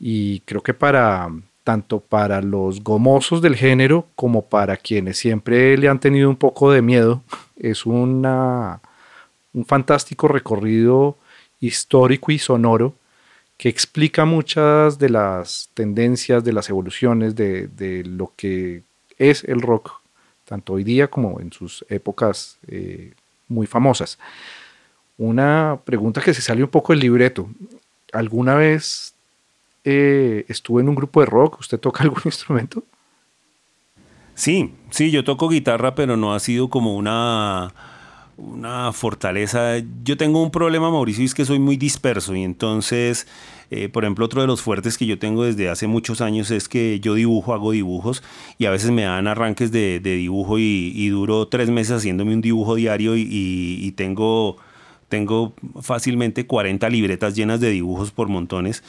y 0.00 0.40
creo 0.40 0.62
que 0.62 0.74
para 0.74 1.28
tanto 1.62 2.00
para 2.00 2.40
los 2.40 2.82
gomosos 2.82 3.42
del 3.42 3.54
género 3.54 4.06
como 4.16 4.46
para 4.46 4.76
quienes 4.76 5.18
siempre 5.18 5.76
le 5.76 5.88
han 5.88 6.00
tenido 6.00 6.28
un 6.30 6.36
poco 6.36 6.72
de 6.72 6.82
miedo, 6.82 7.22
es 7.58 7.84
una, 7.84 8.80
un 9.52 9.66
fantástico 9.66 10.26
recorrido 10.26 11.16
histórico 11.60 12.32
y 12.32 12.38
sonoro 12.38 12.94
que 13.58 13.68
explica 13.68 14.24
muchas 14.24 14.98
de 14.98 15.10
las 15.10 15.68
tendencias, 15.74 16.42
de 16.42 16.54
las 16.54 16.70
evoluciones 16.70 17.36
de, 17.36 17.68
de 17.68 18.02
lo 18.04 18.32
que 18.34 18.82
es 19.18 19.44
el 19.44 19.60
rock, 19.60 20.00
tanto 20.46 20.72
hoy 20.72 20.82
día 20.82 21.08
como 21.08 21.40
en 21.40 21.52
sus 21.52 21.84
épocas 21.90 22.56
eh, 22.68 23.12
muy 23.48 23.66
famosas. 23.66 24.18
Una 25.18 25.78
pregunta 25.84 26.22
que 26.22 26.32
se 26.32 26.40
sale 26.40 26.64
un 26.64 26.70
poco 26.70 26.94
del 26.94 27.00
libreto. 27.00 27.50
¿Alguna 28.12 28.54
vez 28.54 29.12
eh, 29.84 30.44
estuvo 30.48 30.80
en 30.80 30.88
un 30.88 30.94
grupo 30.94 31.20
de 31.20 31.26
rock. 31.26 31.60
¿Usted 31.60 31.78
toca 31.78 32.02
algún 32.04 32.22
instrumento? 32.24 32.84
Sí, 34.34 34.72
sí, 34.90 35.10
yo 35.10 35.22
toco 35.24 35.48
guitarra, 35.48 35.94
pero 35.94 36.16
no 36.16 36.32
ha 36.34 36.40
sido 36.40 36.68
como 36.70 36.96
una, 36.96 37.74
una 38.40 38.92
fortaleza. 38.92 39.74
Yo 40.02 40.16
tengo 40.16 40.42
un 40.42 40.50
problema, 40.50 40.90
Mauricio, 40.90 41.24
es 41.24 41.34
que 41.34 41.44
soy 41.44 41.58
muy 41.58 41.76
disperso 41.76 42.34
y 42.34 42.42
entonces, 42.42 43.26
eh, 43.70 43.88
por 43.88 44.04
ejemplo, 44.04 44.24
otro 44.24 44.40
de 44.40 44.46
los 44.46 44.62
fuertes 44.62 44.96
que 44.96 45.06
yo 45.06 45.18
tengo 45.18 45.44
desde 45.44 45.68
hace 45.68 45.86
muchos 45.86 46.20
años 46.20 46.50
es 46.50 46.68
que 46.68 47.00
yo 47.00 47.14
dibujo, 47.14 47.52
hago 47.52 47.72
dibujos 47.72 48.22
y 48.58 48.64
a 48.64 48.70
veces 48.70 48.90
me 48.90 49.02
dan 49.02 49.26
arranques 49.26 49.72
de, 49.72 50.00
dibujo 50.00 50.58
y, 50.58 51.08
duro 51.10 51.48
tres 51.48 51.70
meses 51.70 51.98
haciéndome 51.98 52.32
un 52.32 52.40
dibujo 52.40 52.76
diario 52.76 53.16
y, 53.16 53.92
tengo, 53.96 54.56
tengo 55.08 55.54
fácilmente 55.82 56.46
40 56.46 56.88
libretas 56.88 57.34
llenas 57.34 57.60
de 57.60 57.70
dibujos 57.70 58.10
por 58.10 58.28
montones. 58.28 58.82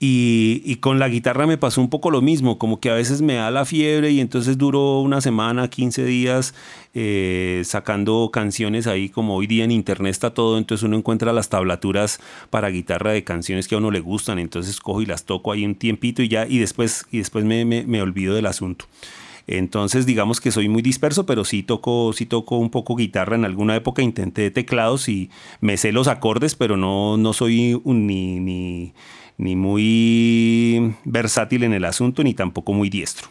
Y, 0.00 0.76
con 0.76 1.00
la 1.00 1.08
guitarra 1.08 1.48
me 1.48 1.58
pasó 1.58 1.80
un 1.80 1.90
poco 1.90 2.12
lo 2.12 2.22
mismo, 2.22 2.56
como 2.56 2.78
que 2.78 2.88
a 2.88 2.94
veces 2.94 3.20
me 3.20 3.34
da 3.34 3.50
la 3.50 3.64
fiebre 3.64 4.12
y 4.12 4.20
entonces 4.20 4.56
duró 4.56 5.00
una 5.00 5.20
semana, 5.20 5.66
15 5.66 6.04
días 6.04 6.54
eh, 6.94 7.62
sacando 7.64 8.30
canciones 8.32 8.86
ahí, 8.86 9.08
como 9.08 9.34
hoy 9.34 9.48
día 9.48 9.64
en 9.64 9.72
internet 9.72 10.12
está 10.12 10.30
todo, 10.30 10.56
entonces 10.56 10.84
uno 10.84 10.96
encuentra 10.96 11.32
las 11.32 11.48
tablaturas 11.48 12.20
para 12.48 12.68
guitarra 12.68 13.10
de 13.10 13.24
canciones 13.24 13.66
que 13.66 13.74
a 13.74 13.78
uno 13.78 13.90
le 13.90 13.98
gustan, 13.98 14.38
entonces 14.38 14.78
cojo 14.78 15.02
y 15.02 15.06
las 15.06 15.24
toco 15.24 15.50
ahí 15.50 15.64
un 15.64 15.74
tiempito 15.74 16.22
y 16.22 16.28
ya, 16.28 16.46
y 16.46 16.58
después, 16.58 17.04
y 17.10 17.18
después 17.18 17.44
me, 17.44 17.64
me, 17.64 18.00
olvido 18.00 18.36
del 18.36 18.46
asunto. 18.46 18.84
Entonces, 19.48 20.06
digamos 20.06 20.40
que 20.40 20.52
soy 20.52 20.68
muy 20.68 20.82
disperso, 20.82 21.26
pero 21.26 21.44
sí 21.44 21.62
toco, 21.62 22.12
sí 22.12 22.26
toco 22.26 22.58
un 22.58 22.70
poco 22.70 22.94
guitarra. 22.96 23.34
En 23.34 23.46
alguna 23.46 23.74
época 23.74 24.02
intenté 24.02 24.50
teclados 24.50 25.08
y 25.08 25.30
me 25.62 25.78
sé 25.78 25.90
los 25.90 26.06
acordes, 26.06 26.54
pero 26.54 26.76
no, 26.76 27.16
no 27.16 27.32
soy 27.32 27.80
ni, 27.84 28.92
ni 29.38 29.56
muy 29.56 30.94
versátil 31.04 31.62
en 31.62 31.72
el 31.72 31.84
asunto, 31.84 32.22
ni 32.22 32.34
tampoco 32.34 32.72
muy 32.72 32.90
diestro. 32.90 33.28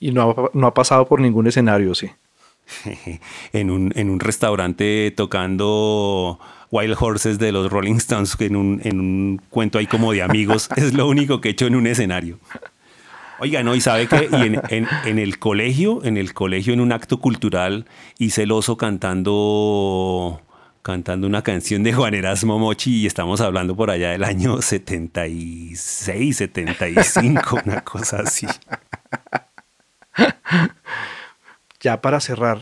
Y 0.00 0.12
no 0.12 0.30
ha, 0.30 0.50
no 0.54 0.66
ha 0.66 0.74
pasado 0.74 1.06
por 1.06 1.20
ningún 1.20 1.46
escenario, 1.46 1.94
sí. 1.94 2.10
en, 3.52 3.70
un, 3.70 3.92
en 3.94 4.10
un 4.10 4.20
restaurante 4.20 5.12
tocando 5.16 6.38
Wild 6.70 6.96
Horses 6.98 7.38
de 7.38 7.52
los 7.52 7.70
Rolling 7.70 7.96
Stones 7.96 8.36
en 8.40 8.56
un, 8.56 8.80
en 8.84 9.00
un 9.00 9.42
cuento 9.50 9.78
ahí 9.78 9.86
como 9.86 10.12
de 10.12 10.22
amigos. 10.22 10.68
es 10.76 10.94
lo 10.94 11.08
único 11.08 11.40
que 11.40 11.48
he 11.48 11.52
hecho 11.52 11.66
en 11.66 11.76
un 11.76 11.86
escenario. 11.86 12.38
Oiga, 13.40 13.62
no, 13.62 13.74
y 13.74 13.80
sabe 13.80 14.06
que 14.06 14.28
en, 14.30 15.18
el 15.18 15.38
colegio, 15.38 16.04
en 16.04 16.16
el 16.16 16.34
colegio, 16.34 16.72
en 16.72 16.80
un 16.80 16.92
acto 16.92 17.18
cultural, 17.18 17.86
hice 18.18 18.44
el 18.44 18.52
oso 18.52 18.76
cantando, 18.76 20.40
cantando 20.84 21.26
una 21.26 21.40
canción 21.42 21.82
de 21.82 21.94
Juan 21.94 22.12
Erasmo 22.12 22.58
Mochi 22.58 23.00
y 23.00 23.06
estamos 23.06 23.40
hablando 23.40 23.74
por 23.74 23.90
allá 23.90 24.10
del 24.10 24.22
año 24.22 24.60
76, 24.62 26.36
75, 26.36 27.60
una 27.64 27.82
cosa 27.82 28.20
así. 28.20 28.46
Ya 31.80 32.02
para 32.02 32.20
cerrar, 32.20 32.60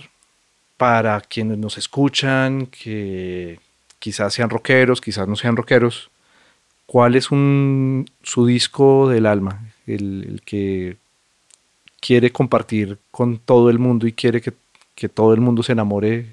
para 0.76 1.20
quienes 1.20 1.58
nos 1.58 1.76
escuchan, 1.76 2.66
que 2.66 3.58
quizás 3.98 4.32
sean 4.32 4.50
rockeros, 4.50 5.00
quizás 5.00 5.26
no 5.26 5.34
sean 5.34 5.56
rockeros, 5.56 6.10
¿cuál 6.86 7.16
es 7.16 7.32
un, 7.32 8.08
su 8.22 8.46
disco 8.46 9.08
del 9.08 9.26
alma? 9.26 9.60
el, 9.86 10.42
que 10.44 10.96
quiere 12.00 12.30
compartir 12.30 12.98
con 13.10 13.38
todo 13.38 13.68
el 13.70 13.80
mundo 13.80 14.06
y 14.06 14.12
quiere 14.12 14.40
que, 14.40 14.52
todo 15.08 15.34
el 15.34 15.40
mundo 15.40 15.64
se 15.64 15.72
enamore 15.72 16.32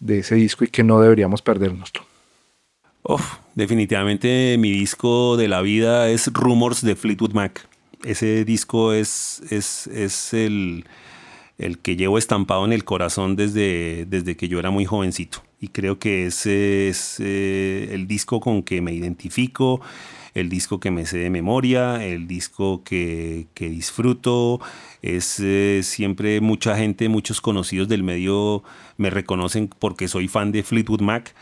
de 0.00 0.20
ese 0.20 0.34
disco 0.34 0.64
y 0.64 0.68
que 0.68 0.84
no 0.84 1.00
deberíamos 1.00 1.42
perdérnoslo. 1.42 2.02
definitivamente 3.54 4.56
mi 4.58 4.70
disco 4.70 5.36
de 5.36 5.48
la 5.48 5.62
vida 5.62 6.08
es 6.08 6.32
Rumors 6.32 6.82
de 6.82 6.96
Fleetwood 6.96 7.32
Mac. 7.32 7.68
Ese 8.04 8.44
disco 8.44 8.92
es, 8.92 9.42
es, 9.50 10.32
el, 10.32 10.84
que 11.82 11.96
llevo 11.96 12.18
estampado 12.18 12.64
en 12.64 12.72
el 12.72 12.84
corazón 12.84 13.34
desde, 13.34 14.06
desde 14.06 14.36
que 14.36 14.48
yo 14.48 14.58
era 14.58 14.70
muy 14.70 14.84
jovencito. 14.84 15.42
Y 15.60 15.68
creo 15.68 15.98
que 15.98 16.26
ese 16.26 16.88
es 16.88 17.16
eh, 17.18 17.88
el 17.90 18.06
disco 18.06 18.38
con 18.38 18.62
que 18.62 18.80
me 18.80 18.92
identifico, 18.92 19.80
el 20.40 20.48
disco 20.48 20.80
que 20.80 20.90
me 20.90 21.06
sé 21.06 21.18
de 21.18 21.30
memoria, 21.30 22.04
el 22.04 22.26
disco 22.26 22.82
que, 22.84 23.46
disfruto. 23.56 24.60
Es 25.02 25.40
eh, 25.40 25.80
siempre 25.82 26.40
mucha 26.40 26.76
gente, 26.76 27.08
muchos 27.08 27.40
conocidos 27.40 27.88
del 27.88 28.02
medio 28.02 28.62
me 28.96 29.10
reconocen 29.10 29.68
porque 29.68 30.08
soy 30.08 30.28
fan 30.28 30.52
de 30.52 30.62
Fleetwood 30.62 31.00
Mac. 31.00 31.34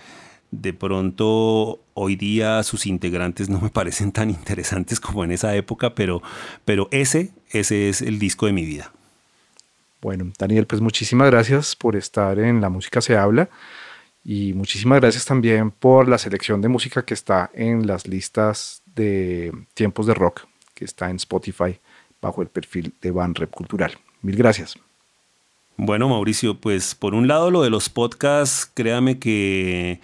De 0.51 0.73
pronto 0.73 1.81
hoy 1.95 2.17
día 2.17 2.63
sus 2.63 2.87
integrantes 2.87 3.49
no 3.49 3.61
me 3.61 3.71
parecen 3.71 4.13
tan 4.13 4.31
interesantes 4.31 5.01
como 5.01 5.25
en 5.25 5.33
esa 5.33 5.55
época, 5.55 5.95
pero, 5.95 6.23
pero 6.65 6.89
ese, 6.91 7.31
ese 7.51 7.89
es 7.89 8.03
el 8.03 8.19
disco 8.19 8.47
de 8.47 8.53
mi 8.53 8.65
vida. 8.65 8.93
Bueno, 10.01 10.33
Daniel, 10.39 10.67
pues 10.67 10.81
muchísimas 10.81 11.31
gracias 11.31 11.75
por 11.75 11.97
estar 11.97 12.39
en 12.39 12.61
La 12.61 12.69
Música 12.69 13.01
se 13.01 13.17
habla. 13.17 13.49
Y 14.29 14.55
muchísimas 14.55 15.01
gracias 15.01 15.25
también 15.25 15.71
por 15.71 16.09
la 16.09 16.19
selección 16.19 16.61
de 16.61 16.69
música 16.69 17.05
que 17.05 17.15
está 17.15 17.49
en 17.55 17.87
las 17.87 18.09
listas 18.09 18.83
de 18.97 19.53
tiempos 19.75 20.07
de 20.07 20.15
rock, 20.15 20.47
que 20.75 20.85
está 20.85 21.09
en 21.11 21.17
Spotify 21.17 21.79
bajo 22.21 22.43
el 22.43 22.49
perfil 22.49 22.95
de 23.01 23.13
Van 23.13 23.35
Rep 23.35 23.51
Cultural. 23.51 23.93
Mil 24.23 24.37
gracias. 24.37 24.77
Bueno, 25.77 26.09
Mauricio, 26.09 26.59
pues 26.59 26.95
por 26.95 27.15
un 27.15 27.29
lado 27.29 27.51
lo 27.51 27.63
de 27.63 27.71
los 27.71 27.89
podcasts, 27.91 28.71
créame 28.73 29.19
que 29.19 30.01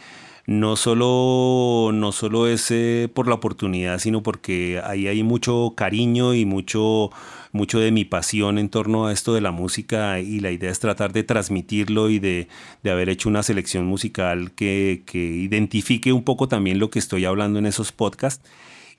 no 0.46 0.76
solo, 0.76 1.92
no 1.94 2.12
solo 2.12 2.46
es 2.46 2.70
eh, 2.70 3.08
por 3.12 3.26
la 3.26 3.36
oportunidad, 3.36 3.98
sino 3.98 4.22
porque 4.22 4.80
ahí 4.84 5.06
hay 5.06 5.22
mucho 5.22 5.72
cariño 5.76 6.34
y 6.34 6.44
mucho, 6.44 7.10
mucho 7.52 7.78
de 7.78 7.90
mi 7.90 8.04
pasión 8.04 8.58
en 8.58 8.68
torno 8.68 9.06
a 9.06 9.12
esto 9.12 9.34
de 9.34 9.40
la 9.40 9.50
música 9.50 10.20
y 10.20 10.40
la 10.40 10.50
idea 10.50 10.70
es 10.70 10.80
tratar 10.80 11.12
de 11.12 11.22
transmitirlo 11.22 12.10
y 12.10 12.18
de, 12.18 12.48
haber 12.84 13.08
hecho 13.08 13.28
una 13.28 13.42
selección 13.42 13.86
musical 13.86 14.52
que, 14.52 15.04
que 15.06 15.18
identifique 15.18 16.12
un 16.12 16.24
poco 16.24 16.48
también 16.48 16.78
lo 16.78 16.90
que 16.90 16.98
estoy 16.98 17.24
hablando 17.24 17.58
en 17.58 17.66
esos 17.66 17.92
podcasts. 17.92 18.46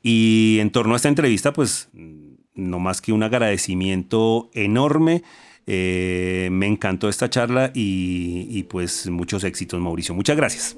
Y 0.04 0.58
en 0.60 0.70
torno 0.70 0.94
a 0.94 0.98
esta 0.98 1.10
entrevista, 1.10 1.54
pues 1.54 1.90
no 2.54 2.80
más 2.80 3.02
que 3.02 3.14
un 3.14 3.24
agradecimiento 3.24 4.52
enorme. 4.54 5.24
Eh, 5.66 6.50
me 6.52 6.68
encantó 6.68 7.08
esta 7.08 7.30
charla 7.30 7.72
y, 7.74 8.48
y 8.50 8.64
pues 8.64 9.10
muchos 9.10 9.46
éxitos, 9.46 9.80
Mauricio. 9.80 10.14
Muchas 10.14 10.36
gracias. 10.36 10.78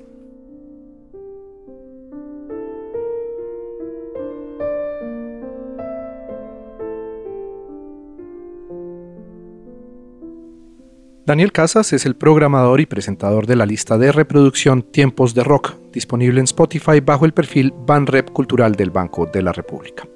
Daniel 11.25 11.51
Casas 11.51 11.91
es 11.91 12.05
el 12.05 12.15
programador 12.15 12.79
y 12.81 12.85
presentador 12.85 13.47
de 13.47 13.55
la 13.55 13.65
lista 13.65 13.97
de 13.97 14.11
reproducción 14.11 14.83
Tiempos 14.83 15.33
de 15.33 15.43
Rock, 15.43 15.73
disponible 15.91 16.39
en 16.39 16.43
Spotify 16.43 16.99
bajo 17.03 17.25
el 17.25 17.33
perfil 17.33 17.73
Banrep 17.75 18.29
Cultural 18.29 18.73
del 18.73 18.91
Banco 18.91 19.25
de 19.25 19.41
la 19.41 19.51
República. 19.51 20.07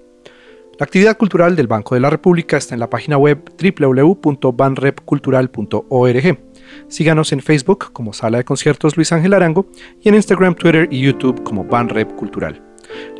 La 0.78 0.84
actividad 0.84 1.18
cultural 1.18 1.56
del 1.56 1.66
Banco 1.66 1.96
de 1.96 2.02
la 2.02 2.12
República 2.12 2.58
está 2.58 2.76
en 2.76 2.80
la 2.80 2.92
página 2.92 3.18
web 3.18 3.42
www.banrepcultural.org. 3.60 6.40
Síganos 6.88 7.32
en 7.32 7.42
Facebook 7.42 7.92
como 7.92 8.14
Sala 8.14 8.38
de 8.38 8.44
Conciertos 8.44 8.96
Luis 8.96 9.12
Ángel 9.12 9.34
Arango 9.34 9.66
y 10.00 10.10
en 10.10 10.16
Instagram, 10.16 10.54
Twitter 10.54 10.88
y 10.92 11.02
YouTube 11.02 11.42
como 11.42 11.64
Banrep 11.64 12.16
Cultural. 12.16 12.69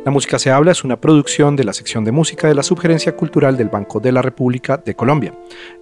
La 0.04 0.10
música 0.10 0.38
se 0.38 0.50
habla 0.50 0.72
es 0.72 0.82
una 0.82 1.00
producción 1.00 1.56
de 1.56 1.64
la 1.64 1.72
sección 1.72 2.04
de 2.04 2.12
música 2.12 2.48
de 2.48 2.54
la 2.54 2.62
Subgerencia 2.62 3.14
Cultural 3.14 3.56
del 3.56 3.68
Banco 3.68 4.00
de 4.00 4.12
la 4.12 4.22
República 4.22 4.78
de 4.78 4.94
Colombia. 4.94 5.34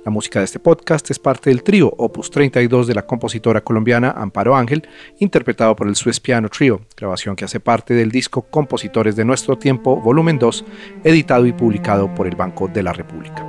La 0.04 0.10
música 0.10 0.40
de 0.40 0.44
este 0.44 0.58
podcast 0.58 1.08
es 1.10 1.18
parte 1.18 1.50
del 1.50 1.62
trío 1.62 1.92
Opus 1.96 2.30
32 2.30 2.86
de 2.86 2.94
la 2.94 3.06
compositora 3.06 3.60
colombiana 3.62 4.10
Amparo 4.10 4.56
Ángel, 4.56 4.88
interpretado 5.18 5.76
por 5.76 5.86
el 5.86 5.94
Swiss 5.94 6.18
Piano 6.18 6.48
Trio, 6.48 6.80
grabación 6.96 7.36
que 7.36 7.44
hace 7.44 7.60
parte 7.60 7.94
del 7.94 8.10
disco 8.10 8.42
Compositores 8.42 9.14
de 9.14 9.24
Nuestro 9.24 9.56
Tiempo, 9.56 10.00
volumen 10.00 10.38
2, 10.38 10.64
editado 11.04 11.46
y 11.46 11.52
publicado 11.52 12.12
por 12.14 12.26
el 12.26 12.34
Banco 12.36 12.68
de 12.68 12.82
la 12.82 12.92
República. 12.92 13.46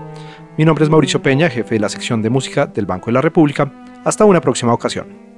Mi 0.57 0.65
nombre 0.65 0.83
es 0.83 0.89
Mauricio 0.89 1.21
Peña, 1.21 1.49
jefe 1.49 1.75
de 1.75 1.79
la 1.79 1.89
sección 1.89 2.21
de 2.21 2.29
música 2.29 2.65
del 2.65 2.85
Banco 2.85 3.07
de 3.07 3.13
la 3.13 3.21
República. 3.21 3.71
Hasta 4.03 4.25
una 4.25 4.41
próxima 4.41 4.73
ocasión. 4.73 5.28